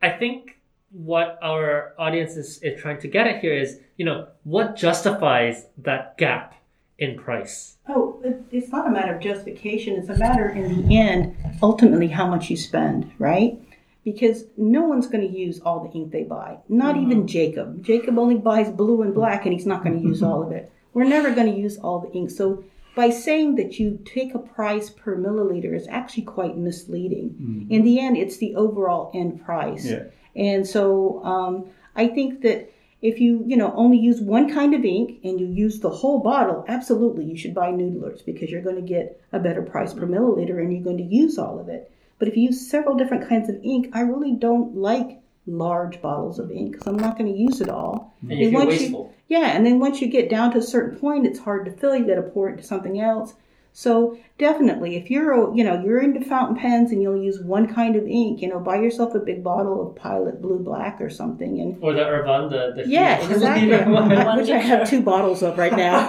I 0.02 0.10
think 0.10 0.60
what 0.92 1.40
our 1.42 1.94
audience 1.98 2.36
is, 2.36 2.60
is 2.62 2.80
trying 2.80 3.00
to 3.00 3.08
get 3.08 3.28
at 3.28 3.42
here 3.42 3.54
is, 3.54 3.80
you 3.98 4.06
know, 4.06 4.28
what 4.44 4.76
justifies 4.76 5.66
that 5.80 6.18
gap 6.18 6.56
in 7.00 7.18
price? 7.18 7.78
Oh, 7.90 8.22
it's 8.52 8.70
not 8.70 8.88
a 8.88 8.92
matter 8.92 9.16
of 9.16 9.22
justification. 9.22 9.96
It's 9.96 10.10
a 10.10 10.18
matter, 10.18 10.50
in 10.50 10.88
the 10.88 10.98
end, 10.98 11.36
ultimately 11.62 12.08
how 12.08 12.28
much 12.28 12.50
you 12.50 12.58
spend, 12.58 13.12
right? 13.18 13.60
Because 14.04 14.46
no 14.58 14.84
one's 14.84 15.08
going 15.08 15.28
to 15.28 15.38
use 15.38 15.60
all 15.62 15.88
the 15.88 15.92
ink 15.98 16.12
they 16.12 16.24
buy. 16.24 16.58
Not 16.70 16.98
even 16.98 17.26
Jacob. 17.26 17.84
Jacob 17.84 18.20
only 18.20 18.36
buys 18.36 18.70
blue 18.70 19.02
and 19.02 19.14
black, 19.14 19.46
and 19.46 19.54
he's 19.54 19.66
not 19.66 19.84
going 19.84 20.00
to 20.00 20.08
use 20.08 20.22
all 20.22 20.44
of 20.44 20.52
it. 20.52 20.72
We're 20.94 21.06
never 21.06 21.34
going 21.34 21.52
to 21.52 21.60
use 21.60 21.78
all 21.78 22.00
the 22.00 22.12
ink. 22.12 22.30
So 22.30 22.64
by 22.96 23.10
saying 23.10 23.56
that 23.56 23.80
you 23.80 24.00
take 24.06 24.36
a 24.36 24.40
price 24.40 24.90
per 24.90 25.16
milliliter 25.18 25.76
is 25.76 25.88
actually 25.88 26.24
quite 26.24 26.58
misleading. 26.58 27.68
In 27.70 27.84
the 27.84 28.00
end, 28.00 28.18
it's 28.18 28.38
the 28.38 28.56
overall 28.56 29.10
end 29.14 29.44
price. 29.44 29.86
Yeah. 29.86 30.04
And 30.36 30.68
so 30.68 31.24
um, 31.24 31.66
I 31.96 32.08
think 32.08 32.42
that 32.42 32.70
if 33.02 33.20
you, 33.20 33.44
you 33.46 33.58
know, 33.58 33.74
only 33.76 33.98
use 33.98 34.22
one 34.22 34.54
kind 34.54 34.74
of 34.74 34.86
ink 34.86 35.20
and 35.24 35.40
you 35.40 35.48
use 35.48 35.80
the 35.80 35.90
whole 35.90 36.20
bottle, 36.20 36.64
absolutely 36.68 37.26
you 37.26 37.36
should 37.38 37.54
buy 37.54 37.70
Noodlers 37.70 38.24
because 38.26 38.50
you're 38.50 38.62
going 38.62 38.76
to 38.78 38.82
get 38.82 39.20
a 39.32 39.40
better 39.40 39.62
price 39.62 39.94
per 39.94 40.06
milliliter 40.08 40.60
and 40.62 40.72
you're 40.72 40.84
going 40.84 40.98
to 40.98 41.04
use 41.04 41.38
all 41.38 41.60
of 41.60 41.68
it. 41.70 41.92
But 42.20 42.28
if 42.28 42.38
you 42.38 42.44
use 42.44 42.70
several 42.70 42.96
different 42.96 43.28
kinds 43.28 43.50
of 43.50 43.60
ink, 43.64 43.90
I 43.94 44.02
really 44.02 44.34
don't 44.34 44.78
like 44.78 45.20
large 45.46 46.02
bottles 46.02 46.40
of 46.40 46.52
ink 46.52 46.72
because 46.74 46.88
I'm 46.88 46.96
not 46.98 47.18
going 47.18 47.32
to 47.34 47.38
use 47.38 47.60
it 47.60 47.68
all. 47.70 48.14
And 48.22 48.40
you 48.40 48.48
And 48.48 48.56
feel 48.56 48.66
once 48.66 48.74
you- 48.76 48.80
wasteful. 48.86 49.14
Yeah, 49.34 49.48
and 49.48 49.66
then 49.66 49.80
once 49.80 50.00
you 50.00 50.10
get 50.10 50.30
down 50.30 50.52
to 50.52 50.60
a 50.60 50.62
certain 50.62 51.00
point, 51.00 51.26
it's 51.26 51.40
hard 51.40 51.66
to 51.66 51.72
fill. 51.72 51.96
You 51.96 52.06
got 52.06 52.22
to 52.22 52.22
pour 52.22 52.50
it 52.50 52.52
into 52.52 52.64
something 52.64 53.02
else. 53.02 53.34
So 53.72 54.20
definitely, 54.38 54.96
if 54.96 55.10
you're 55.10 55.52
you 55.56 55.64
know 55.64 55.82
you're 55.84 56.04
into 56.04 56.22
fountain 56.22 56.56
pens 56.56 56.92
and 56.92 57.02
you'll 57.02 57.20
use 57.20 57.40
one 57.40 57.74
kind 57.74 57.96
of 57.96 58.08
ink, 58.08 58.44
you 58.44 58.48
know, 58.48 58.60
buy 58.60 58.76
yourself 58.76 59.16
a 59.16 59.20
big 59.20 59.44
bottle 59.44 59.90
of 59.90 59.96
Pilot 59.96 60.40
Blue 60.40 60.60
Black 60.60 61.02
or 61.02 61.10
something, 61.10 61.60
and 61.60 61.84
Or 61.84 61.94
the 61.94 62.02
Irvan, 62.02 62.52
the, 62.52 62.84
the 62.84 62.88
yeah, 62.88 63.18
huge 63.22 63.32
exactly. 63.38 63.70
Which 64.40 64.52
I 64.52 64.60
have 64.60 64.88
two 64.88 65.02
bottles 65.12 65.42
of 65.42 65.58
right 65.58 65.76
now. 65.76 66.08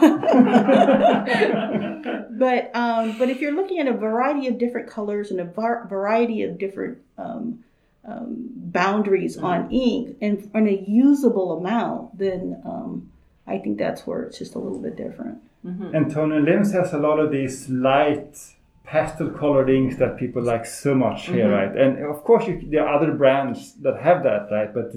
but 2.31 2.77
um, 2.77 3.17
but 3.19 3.31
if 3.31 3.41
you're 3.41 3.55
looking 3.55 3.79
at 3.79 3.89
a 3.89 3.95
variety 3.95 4.49
of 4.49 4.59
different 4.59 4.91
colors 4.91 5.31
and 5.31 5.41
a 5.41 5.45
var- 5.47 5.87
variety 5.89 6.43
of 6.43 6.59
different 6.59 6.99
um, 7.17 7.65
um, 8.05 8.51
boundaries 8.55 9.39
on 9.39 9.71
ink 9.71 10.19
and, 10.21 10.51
and 10.53 10.69
a 10.69 10.85
usable 10.87 11.57
amount, 11.57 12.19
then 12.19 12.61
um, 12.67 13.11
I 13.47 13.59
think 13.59 13.79
that's 13.79 14.07
where 14.07 14.23
it's 14.23 14.39
just 14.39 14.55
a 14.55 14.59
little 14.59 14.79
bit 14.79 14.97
different. 14.97 15.39
Mm-hmm. 15.65 15.95
And 15.95 16.11
Tono 16.11 16.41
Lims 16.41 16.73
has 16.73 16.93
a 16.93 16.99
lot 16.99 17.19
of 17.19 17.31
these 17.31 17.69
light 17.69 18.37
pastel 18.85 19.31
colored 19.31 19.71
inks 19.71 19.97
that 19.97 20.19
people 20.19 20.43
like 20.43 20.67
so 20.67 20.95
much 20.95 21.27
here, 21.27 21.47
mm-hmm. 21.47 21.53
right? 21.53 21.77
And 21.77 22.05
of 22.05 22.23
course, 22.25 22.47
you, 22.47 22.61
there 22.67 22.87
are 22.87 22.95
other 22.95 23.13
brands 23.13 23.75
that 23.83 24.01
have 24.01 24.23
that, 24.25 24.49
right? 24.51 24.73
But 24.73 24.95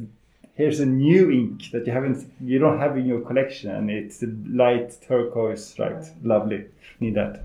here's 0.54 0.80
a 0.80 0.86
new 0.86 1.32
ink 1.32 1.72
that 1.72 1.86
you 1.86 1.94
haven't, 1.94 2.30
you 2.42 2.60
don't 2.60 2.80
have 2.80 2.98
in 2.98 3.06
your 3.06 3.22
collection, 3.22 3.72
and 3.72 3.90
it's 3.90 4.22
a 4.24 4.28
light 4.50 4.98
turquoise, 5.08 5.78
right? 5.80 6.04
Lovely, 6.24 6.66
need 7.00 7.16
that. 7.16 7.44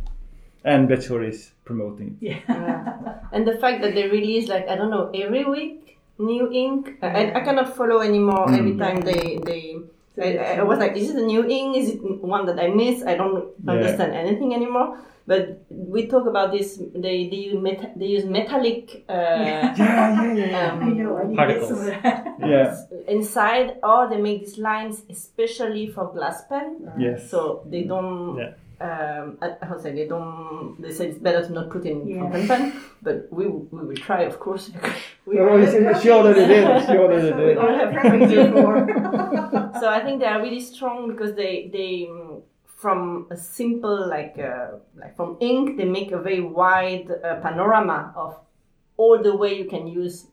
And 0.65 0.89
Betchor 0.89 1.29
is 1.29 1.53
promoting 1.65 2.19
it. 2.21 2.43
Yeah. 2.49 3.19
and 3.33 3.47
the 3.47 3.57
fact 3.59 3.83
that 3.83 3.95
they 3.95 4.09
release 4.09 4.49
like 4.49 4.69
I 4.69 4.77
don't 4.77 4.91
know 4.91 5.11
every 5.13 5.45
week 5.45 5.99
new 6.19 6.51
ink. 6.53 6.99
I, 7.03 7.07
I- 7.07 7.35
I 7.39 7.41
cannot 7.41 7.77
follow 7.77 8.01
anymore. 8.01 8.47
Mm. 8.47 8.59
Every 8.59 8.77
time 8.77 9.01
they 9.01 9.39
they. 9.45 9.79
I, 10.21 10.59
I 10.61 10.63
was 10.63 10.79
like, 10.79 10.97
is 10.97 11.11
it 11.11 11.17
a 11.17 11.25
new 11.25 11.45
ink? 11.47 11.77
Is 11.77 11.91
it 11.91 12.01
one 12.03 12.45
that 12.47 12.59
I 12.59 12.69
missed? 12.69 13.07
I 13.07 13.15
don't 13.17 13.49
Yeah. 13.65 13.73
understand 13.73 14.13
anything 14.15 14.55
anymore. 14.55 14.99
But 15.27 15.63
we 15.71 16.09
talk 16.09 16.27
about 16.27 16.51
this. 16.51 16.77
They 16.95 17.29
they 17.31 17.37
use 17.49 17.55
meta, 17.55 17.91
they 17.95 18.07
use 18.07 18.25
metallic 18.25 19.05
uh, 19.09 19.13
Yeah, 19.15 19.75
yeah, 19.79 20.35
yeah. 20.35 20.73
um, 20.73 20.83
I 20.83 20.89
know, 20.99 21.17
I 21.17 21.25
need 21.25 21.37
to 21.37 21.47
get 21.47 21.61
Particles. 21.61 21.69
some 21.71 21.79
of 21.79 21.87
that. 21.87 22.37
Yeah, 22.41 22.77
inside, 23.07 23.77
or 23.85 24.09
they 24.11 24.21
make 24.21 24.41
these 24.41 24.59
lines 24.59 25.03
especially 25.09 25.87
for 25.95 26.13
glass 26.13 26.43
pen. 26.49 26.91
yes. 26.99 27.31
So 27.31 27.63
they 27.71 27.85
don't. 27.85 28.37
Yeah. 28.37 28.53
Um, 28.83 29.39
I, 29.41 29.47
how 29.67 29.75
to 29.75 29.81
say 29.83 29.93
they 29.95 30.09
don't. 30.09 30.77
They 30.83 30.93
say 30.93 31.09
it's 31.09 31.19
better 31.19 31.43
to 31.47 31.53
not 31.53 31.71
put 31.71 31.85
in 31.87 31.99
Yeah. 32.07 32.21
fountain 32.23 32.49
pen, 32.49 32.63
but 33.07 33.17
we 33.31 33.47
will- 33.47 33.67
we 33.71 33.81
will 33.89 34.01
try, 34.09 34.23
of 34.23 34.37
course. 34.45 34.65
we 35.27 35.39
Oh, 35.39 35.49
all 35.51 35.65
she, 35.73 35.83
have 35.85 36.03
she 36.03 36.11
already 36.11 36.45
did. 36.53 36.65
She 36.87 36.97
already 37.03 37.31
we 37.39 37.41
did. 37.43 37.59
all 37.59 37.75
have 37.81 37.91
Perfect 37.95 38.33
preferences. 38.33 39.81
so 39.81 39.89
I 39.89 40.01
think 40.05 40.21
they 40.21 40.27
are 40.35 40.41
really 40.43 40.61
strong 40.61 40.97
because 41.13 41.33
they 41.35 41.71
they 41.77 42.09
from 42.83 43.29
a 43.31 43.37
simple 43.37 43.99
like 44.09 44.37
uh, 44.39 44.79
like 45.01 45.15
from 45.17 45.37
ink 45.41 45.77
they 45.77 45.85
make 45.99 46.11
a 46.11 46.19
very 46.29 46.41
wide 46.41 47.09
uh, 47.23 47.37
panorama 47.45 48.13
of 48.17 48.33
all 48.97 49.23
the 49.23 49.35
way 49.37 49.55
you 49.57 49.67
can 49.75 49.87
use 49.87 50.27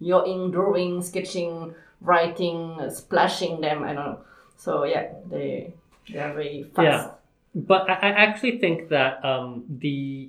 your 0.00 0.26
ink 0.26 0.52
drawing, 0.52 1.00
sketching, 1.02 1.72
writing, 2.00 2.58
uh, 2.80 2.90
splashing 2.90 3.60
them. 3.60 3.82
I 3.84 3.92
don't 3.94 4.06
know. 4.10 4.18
So 4.56 4.84
yeah, 4.84 5.06
they 5.30 5.72
they 6.10 6.18
are 6.18 6.34
very 6.34 6.64
fast. 6.74 6.84
Yeah. 6.84 7.10
But 7.56 7.88
I, 7.90 7.94
I 7.94 8.08
actually 8.10 8.58
think 8.58 8.90
that 8.90 9.24
um, 9.24 9.64
the 9.68 10.28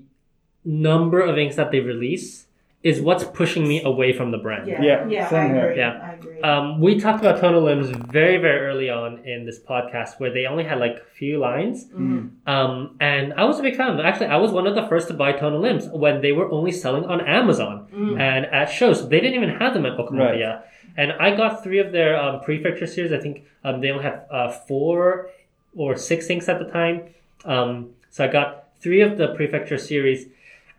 number 0.63 1.19
of 1.19 1.37
inks 1.37 1.57
that 1.57 1.71
they 1.71 1.81
release 1.81 2.45
is 2.83 3.01
what's 3.01 3.23
pushing 3.25 3.67
me 3.67 3.83
away 3.83 4.13
from 4.13 4.31
the 4.31 4.37
brand. 4.37 4.67
Yeah, 4.67 4.81
Yeah, 4.81 5.07
yeah, 5.07 5.25
I 5.25 5.29
same 5.29 5.53
here. 5.53 5.65
agree. 5.71 5.77
Yeah. 5.79 5.99
I 6.09 6.13
agree. 6.13 6.41
Um, 6.41 6.79
we 6.79 6.99
talked 6.99 7.19
about 7.19 7.41
tono 7.41 7.59
lims 7.59 7.87
very, 8.11 8.37
very 8.37 8.59
early 8.65 8.89
on 8.89 9.19
in 9.25 9.45
this 9.45 9.59
podcast 9.59 10.19
where 10.21 10.31
they 10.31 10.45
only 10.45 10.63
had 10.63 10.79
like 10.79 10.95
a 10.97 11.05
few 11.17 11.37
lines. 11.37 11.87
Um, 12.45 12.95
and 13.01 13.33
I 13.33 13.43
was 13.43 13.59
a 13.59 13.63
big 13.63 13.75
fan. 13.75 13.99
Actually, 13.99 14.27
I 14.27 14.37
was 14.37 14.51
one 14.51 14.67
of 14.67 14.75
the 14.75 14.87
first 14.87 15.07
to 15.09 15.13
buy 15.13 15.33
tono 15.33 15.59
lims 15.61 15.91
when 15.91 16.21
they 16.21 16.31
were 16.31 16.49
only 16.51 16.71
selling 16.71 17.03
on 17.05 17.19
Amazon 17.21 17.87
and 18.19 18.45
at 18.45 18.69
shows. 18.69 19.09
They 19.09 19.19
didn't 19.19 19.35
even 19.35 19.49
have 19.57 19.73
them 19.73 19.85
at 19.85 19.97
Okamoto. 19.97 20.61
And 20.95 21.11
I 21.13 21.35
got 21.35 21.63
three 21.63 21.79
of 21.79 21.91
their 21.91 22.17
um, 22.17 22.39
prefecture 22.41 22.87
series. 22.87 23.11
I 23.11 23.19
think 23.19 23.43
um, 23.65 23.81
they 23.81 23.89
only 23.89 24.03
have 24.03 24.25
uh, 24.31 24.49
four 24.49 25.29
or 25.75 25.95
six 25.97 26.29
inks 26.29 26.47
at 26.47 26.59
the 26.59 26.65
time. 26.71 27.09
Um, 27.45 27.91
so 28.09 28.25
I 28.25 28.27
got 28.27 28.69
three 28.79 29.01
of 29.01 29.17
the 29.17 29.29
prefecture 29.35 29.77
series. 29.77 30.27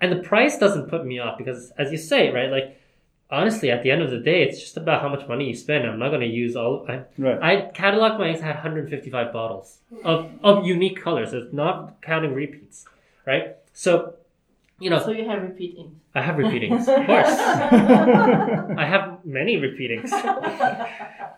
And 0.01 0.13
the 0.13 0.23
price 0.23 0.59
doesn't 0.59 0.89
put 0.89 1.05
me 1.05 1.19
off 1.19 1.39
because, 1.39 1.73
as 1.77 1.91
you 1.91 1.99
say, 1.99 2.31
right, 2.31 2.51
like, 2.51 2.81
honestly, 3.31 3.71
at 3.71 3.83
the 3.83 3.91
end 3.91 4.01
of 4.01 4.11
the 4.11 4.19
day, 4.19 4.43
it's 4.45 4.61
just 4.61 4.77
about 4.77 5.03
how 5.03 5.09
much 5.09 5.27
money 5.27 5.49
you 5.49 5.55
spend. 5.57 5.87
I'm 5.87 5.99
not 5.99 6.11
going 6.11 6.21
to 6.21 6.27
use 6.27 6.55
all. 6.57 6.87
I, 6.89 7.03
Right. 7.19 7.39
I 7.43 7.71
cataloged 7.75 8.19
my 8.19 8.29
inks. 8.29 8.41
I 8.41 8.47
had 8.47 8.55
155 8.57 9.33
bottles 9.33 9.79
of, 10.05 10.31
of 10.43 10.65
unique 10.67 11.03
colors. 11.03 11.33
It's 11.33 11.53
not 11.53 12.01
counting 12.01 12.33
repeats, 12.33 12.85
right? 13.27 13.57
So, 13.73 14.15
you 14.79 14.89
know, 14.91 15.01
So 15.01 15.11
you 15.11 15.29
have 15.29 15.43
repeat 15.43 15.75
ink. 15.77 15.93
I 16.15 16.23
have 16.23 16.39
repeatings, 16.39 16.87
of 16.89 17.05
course. 17.07 17.27
I 17.29 18.85
have 18.87 19.25
many 19.25 19.57
repeatings. 19.57 20.11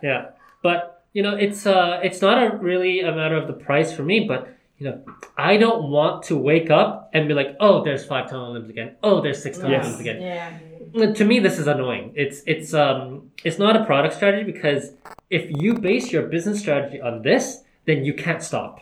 yeah, 0.02 0.30
but 0.62 1.04
you 1.12 1.22
know, 1.22 1.34
it's 1.34 1.66
uh, 1.66 2.00
it's 2.02 2.20
not 2.20 2.42
a 2.42 2.56
really 2.56 3.00
a 3.00 3.12
matter 3.12 3.36
of 3.36 3.46
the 3.46 3.52
price 3.52 3.92
for 3.92 4.02
me, 4.02 4.26
but 4.28 4.48
you 4.80 4.86
know, 4.88 5.02
I 5.36 5.58
don't 5.58 5.90
want 5.90 6.24
to 6.24 6.36
wake 6.36 6.70
up 6.70 7.10
and 7.12 7.28
be 7.28 7.34
like, 7.34 7.54
oh, 7.60 7.84
there's 7.84 8.04
five 8.06 8.30
tono 8.30 8.58
lims 8.58 8.70
again. 8.70 8.96
Oh, 9.02 9.20
there's 9.20 9.42
six 9.42 9.58
tono 9.58 9.70
Yes. 9.70 9.86
lims 9.86 10.00
again 10.00 10.20
Yeah. 10.22 11.12
to 11.12 11.24
me 11.24 11.38
this 11.38 11.56
is 11.62 11.66
annoying 11.68 12.12
it's 12.16 12.38
it's 12.46 12.74
um 12.74 13.30
it's 13.44 13.58
not 13.64 13.76
a 13.80 13.84
product 13.84 14.12
strategy 14.14 14.42
because 14.50 14.92
if 15.38 15.44
you 15.62 15.74
base 15.74 16.10
your 16.10 16.22
business 16.34 16.58
strategy 16.58 17.00
on 17.00 17.22
this 17.22 17.62
then 17.84 18.04
you 18.04 18.12
can't 18.14 18.42
stop 18.42 18.80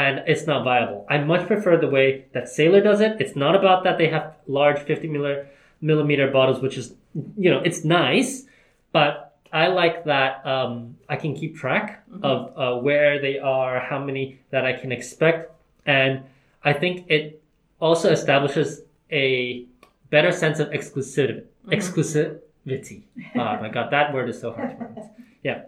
and 0.00 0.22
it's 0.32 0.46
not 0.46 0.62
viable 0.64 1.04
i 1.10 1.18
much 1.32 1.44
prefer 1.48 1.76
the 1.76 1.88
way 1.96 2.06
that 2.34 2.48
sailor 2.48 2.80
does 2.80 3.00
it 3.00 3.16
it's 3.20 3.34
not 3.44 3.56
about 3.56 3.82
that 3.84 3.98
they 3.98 4.08
have 4.16 4.26
large 4.46 4.78
50 4.78 5.08
milli- 5.08 5.44
millimeter 5.80 6.30
bottles 6.30 6.60
which 6.60 6.76
is 6.78 6.94
you 7.36 7.50
know 7.50 7.60
it's 7.64 7.84
nice 7.84 8.46
but 8.92 9.23
i 9.62 9.66
like 9.80 10.04
that 10.12 10.44
um, 10.54 10.74
i 11.08 11.16
can 11.22 11.32
keep 11.40 11.52
track 11.62 11.86
of 12.22 12.38
uh, 12.62 12.76
where 12.86 13.12
they 13.26 13.36
are 13.38 13.74
how 13.90 13.98
many 14.08 14.24
that 14.52 14.64
i 14.70 14.72
can 14.80 14.90
expect 14.98 15.40
and 15.86 16.12
i 16.64 16.72
think 16.72 16.94
it 17.16 17.40
also 17.80 18.10
establishes 18.18 18.82
a 19.12 19.66
better 20.10 20.32
sense 20.42 20.58
of 20.60 20.68
exclusivity. 20.78 21.44
Exclusivity. 21.68 23.02
Oh 23.36 23.54
my 23.62 23.68
god, 23.76 23.90
that 23.90 24.14
word 24.14 24.28
is 24.30 24.40
so 24.40 24.52
hard 24.52 24.70
to 24.70 24.76
pronounce. 24.76 25.06
Yeah. 25.42 25.60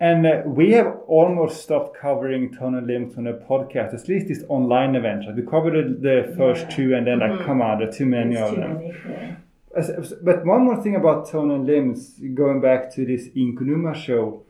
And 0.00 0.26
uh, 0.26 0.42
we 0.44 0.72
have 0.72 0.90
almost 1.06 1.62
stopped 1.62 1.96
covering 1.96 2.52
tono 2.54 2.80
lims 2.80 3.16
on 3.16 3.26
a 3.28 3.32
podcast, 3.34 3.94
at 3.94 4.08
least 4.08 4.26
this 4.28 4.42
online 4.48 4.96
event. 4.96 5.24
Right? 5.26 5.36
We 5.36 5.42
covered 5.54 5.74
the, 5.78 5.84
the 6.08 6.34
first 6.36 6.62
Yeah. 6.68 6.76
two, 6.76 6.94
and 6.96 7.06
then 7.06 7.20
like, 7.20 7.46
come 7.46 7.62
on, 7.62 7.78
there 7.78 7.88
are 7.88 7.92
too 7.92 8.06
many 8.06 8.34
It's 8.34 8.42
of 8.42 8.54
too 8.54 8.60
them. 8.60 8.74
many, 8.78 8.88
yeah. 9.08 9.36
As- 9.74 9.90
as- 9.90 10.12
But 10.22 10.44
one 10.44 10.64
more 10.64 10.76
thing 10.82 10.96
about 10.96 11.26
tono 11.30 11.58
lims, 11.58 12.20
going 12.34 12.60
back 12.60 12.90
to 12.94 13.04
this 13.06 13.28
Ink 13.34 13.60
Numa 13.60 13.94
show, 13.94 14.42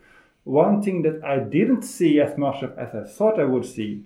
one 0.44 0.82
thing 0.82 1.02
that 1.02 1.22
I 1.24 1.38
didn't 1.38 1.82
see 1.82 2.20
as 2.20 2.36
much 2.36 2.62
of 2.62 2.76
as 2.78 2.94
I 2.94 3.04
thought 3.04 3.38
I 3.38 3.44
would 3.44 3.64
see 3.64 4.02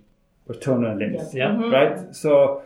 was 0.46 0.58
tono 0.58 0.94
lims. 0.94 1.32
Yeah. 1.34 1.56
Right? 1.70 2.14
So 2.14 2.62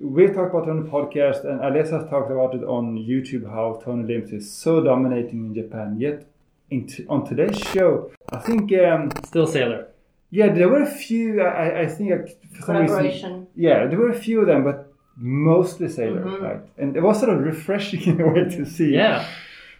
we 0.00 0.26
talked 0.28 0.54
about 0.54 0.66
it 0.66 0.70
on 0.70 0.84
the 0.84 0.90
podcast, 0.90 1.44
and 1.44 1.60
Alessa 1.60 2.08
talked 2.08 2.30
about 2.30 2.54
it 2.54 2.64
on 2.64 2.96
YouTube 2.96 3.44
how 3.50 3.80
tono 3.84 4.06
lims 4.06 4.32
is 4.32 4.50
so 4.50 4.82
dominating 4.82 5.46
in 5.46 5.54
Japan. 5.54 5.96
Yet, 5.98 6.24
in 6.70 6.86
t- 6.86 7.04
on 7.08 7.26
today's 7.26 7.58
show, 7.58 8.10
I 8.32 8.38
think, 8.38 8.72
um, 8.72 9.10
Still 9.26 9.46
sailor. 9.46 9.88
yeah, 10.30 10.48
there 10.52 10.68
were 10.68 10.82
a 10.82 10.86
few. 10.86 11.42
I, 11.42 11.48
I- 11.66 11.80
I 11.82 11.86
think, 11.86 12.10
for 12.54 12.62
some 12.62 12.76
reason, 12.86 13.46
yeah, 13.56 13.86
there 13.86 13.98
were 13.98 14.08
a 14.10 14.14
few 14.26 14.40
of 14.40 14.46
them, 14.46 14.64
but 14.64 14.89
mostly 15.16 15.88
sailor, 15.88 16.22
Mhm. 16.24 16.42
right? 16.42 16.60
And 16.78 16.96
it 16.96 17.02
was 17.02 17.18
sort 17.20 17.32
of 17.34 17.40
refreshing 17.44 18.02
in 18.10 18.20
a 18.20 18.28
way 18.28 18.44
to 18.44 18.64
see. 18.66 18.94
Yeah. 18.94 19.26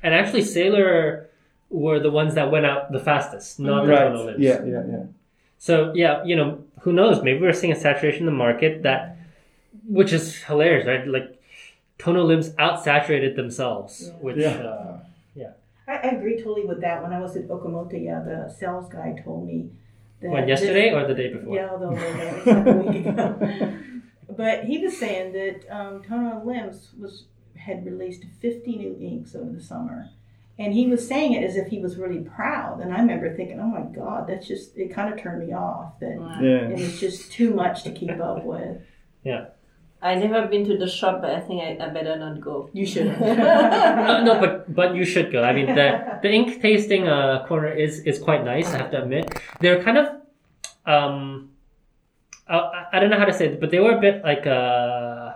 And 0.02 0.14
actually 0.14 0.42
sailor 0.42 1.28
were 1.70 2.00
the 2.00 2.10
ones 2.10 2.34
that 2.34 2.50
went 2.50 2.66
out 2.66 2.90
the 2.92 2.98
fastest, 3.00 3.60
not 3.60 3.86
the 3.86 3.92
Right. 3.92 4.12
lims. 4.12 4.38
Yeah, 4.38 4.64
yeah, 4.64 4.82
yeah. 4.90 5.04
So 5.58 5.92
yeah, 5.94 6.24
you 6.24 6.36
know, 6.36 6.58
who 6.80 6.92
knows? 6.92 7.22
Maybe 7.22 7.40
we're 7.40 7.52
seeing 7.52 7.72
a 7.72 7.76
saturation 7.76 8.20
in 8.20 8.26
the 8.26 8.32
market 8.46 8.82
that 8.82 9.16
which 9.88 10.12
is 10.12 10.42
hilarious, 10.44 10.86
right? 10.86 11.06
Like 11.06 11.28
tono 11.98 12.24
lims 12.26 12.54
out 12.58 12.82
saturated 12.82 13.36
themselves. 13.36 13.92
Yeah. 14.08 14.12
Which 14.24 14.36
Yeah. 14.38 14.56
uh, 14.56 14.96
I, 15.88 15.94
I 15.94 16.08
agree 16.16 16.36
totally 16.36 16.64
with 16.66 16.80
that. 16.82 17.02
When 17.02 17.12
I 17.12 17.18
was 17.20 17.36
at 17.36 17.48
Okamoto, 17.48 18.00
yeah, 18.00 18.20
the 18.20 18.48
sales 18.48 18.88
guy 18.88 19.20
told 19.24 19.44
me 19.48 19.70
that 20.20 20.30
when 20.30 20.46
this- 20.46 20.60
yesterday 20.60 20.92
or 20.94 21.04
the 21.06 21.14
day 21.14 21.32
before? 21.32 21.52
Yeah, 21.56 21.68
although 21.70 21.90
it 21.90 21.98
was 21.98 22.46
like 22.46 22.66
a 22.66 22.72
week 22.92 23.06
ago. 23.06 23.36
But 24.36 24.64
he 24.64 24.78
was 24.78 24.96
saying 24.96 25.32
that 25.32 25.64
um, 25.70 26.02
Tono 26.02 26.42
Lims 26.44 26.98
was 26.98 27.24
had 27.56 27.84
released 27.84 28.24
50 28.40 28.76
new 28.76 28.96
inks 29.00 29.34
over 29.34 29.50
the 29.52 29.62
summer. 29.62 30.08
And 30.58 30.74
he 30.74 30.86
was 30.86 31.06
saying 31.06 31.32
it 31.32 31.42
as 31.42 31.56
if 31.56 31.68
he 31.68 31.78
was 31.78 31.96
really 31.96 32.20
proud. 32.20 32.80
And 32.80 32.92
I 32.92 32.98
remember 33.00 33.34
thinking, 33.34 33.58
oh 33.60 33.66
my 33.66 33.82
God, 33.82 34.26
that's 34.28 34.46
just, 34.46 34.76
it 34.76 34.92
kind 34.94 35.12
of 35.12 35.20
turned 35.20 35.46
me 35.46 35.54
off. 35.54 35.98
That 36.00 36.16
Yeah. 36.42 36.68
it 36.68 36.78
was 36.78 37.00
just 37.00 37.32
too 37.32 37.54
much 37.54 37.82
to 37.84 37.90
keep 37.92 38.18
up 38.20 38.44
with. 38.52 38.82
Yeah. 39.24 39.46
I 40.02 40.14
never 40.14 40.46
been 40.48 40.64
to 40.66 40.78
the 40.78 40.88
shop, 40.88 41.20
but 41.20 41.30
I 41.30 41.40
think 41.40 41.62
I, 41.62 41.84
I 41.84 41.88
better 41.90 42.16
not 42.16 42.40
go. 42.40 42.70
You 42.72 42.86
should 42.86 43.08
Uh, 43.20 44.22
no, 44.22 44.40
but 44.40 44.74
but 44.74 44.94
you 44.94 45.04
should 45.04 45.30
go. 45.30 45.42
I 45.42 45.52
mean, 45.52 45.66
the 45.74 46.18
the 46.22 46.30
ink 46.32 46.62
tasting 46.62 47.06
uh, 47.06 47.44
corner 47.46 47.68
is 47.68 48.00
is 48.06 48.18
quite 48.18 48.42
nice. 48.42 48.72
I 48.72 48.78
have 48.78 48.90
to 48.92 49.02
admit, 49.02 49.38
they're 49.60 49.82
kind 49.82 49.98
of 49.98 50.06
um, 50.86 51.50
I, 52.50 52.86
I 52.92 53.00
don't 53.00 53.10
know 53.10 53.18
how 53.18 53.24
to 53.24 53.32
say 53.32 53.46
it, 53.46 53.60
but 53.60 53.70
they 53.70 53.78
were 53.78 53.96
a 53.96 54.00
bit 54.00 54.22
like 54.24 54.46
uh, 54.46 55.34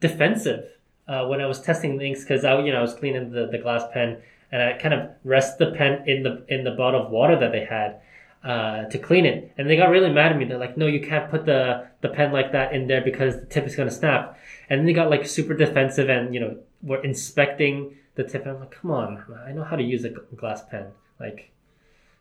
defensive 0.00 0.64
uh, 1.06 1.26
when 1.26 1.40
I 1.40 1.46
was 1.46 1.60
testing 1.60 1.96
the 1.96 2.06
inks 2.06 2.20
because 2.20 2.44
I 2.44 2.60
you 2.60 2.72
know 2.72 2.78
I 2.78 2.82
was 2.82 2.94
cleaning 2.94 3.30
the, 3.30 3.46
the 3.46 3.58
glass 3.58 3.84
pen 3.92 4.18
and 4.50 4.62
I 4.62 4.78
kind 4.78 4.94
of 4.94 5.10
rest 5.24 5.58
the 5.58 5.72
pen 5.72 6.04
in 6.06 6.22
the 6.22 6.44
in 6.48 6.64
the 6.64 6.72
bottle 6.72 7.04
of 7.04 7.10
water 7.10 7.38
that 7.38 7.52
they 7.52 7.64
had 7.64 8.00
uh, 8.44 8.84
to 8.86 8.98
clean 8.98 9.26
it, 9.26 9.52
and 9.58 9.68
they 9.68 9.76
got 9.76 9.90
really 9.90 10.10
mad 10.10 10.32
at 10.32 10.38
me. 10.38 10.44
They're 10.44 10.58
like, 10.58 10.76
"No, 10.76 10.86
you 10.86 11.00
can't 11.00 11.30
put 11.30 11.44
the 11.44 11.88
the 12.00 12.08
pen 12.08 12.32
like 12.32 12.52
that 12.52 12.72
in 12.72 12.86
there 12.86 13.02
because 13.02 13.40
the 13.40 13.46
tip 13.46 13.66
is 13.66 13.76
gonna 13.76 13.90
snap." 13.90 14.38
And 14.70 14.80
then 14.80 14.86
they 14.86 14.92
got 14.92 15.10
like 15.10 15.26
super 15.26 15.54
defensive 15.54 16.08
and 16.08 16.34
you 16.34 16.40
know 16.40 16.58
were 16.82 17.02
inspecting 17.02 17.96
the 18.14 18.24
tip. 18.24 18.42
And 18.42 18.52
I'm 18.52 18.60
like, 18.60 18.70
"Come 18.70 18.90
on, 18.90 19.24
I 19.46 19.52
know 19.52 19.64
how 19.64 19.76
to 19.76 19.82
use 19.82 20.04
a 20.04 20.10
glass 20.10 20.62
pen. 20.70 20.86
Like, 21.20 21.50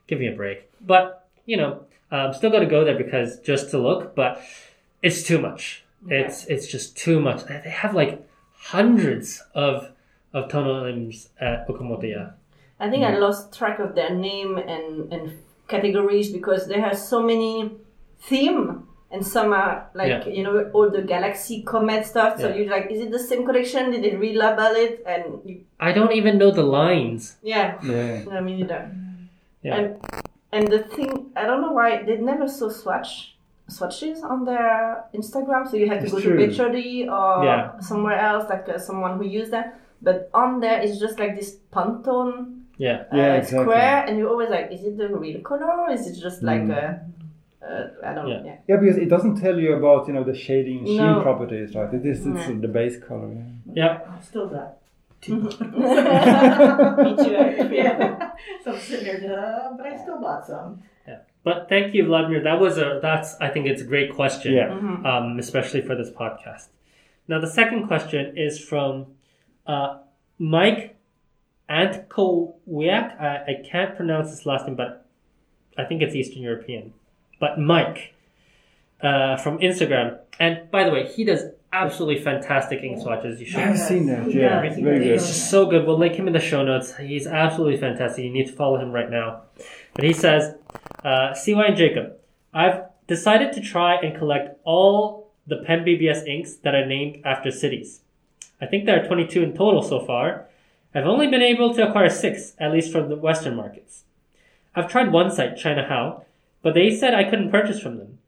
give 0.08 0.20
me 0.20 0.28
a 0.28 0.36
break." 0.36 0.70
But 0.82 1.27
you 1.48 1.58
know, 1.58 1.72
I'm 2.12 2.34
still 2.34 2.52
gonna 2.52 2.70
go 2.78 2.86
there 2.86 2.98
because 2.98 3.40
just 3.40 3.72
to 3.72 3.78
look, 3.80 4.14
but 4.16 4.40
it's 5.02 5.24
too 5.24 5.40
much. 5.40 5.84
It's 6.08 6.46
it's 6.46 6.68
just 6.68 6.96
too 6.96 7.20
much. 7.20 7.40
They 7.48 7.60
they 7.64 7.72
have 7.84 7.94
like 7.96 8.14
hundreds 8.72 9.42
of 9.56 9.92
of 10.34 10.50
tono 10.52 10.84
lims 10.86 11.30
at 11.40 11.68
Okamotoya. 11.68 12.34
I 12.80 12.90
think 12.92 13.04
I 13.04 13.18
lost 13.18 13.58
track 13.58 13.80
of 13.80 13.96
their 13.96 14.12
name 14.12 14.58
and, 14.58 15.12
and 15.12 15.24
categories 15.68 16.32
because 16.32 16.68
they 16.68 16.80
have 16.80 16.96
so 16.98 17.24
many 17.24 17.72
theme 18.22 18.84
and 19.10 19.26
some 19.26 19.52
are 19.54 19.90
like 19.96 20.10
Yeah. 20.10 20.28
you 20.28 20.44
know 20.44 20.70
all 20.74 20.90
the 20.90 21.02
galaxy 21.02 21.64
comet 21.64 22.06
stuff. 22.06 22.40
So 22.40 22.50
Yeah. 22.50 22.56
you're 22.56 22.70
like, 22.78 22.92
is 22.92 23.00
it 23.02 23.10
the 23.12 23.20
same 23.32 23.46
collection? 23.46 23.92
Did 23.92 24.04
they 24.04 24.12
relabel 24.12 24.76
it? 24.86 25.04
And 25.08 25.26
you, 25.46 25.56
I 25.80 25.92
don't 25.92 26.14
even 26.14 26.38
know 26.38 26.52
the 26.52 26.64
lines. 26.64 27.38
yeah, 27.42 27.80
Yeah. 27.84 28.26
I 28.32 28.42
mean 28.42 28.60
either. 28.64 28.92
Yeah. 29.64 29.76
And 29.76 29.86
and 30.52 30.68
the 30.68 30.80
thing 30.96 31.32
I 31.36 31.44
don't 31.46 31.62
know 31.62 31.72
why 31.74 32.04
they 32.04 32.18
never 32.18 32.48
saw 32.48 32.70
swatch 32.70 33.36
swatches 33.70 34.24
on 34.24 34.46
their 34.46 35.04
Instagram. 35.14 35.70
So 35.70 35.76
you 35.78 35.88
have 35.90 36.00
to 36.00 36.06
It's 36.06 36.14
go 36.14 36.20
true. 36.22 36.38
to 36.38 36.46
Picturely 36.48 37.08
or 37.10 37.44
Yeah. 37.44 37.80
somewhere 37.80 38.18
else, 38.20 38.50
like 38.50 38.68
uh, 38.70 38.78
someone 38.78 39.18
who 39.18 39.26
used 39.26 39.52
them. 39.52 39.66
But 40.02 40.30
on 40.34 40.60
there, 40.62 40.80
it's 40.82 41.00
just 41.00 41.20
like 41.20 41.36
this 41.36 41.58
Pantone 41.74 42.62
Yeah. 42.78 43.04
uh, 43.12 43.18
Yeah, 43.18 43.34
exactly. 43.36 43.64
square, 43.66 44.06
and 44.08 44.18
you're 44.18 44.30
always 44.30 44.50
like, 44.50 44.72
is 44.72 44.84
it 44.86 44.96
the 44.98 45.10
real 45.10 45.42
color? 45.42 45.70
Or 45.82 45.90
is 45.92 46.08
it 46.08 46.16
just 46.28 46.44
like 46.44 46.62
Mm. 46.62 46.78
a, 46.82 46.82
uh, 47.66 47.88
I 48.10 48.14
don't 48.14 48.28
Yeah. 48.28 48.38
know. 48.38 48.46
Yeah. 48.46 48.56
Yeah, 48.70 48.78
because 48.78 48.98
it 48.98 49.10
doesn't 49.10 49.36
tell 49.42 49.58
you 49.60 49.74
about 49.76 50.08
you 50.08 50.14
know 50.14 50.24
the 50.24 50.36
shading 50.46 50.86
sheen 50.86 50.98
No. 51.16 51.22
properties, 51.22 51.76
right? 51.76 51.92
It 51.94 52.06
is 52.06 52.26
it's 52.26 52.48
No. 52.48 52.62
the 52.66 52.72
base 52.80 52.98
color. 53.08 53.30
Yeah. 53.34 53.44
Yeah. 53.82 54.20
Still 54.22 54.48
got 54.48 54.70
two. 54.80 54.87
Me 55.28 55.38
too. 55.40 55.50
I- 57.38 57.70
yeah. 57.72 58.32
So 58.64 58.74
I'm 58.74 58.80
sitting 58.80 59.22
there, 59.22 59.40
uh, 59.40 59.74
but 59.78 59.86
I 59.86 59.98
still 60.02 60.20
bought 60.22 60.46
some. 60.46 60.82
Yeah. 61.08 61.20
But 61.44 61.68
thank 61.70 61.94
you, 61.94 62.06
Vladimir. 62.06 62.42
That 62.44 62.60
was 62.60 62.78
a 62.78 63.00
that's 63.02 63.36
I 63.42 63.50
think 63.50 63.66
it's 63.68 63.82
a 63.82 63.86
great 63.86 64.14
question. 64.14 64.54
Yeah. 64.54 64.70
Mhm. 64.70 65.06
Um, 65.06 65.40
especially 65.40 65.82
for 65.82 65.96
this 65.96 66.10
podcast. 66.12 66.68
Now 67.28 67.40
the 67.40 67.48
second 67.50 67.88
question 67.88 68.38
is 68.38 68.60
from 68.60 69.08
uh, 69.66 70.00
Mike 70.40 70.96
Antkowiak. 71.70 73.20
I, 73.22 73.44
I 73.48 73.64
can't 73.70 73.96
pronounce 73.96 74.30
his 74.30 74.46
last 74.46 74.66
name, 74.68 74.76
but 74.76 75.06
I 75.78 75.84
think 75.84 76.02
it's 76.02 76.16
Eastern 76.16 76.42
European. 76.42 76.94
But 77.40 77.60
Mike 77.60 78.14
uh, 79.02 79.38
from 79.38 79.60
Instagram. 79.60 80.20
And 80.40 80.70
by 80.72 80.84
the 80.84 80.92
way, 80.92 81.08
he 81.08 81.24
does 81.24 81.44
absolutely 81.74 82.24
fantastic 82.24 82.84
ink 82.84 83.02
swatches. 83.02 83.40
You 83.40 83.46
should 83.46 83.60
I've 83.60 83.80
seen 83.80 84.06
that. 84.08 84.26
He 84.26 84.40
Yeah, 84.40 84.62
very 84.62 85.00
good. 85.00 85.02
It's 85.02 85.50
so 85.50 85.66
good. 85.66 85.86
We'll 85.86 85.98
link 85.98 86.16
him 86.16 86.28
in 86.28 86.34
the 86.34 86.40
show 86.40 86.64
notes. 86.64 86.96
He's 86.98 87.28
absolutely 87.28 87.78
fantastic. 87.78 88.24
You 88.24 88.32
need 88.32 88.48
to 88.48 88.54
follow 88.54 88.80
him 88.80 88.92
right 88.92 89.10
now. 89.10 89.44
But 89.94 90.06
he 90.06 90.14
says, 90.14 90.56
uh, 91.04 91.34
CY 91.34 91.66
and 91.66 91.78
Jacob, 91.78 92.18
I've 92.54 92.84
decided 93.08 93.54
to 93.54 93.62
try 93.62 93.96
and 93.96 94.18
collect 94.18 94.60
all 94.64 95.32
the 95.46 95.58
Pen 95.58 95.86
BBS 95.86 96.28
inks 96.28 96.56
that 96.58 96.76
are 96.76 96.86
named 96.86 97.22
after 97.26 97.52
cities. 97.52 98.02
I 98.60 98.66
think 98.66 98.86
there 98.86 99.02
are 99.02 99.08
22 99.08 99.44
in 99.44 99.54
total 99.54 99.82
so 99.82 100.00
far. 100.00 100.46
I've 100.94 101.06
only 101.06 101.28
been 101.28 101.42
able 101.42 101.74
to 101.74 101.88
acquire 101.88 102.10
six, 102.10 102.54
at 102.60 102.72
least 102.72 102.92
from 102.92 103.10
the 103.10 103.16
Western 103.16 103.56
markets. 103.56 104.04
I've 104.76 104.90
tried 104.90 105.12
one 105.12 105.32
site, 105.32 105.58
China 105.58 105.86
How, 105.88 106.24
but 106.62 106.74
they 106.74 106.96
said 106.96 107.14
I 107.14 107.24
couldn't 107.24 107.52
purchase 107.52 107.80
from 107.80 107.98
them. 107.98 108.20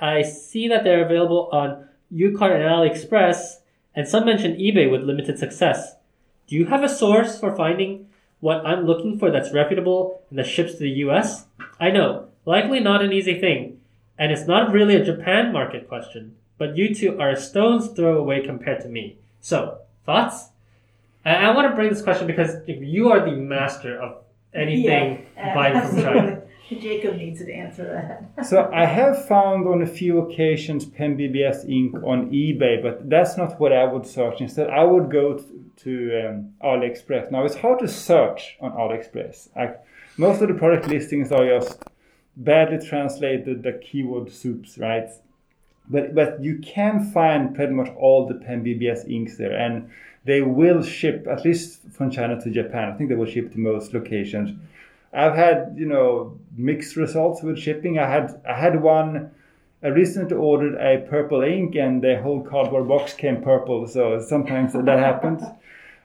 I 0.00 0.22
see 0.22 0.68
that 0.68 0.84
they're 0.84 1.04
available 1.04 1.48
on 1.52 1.87
Ucart 2.12 2.54
and 2.54 2.62
AliExpress, 2.62 3.56
and 3.94 4.08
some 4.08 4.24
mention 4.24 4.56
eBay 4.56 4.90
with 4.90 5.02
limited 5.02 5.38
success. 5.38 5.96
Do 6.46 6.56
you 6.56 6.66
have 6.66 6.82
a 6.82 6.88
source 6.88 7.38
for 7.38 7.54
finding 7.54 8.08
what 8.40 8.64
I'm 8.64 8.86
looking 8.86 9.18
for 9.18 9.30
that's 9.30 9.52
reputable 9.52 10.22
and 10.30 10.38
that 10.38 10.46
ships 10.46 10.72
to 10.72 10.78
the 10.78 10.90
US? 11.06 11.46
I 11.80 11.90
know, 11.90 12.28
likely 12.44 12.80
not 12.80 13.02
an 13.02 13.12
easy 13.12 13.38
thing, 13.38 13.80
and 14.18 14.32
it's 14.32 14.46
not 14.46 14.72
really 14.72 14.96
a 14.96 15.04
Japan 15.04 15.52
market 15.52 15.88
question, 15.88 16.36
but 16.56 16.76
you 16.76 16.94
two 16.94 17.18
are 17.20 17.30
a 17.30 17.40
stone's 17.40 17.88
throw 17.88 18.18
away 18.18 18.44
compared 18.44 18.80
to 18.82 18.88
me. 18.88 19.16
So, 19.40 19.78
thoughts? 20.06 20.48
I, 21.24 21.34
I 21.34 21.54
want 21.54 21.68
to 21.70 21.76
bring 21.76 21.90
this 21.90 22.02
question 22.02 22.26
because 22.26 22.56
you 22.66 23.10
are 23.10 23.20
the 23.20 23.36
master 23.36 24.00
of 24.00 24.22
anything 24.54 25.26
Yeah, 25.36 25.54
buying 25.54 25.88
from 25.88 26.02
China. 26.02 26.42
Jacob 26.76 27.16
needs 27.16 27.40
to 27.40 27.52
answer 27.52 27.84
that. 28.36 28.46
So 28.46 28.70
I 28.72 28.84
have 28.84 29.26
found 29.26 29.66
on 29.66 29.82
a 29.82 29.86
few 29.86 30.18
occasions 30.18 30.84
Pen 30.84 31.16
BBS 31.16 31.68
ink 31.68 31.94
on 32.04 32.30
eBay, 32.30 32.82
but 32.82 33.08
that's 33.08 33.36
not 33.36 33.58
what 33.58 33.72
I 33.72 33.84
would 33.84 34.06
search. 34.06 34.40
Instead, 34.40 34.68
I 34.68 34.84
would 34.84 35.10
go 35.10 35.42
to, 35.78 36.28
um, 36.28 36.54
AliExpress. 36.62 37.30
Now 37.30 37.44
it's 37.44 37.56
hard 37.56 37.78
to 37.80 37.88
search 37.88 38.56
on 38.60 38.72
AliExpress. 38.72 39.48
Like 39.56 39.82
most 40.18 40.42
of 40.42 40.48
the 40.48 40.54
product 40.54 40.88
listings 40.88 41.32
are 41.32 41.46
just 41.46 41.82
badly 42.36 42.86
translated, 42.86 43.62
the 43.62 43.72
keyword 43.72 44.30
soups, 44.30 44.78
right? 44.78 45.08
But 45.88 46.14
but 46.14 46.42
you 46.42 46.58
can 46.58 47.10
find 47.12 47.54
pretty 47.54 47.72
much 47.72 47.88
all 47.96 48.26
the 48.26 48.34
Pen 48.34 48.62
BBS 48.62 49.08
inks 49.10 49.36
there, 49.36 49.56
and 49.56 49.90
they 50.24 50.42
will 50.42 50.82
ship 50.82 51.26
at 51.30 51.44
least 51.44 51.80
from 51.92 52.10
China 52.10 52.40
to 52.40 52.50
Japan. 52.50 52.92
I 52.92 52.96
think 52.96 53.08
they 53.08 53.16
will 53.16 53.26
ship 53.26 53.52
to 53.52 53.58
most 53.58 53.94
locations. 53.94 54.50
I've 55.12 55.34
had 55.34 55.74
you 55.76 55.86
know 55.86 56.38
mixed 56.56 56.96
results 56.96 57.42
with 57.42 57.58
shipping. 57.58 57.98
I 57.98 58.08
had 58.08 58.40
I 58.48 58.54
had 58.54 58.82
one. 58.82 59.30
I 59.82 59.88
recently 59.88 60.36
ordered 60.36 60.74
a 60.74 61.06
purple 61.08 61.42
ink, 61.42 61.76
and 61.76 62.02
the 62.02 62.20
whole 62.20 62.42
cardboard 62.42 62.88
box 62.88 63.14
came 63.14 63.42
purple. 63.42 63.86
So 63.86 64.20
sometimes 64.20 64.72
that 64.72 64.98
happens. 64.98 65.42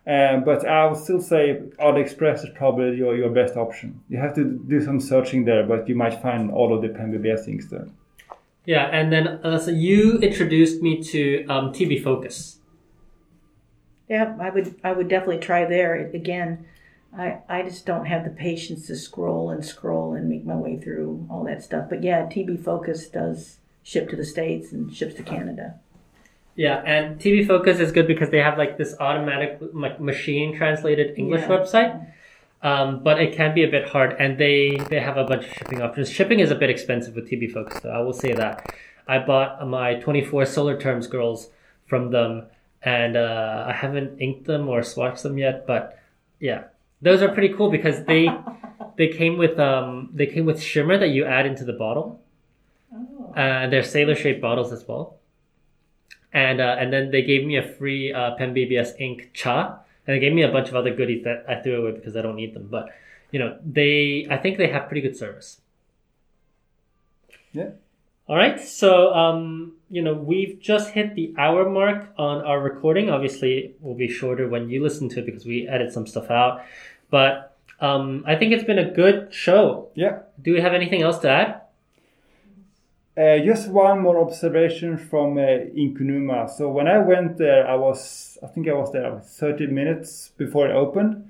Um, 0.06 0.44
but 0.46 0.68
I 0.68 0.86
would 0.86 1.02
still 1.02 1.22
say 1.22 1.62
AliExpress 1.80 2.44
is 2.44 2.50
probably 2.56 2.98
your, 2.98 3.16
your 3.16 3.32
best 3.32 3.58
option. 3.58 4.00
You 4.10 4.20
have 4.20 4.36
to 4.36 4.44
do 4.44 4.80
some 4.80 5.00
searching 5.00 5.46
there, 5.46 5.66
but 5.66 5.90
you 5.90 5.96
might 5.96 6.22
find 6.22 6.52
all 6.52 6.74
of 6.74 6.84
the 6.84 6.90
Pen 6.90 7.12
BBS 7.12 7.48
inks 7.48 7.68
there. 7.68 7.88
Yeah, 8.66 8.86
and 8.86 9.12
then 9.12 9.28
uh, 9.44 9.60
so 9.60 9.72
you 9.72 10.20
introduced 10.20 10.82
me 10.82 11.04
to 11.04 11.46
um, 11.48 11.74
TB 11.74 12.04
Focus. 12.04 12.60
Yeah, 14.08 14.38
I 14.40 14.50
would 14.50 14.76
I 14.84 14.92
would 14.94 15.08
definitely 15.08 15.40
try 15.40 15.66
there. 15.66 15.96
Again, 16.14 16.66
I 17.18 17.38
I 17.50 17.62
just 17.64 17.86
don't 17.86 18.06
have 18.06 18.24
the 18.24 18.30
patience 18.30 18.88
to 18.88 18.96
scroll 18.96 19.50
and 19.52 19.64
scroll 19.64 20.14
and 20.14 20.28
make 20.30 20.46
my 20.46 20.56
way 20.56 20.78
through 20.78 21.28
all 21.30 21.44
that 21.46 21.64
stuff. 21.64 21.90
But 21.90 22.04
yeah, 22.04 22.26
TB 22.26 22.64
Focus 22.64 23.08
does 23.08 23.58
ship 23.84 24.10
to 24.10 24.16
the 24.16 24.26
states 24.26 24.72
and 24.72 24.94
ships 24.96 25.14
to 25.16 25.24
Canada. 25.24 25.76
Yeah, 26.56 26.82
and 26.86 27.20
TB 27.20 27.48
Focus 27.48 27.80
is 27.80 27.92
good 27.92 28.08
because 28.08 28.30
they 28.30 28.38
have 28.40 28.58
like 28.58 28.78
this 28.78 28.96
automatic 29.00 29.58
like 29.74 30.00
machine 30.00 30.56
translated 30.56 31.18
English 31.18 31.42
Yeah. 31.42 31.48
website. 31.50 32.08
Um, 32.62 33.04
but 33.04 33.22
it 33.22 33.36
can 33.36 33.54
be 33.54 33.64
a 33.66 33.68
bit 33.68 33.90
hard, 33.90 34.16
and 34.20 34.38
they 34.38 34.78
they 34.90 35.00
have 35.02 35.18
a 35.18 35.26
bunch 35.26 35.46
of 35.46 35.54
shipping 35.54 35.82
options. 35.82 36.10
Shipping 36.10 36.40
is 36.40 36.50
a 36.50 36.56
bit 36.56 36.70
expensive 36.70 37.14
with 37.16 37.30
TB 37.30 37.52
Focus, 37.52 37.82
though. 37.82 37.90
I 37.92 38.00
will 38.00 38.14
say 38.14 38.34
that. 38.34 38.74
I 39.06 39.20
bought 39.20 39.68
my 39.68 39.96
24 39.96 40.46
Solar 40.46 40.80
Terms 40.80 41.08
girls 41.08 41.50
from 41.88 42.12
them, 42.12 42.46
and 42.82 43.18
uh, 43.18 43.66
I 43.68 43.74
haven't 43.74 44.18
inked 44.20 44.46
them 44.46 44.70
or 44.70 44.80
swatched 44.80 45.24
them 45.24 45.38
yet. 45.38 45.68
But 45.68 46.00
yeah, 46.40 46.64
those 47.04 47.22
are 47.22 47.30
pretty 47.30 47.54
cool 47.54 47.70
because 47.70 48.04
they 48.06 48.30
they 48.98 49.10
came 49.10 49.38
with 49.38 49.60
um 49.60 50.10
they 50.14 50.26
came 50.26 50.46
with 50.46 50.62
shimmer 50.62 50.98
that 50.98 51.10
you 51.10 51.26
add 51.26 51.46
into 51.46 51.64
the 51.66 51.74
bottle. 51.74 52.22
Oh. 52.94 53.34
Uh, 53.36 53.68
they're 53.70 53.84
sailor 53.84 54.16
shaped 54.16 54.42
bottles 54.42 54.72
as 54.72 54.88
well. 54.88 55.18
And 56.32 56.62
uh, 56.62 56.78
and 56.80 56.92
then 56.92 57.12
they 57.12 57.22
gave 57.22 57.46
me 57.46 57.58
a 57.58 57.64
free 57.64 58.12
uh, 58.12 58.36
Pen 58.36 58.56
BBS 58.56 59.00
ink 59.00 59.32
cha, 59.34 59.80
and 60.08 60.16
they 60.16 60.20
gave 60.20 60.34
me 60.34 60.42
a 60.44 60.52
bunch 60.52 60.70
of 60.70 60.76
other 60.76 60.94
goodies 60.96 61.24
that 61.26 61.46
I 61.48 61.62
threw 61.62 61.82
away 61.82 61.92
because 61.92 62.16
I 62.16 62.22
don't 62.22 62.36
need 62.36 62.54
them. 62.56 62.68
But 62.72 62.90
you 63.32 63.40
know, 63.40 63.58
they 63.64 64.26
I 64.30 64.38
think 64.38 64.58
they 64.58 64.68
have 64.68 64.88
pretty 64.88 65.02
good 65.02 65.18
service. 65.18 65.62
Yeah. 67.52 67.70
All 68.26 68.38
right, 68.38 68.58
so 68.58 69.14
um, 69.14 69.74
you 69.90 70.02
know 70.02 70.14
we've 70.14 70.58
just 70.60 70.92
hit 70.92 71.14
the 71.14 71.36
hour 71.38 71.70
mark 71.70 72.08
on 72.18 72.42
our 72.46 72.60
recording. 72.60 73.10
Obviously, 73.10 73.58
it 73.58 73.78
will 73.82 73.96
be 73.96 74.08
shorter 74.08 74.48
when 74.48 74.70
you 74.70 74.82
listen 74.82 75.10
to 75.10 75.20
it 75.20 75.26
because 75.26 75.46
we 75.46 75.68
edit 75.68 75.92
some 75.92 76.08
stuff 76.08 76.32
out. 76.32 76.64
But 77.14 77.56
um, 77.80 78.24
I 78.26 78.36
think 78.36 78.54
it's 78.54 78.64
been 78.64 78.80
a 78.80 78.90
good 78.90 79.32
show. 79.32 79.90
Yeah. 79.94 80.22
Do 80.42 80.52
we 80.52 80.62
have 80.62 80.74
anything 80.74 81.04
else 81.04 81.20
to 81.20 81.30
add? 81.30 81.62
Uh, 83.16 83.38
just 83.46 83.70
one 83.70 84.00
more 84.00 84.18
observation 84.20 84.98
from 84.98 85.38
uh, 85.38 85.42
Ink 85.82 86.00
Numa. 86.00 86.50
So 86.50 86.70
when 86.70 86.88
I 86.88 86.98
went 86.98 87.38
there, 87.38 87.68
I 87.68 87.76
was, 87.76 88.40
I 88.42 88.48
think 88.48 88.68
I 88.68 88.74
was 88.74 88.92
there 88.92 89.20
30 89.20 89.68
minutes 89.68 90.32
before 90.38 90.68
it 90.68 90.74
opened. 90.74 91.30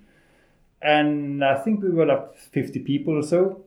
And 0.81 1.43
I 1.43 1.55
think 1.61 1.83
we 1.83 1.89
were 1.89 2.05
like 2.05 2.37
50 2.37 2.79
people 2.79 3.17
or 3.17 3.23
so. 3.23 3.65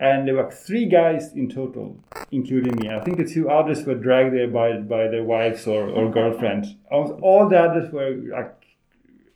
and 0.00 0.28
there 0.28 0.34
were 0.36 0.50
three 0.50 0.86
guys 0.86 1.32
in 1.32 1.48
total, 1.48 1.96
including 2.30 2.76
me. 2.76 2.88
I 2.88 3.00
think 3.00 3.16
the 3.16 3.24
two 3.24 3.50
others 3.50 3.84
were 3.84 3.96
dragged 3.96 4.34
there 4.34 4.48
by 4.48 4.78
by 4.78 5.08
their 5.08 5.24
wives 5.24 5.66
or, 5.66 5.88
or 5.88 6.10
girlfriends. 6.10 6.76
All 6.90 7.48
the 7.48 7.58
others 7.58 7.92
were 7.92 8.10
like 8.10 8.54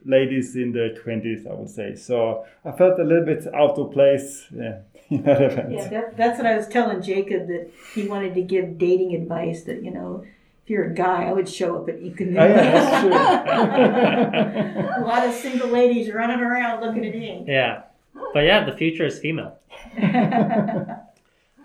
ladies 0.05 0.57
in 0.57 0.73
their 0.73 0.95
twenties, 0.95 1.47
I 1.47 1.55
would 1.55 1.71
say. 1.71 1.95
So 1.95 2.45
I 2.65 2.73
felt 2.73 2.99
a 2.99 3.05
little 3.05 3.25
bit 3.25 3.47
out 3.55 3.79
of 3.79 3.93
place 3.93 4.47
yeah, 4.55 4.79
in 5.11 5.23
that 5.23 5.43
event. 5.43 5.73
Yeah, 5.73 5.89
that, 5.89 6.17
that's 6.17 6.39
what 6.39 6.47
I 6.47 6.57
was 6.57 6.69
telling 6.69 7.03
Jacob 7.03 7.49
that 7.49 7.71
he 7.95 8.07
wanted 8.07 8.35
to 8.35 8.43
give 8.43 8.79
dating 8.79 9.15
advice 9.15 9.63
that, 9.65 9.83
you 9.83 9.91
know, 9.91 10.25
if 10.65 10.71
you're 10.71 10.85
a 10.85 10.95
guy, 10.95 11.25
I 11.25 11.33
would 11.33 11.49
show 11.49 11.77
up 11.77 11.89
at 11.89 11.97
Economy. 11.97 12.39
Oh, 12.39 12.47
yeah, 12.47 12.71
that's 12.73 13.01
true. 14.95 15.03
a 15.03 15.05
lot 15.05 15.27
of 15.27 15.35
single 15.35 15.69
ladies 15.69 16.13
running 16.13 16.41
around 16.41 16.83
looking 16.83 17.05
at 17.05 17.15
me. 17.15 17.45
Yeah. 17.49 17.83
But 18.33 18.41
yeah, 18.41 18.65
the 18.65 18.73
future 18.73 19.07
is 19.07 19.19
female. 19.19 19.59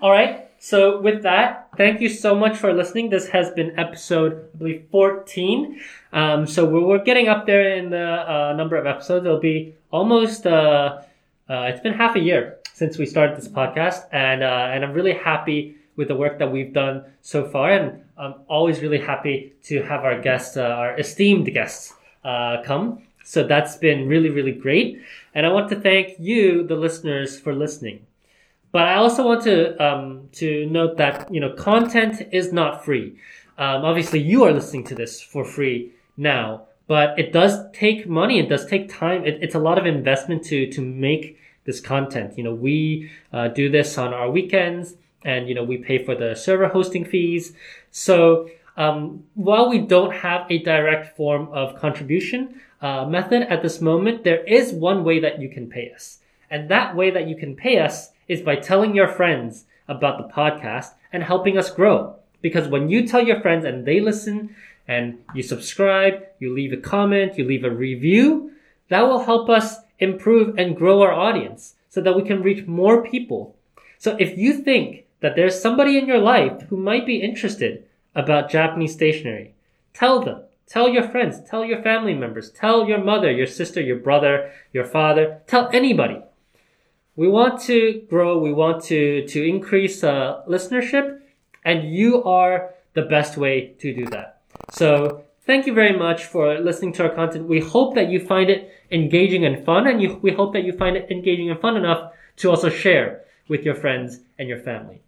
All 0.01 0.11
right. 0.11 0.46
So 0.59 0.99
with 0.99 1.23
that, 1.23 1.69
thank 1.77 2.01
you 2.01 2.09
so 2.09 2.35
much 2.35 2.57
for 2.57 2.73
listening. 2.73 3.09
This 3.09 3.29
has 3.29 3.51
been 3.51 3.77
episode, 3.79 4.49
I 4.53 4.57
believe, 4.57 4.85
14. 4.91 5.79
Um, 6.13 6.47
so 6.47 6.65
we're, 6.65 6.85
we're 6.85 7.03
getting 7.03 7.27
up 7.27 7.45
there 7.45 7.77
in 7.77 7.91
the 7.91 8.31
uh, 8.31 8.53
number 8.53 8.75
of 8.75 8.87
episodes. 8.87 9.25
It'll 9.25 9.39
be 9.39 9.75
almost, 9.91 10.47
uh, 10.47 11.01
uh, 11.49 11.61
it's 11.69 11.81
been 11.81 11.93
half 11.93 12.15
a 12.15 12.19
year 12.19 12.57
since 12.73 12.97
we 12.97 13.05
started 13.05 13.37
this 13.37 13.47
podcast. 13.47 14.05
And, 14.11 14.43
uh, 14.43 14.71
and 14.71 14.83
I'm 14.83 14.93
really 14.93 15.13
happy 15.13 15.75
with 15.95 16.07
the 16.07 16.15
work 16.15 16.39
that 16.39 16.51
we've 16.51 16.73
done 16.73 17.03
so 17.21 17.47
far. 17.47 17.71
And 17.71 18.03
I'm 18.17 18.35
always 18.47 18.81
really 18.81 18.99
happy 18.99 19.53
to 19.63 19.83
have 19.83 20.03
our 20.03 20.19
guests, 20.19 20.57
uh, 20.57 20.63
our 20.63 20.99
esteemed 20.99 21.53
guests, 21.53 21.93
uh, 22.23 22.63
come. 22.63 23.03
So 23.23 23.43
that's 23.43 23.75
been 23.75 24.07
really, 24.07 24.29
really 24.29 24.53
great. 24.53 25.01
And 25.35 25.45
I 25.45 25.49
want 25.49 25.69
to 25.69 25.75
thank 25.79 26.15
you, 26.17 26.65
the 26.65 26.75
listeners, 26.75 27.39
for 27.39 27.53
listening. 27.53 28.05
But 28.71 28.83
I 28.83 28.95
also 28.95 29.25
want 29.25 29.43
to 29.43 29.81
um, 29.83 30.29
to 30.33 30.65
note 30.67 30.97
that 30.97 31.33
you 31.33 31.39
know 31.39 31.53
content 31.53 32.27
is 32.31 32.51
not 32.51 32.83
free. 32.83 33.17
Um, 33.57 33.85
obviously, 33.85 34.19
you 34.19 34.43
are 34.43 34.51
listening 34.51 34.83
to 34.85 34.95
this 34.95 35.21
for 35.21 35.43
free 35.43 35.91
now, 36.15 36.67
but 36.87 37.17
it 37.17 37.33
does 37.33 37.59
take 37.73 38.07
money. 38.07 38.39
It 38.39 38.49
does 38.49 38.65
take 38.65 38.89
time. 38.89 39.25
It, 39.25 39.39
it's 39.41 39.55
a 39.55 39.59
lot 39.59 39.77
of 39.77 39.85
investment 39.85 40.43
to 40.45 40.69
to 40.71 40.81
make 40.81 41.39
this 41.63 41.79
content. 41.79 42.37
You 42.37 42.43
know, 42.43 42.53
we 42.53 43.09
uh, 43.31 43.47
do 43.49 43.69
this 43.69 43.97
on 43.97 44.13
our 44.13 44.29
weekends, 44.29 44.95
and 45.23 45.47
you 45.47 45.55
know 45.55 45.63
we 45.63 45.77
pay 45.77 46.03
for 46.03 46.15
the 46.15 46.35
server 46.35 46.67
hosting 46.67 47.05
fees. 47.05 47.53
So 47.91 48.49
um, 48.75 49.23
while 49.33 49.69
we 49.69 49.79
don't 49.79 50.13
have 50.13 50.45
a 50.49 50.59
direct 50.59 51.15
form 51.15 51.49
of 51.51 51.75
contribution 51.75 52.61
uh, 52.81 53.05
method 53.05 53.43
at 53.43 53.63
this 53.63 53.81
moment, 53.81 54.23
there 54.23 54.43
is 54.43 54.71
one 54.73 55.03
way 55.03 55.19
that 55.19 55.39
you 55.39 55.49
can 55.49 55.69
pay 55.69 55.91
us, 55.95 56.19
and 56.49 56.69
that 56.69 56.95
way 56.95 57.11
that 57.11 57.27
you 57.27 57.35
can 57.35 57.55
pay 57.55 57.79
us 57.79 58.11
is 58.27 58.41
by 58.41 58.55
telling 58.55 58.95
your 58.95 59.07
friends 59.07 59.65
about 59.87 60.17
the 60.17 60.33
podcast 60.33 60.93
and 61.13 61.23
helping 61.23 61.57
us 61.57 61.71
grow. 61.71 62.15
Because 62.41 62.67
when 62.67 62.89
you 62.89 63.07
tell 63.07 63.21
your 63.21 63.41
friends 63.41 63.65
and 63.65 63.85
they 63.85 63.99
listen 63.99 64.55
and 64.87 65.17
you 65.33 65.43
subscribe, 65.43 66.23
you 66.39 66.53
leave 66.53 66.73
a 66.73 66.77
comment, 66.77 67.37
you 67.37 67.45
leave 67.45 67.63
a 67.63 67.71
review, 67.71 68.51
that 68.89 69.01
will 69.01 69.23
help 69.25 69.49
us 69.49 69.77
improve 69.99 70.57
and 70.57 70.77
grow 70.77 71.01
our 71.01 71.13
audience 71.13 71.75
so 71.89 72.01
that 72.01 72.15
we 72.15 72.23
can 72.23 72.43
reach 72.43 72.67
more 72.67 73.03
people. 73.03 73.55
So 73.97 74.15
if 74.19 74.37
you 74.37 74.53
think 74.53 75.05
that 75.21 75.35
there's 75.35 75.59
somebody 75.59 75.97
in 75.97 76.05
your 76.05 76.19
life 76.19 76.61
who 76.69 76.77
might 76.77 77.05
be 77.05 77.21
interested 77.21 77.83
about 78.13 78.51
Japanese 78.51 78.93
stationery, 78.93 79.53
tell 79.93 80.21
them. 80.21 80.41
Tell 80.67 80.89
your 80.89 81.07
friends, 81.07 81.39
tell 81.49 81.63
your 81.63 81.81
family 81.81 82.13
members, 82.13 82.51
tell 82.51 82.87
your 82.89 83.01
mother, 83.01 83.31
your 83.31 83.47
sister, 83.47 83.79
your 83.79 83.95
brother, 83.95 84.51
your 84.73 84.83
father, 84.83 85.39
tell 85.47 85.69
anybody 85.71 86.21
we 87.17 87.27
want 87.27 87.59
to 87.63 88.05
grow 88.09 88.37
we 88.37 88.53
want 88.53 88.81
to 88.85 89.27
to 89.27 89.43
increase 89.43 90.03
uh, 90.03 90.41
listenership 90.47 91.19
and 91.65 91.93
you 91.93 92.23
are 92.23 92.73
the 92.93 93.01
best 93.01 93.37
way 93.37 93.75
to 93.79 93.93
do 93.93 94.05
that. 94.05 94.41
So 94.71 95.23
thank 95.45 95.67
you 95.67 95.73
very 95.73 95.95
much 95.95 96.23
for 96.23 96.59
listening 96.59 96.93
to 96.93 97.03
our 97.03 97.13
content. 97.13 97.47
We 97.47 97.59
hope 97.59 97.95
that 97.95 98.09
you 98.09 98.19
find 98.19 98.49
it 98.49 98.71
engaging 98.89 99.45
and 99.45 99.65
fun 99.65 99.85
and 99.85 100.01
you, 100.01 100.17
we 100.21 100.31
hope 100.31 100.53
that 100.53 100.63
you 100.63 100.71
find 100.71 100.95
it 100.95 101.11
engaging 101.11 101.49
and 101.51 101.59
fun 101.59 101.75
enough 101.75 102.13
to 102.37 102.49
also 102.49 102.69
share 102.69 103.21
with 103.49 103.63
your 103.63 103.75
friends 103.75 104.21
and 104.39 104.47
your 104.47 104.59
family. 104.59 105.01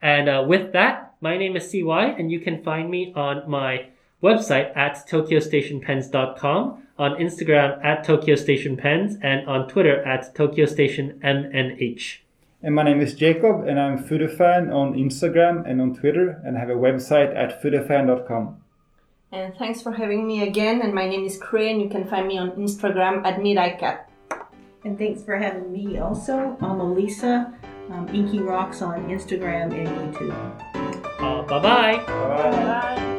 And 0.00 0.28
uh, 0.28 0.44
with 0.46 0.72
that 0.72 1.14
my 1.20 1.36
name 1.36 1.56
is 1.56 1.70
cy 1.70 2.04
and 2.18 2.30
you 2.30 2.40
can 2.40 2.62
find 2.62 2.90
me 2.90 3.12
on 3.16 3.50
my 3.50 3.86
website 4.22 4.76
at 4.76 5.08
tokyostationpens.com 5.08 6.85
on 6.98 7.12
Instagram 7.16 7.82
at 7.84 8.04
Tokyo 8.04 8.36
Station 8.36 8.76
Pens, 8.76 9.16
and 9.22 9.46
on 9.48 9.68
Twitter 9.68 10.02
at 10.04 10.34
Tokyo 10.34 10.66
Station 10.66 11.20
MNH. 11.22 12.18
And 12.62 12.74
my 12.74 12.82
name 12.82 13.00
is 13.00 13.14
Jacob, 13.14 13.66
and 13.66 13.78
I'm 13.78 14.02
Foodafan 14.02 14.74
on 14.74 14.94
Instagram 14.94 15.68
and 15.68 15.80
on 15.80 15.94
Twitter, 15.94 16.40
and 16.44 16.56
I 16.56 16.60
have 16.60 16.70
a 16.70 16.74
website 16.74 17.36
at 17.36 17.62
foodafan.com. 17.62 18.62
And 19.32 19.54
thanks 19.56 19.82
for 19.82 19.92
having 19.92 20.26
me 20.26 20.42
again. 20.42 20.80
And 20.82 20.94
my 20.94 21.08
name 21.08 21.24
is 21.24 21.36
Crane. 21.36 21.80
You 21.80 21.88
can 21.88 22.06
find 22.08 22.26
me 22.26 22.38
on 22.38 22.52
Instagram 22.52 23.26
at 23.26 23.38
MidICat. 23.38 24.04
And 24.84 24.96
thanks 24.96 25.22
for 25.22 25.36
having 25.36 25.72
me 25.72 25.98
also. 25.98 26.56
I'm 26.60 26.80
Elisa, 26.80 27.52
um, 27.90 28.08
Inky 28.14 28.38
Rocks 28.38 28.82
on 28.82 29.08
Instagram 29.08 29.74
and 29.74 30.14
YouTube. 30.14 30.34
Uh, 31.18 31.42
bye 31.42 31.58
bye. 31.58 31.96
Bye. 32.06 32.50
Bye. 32.50 33.12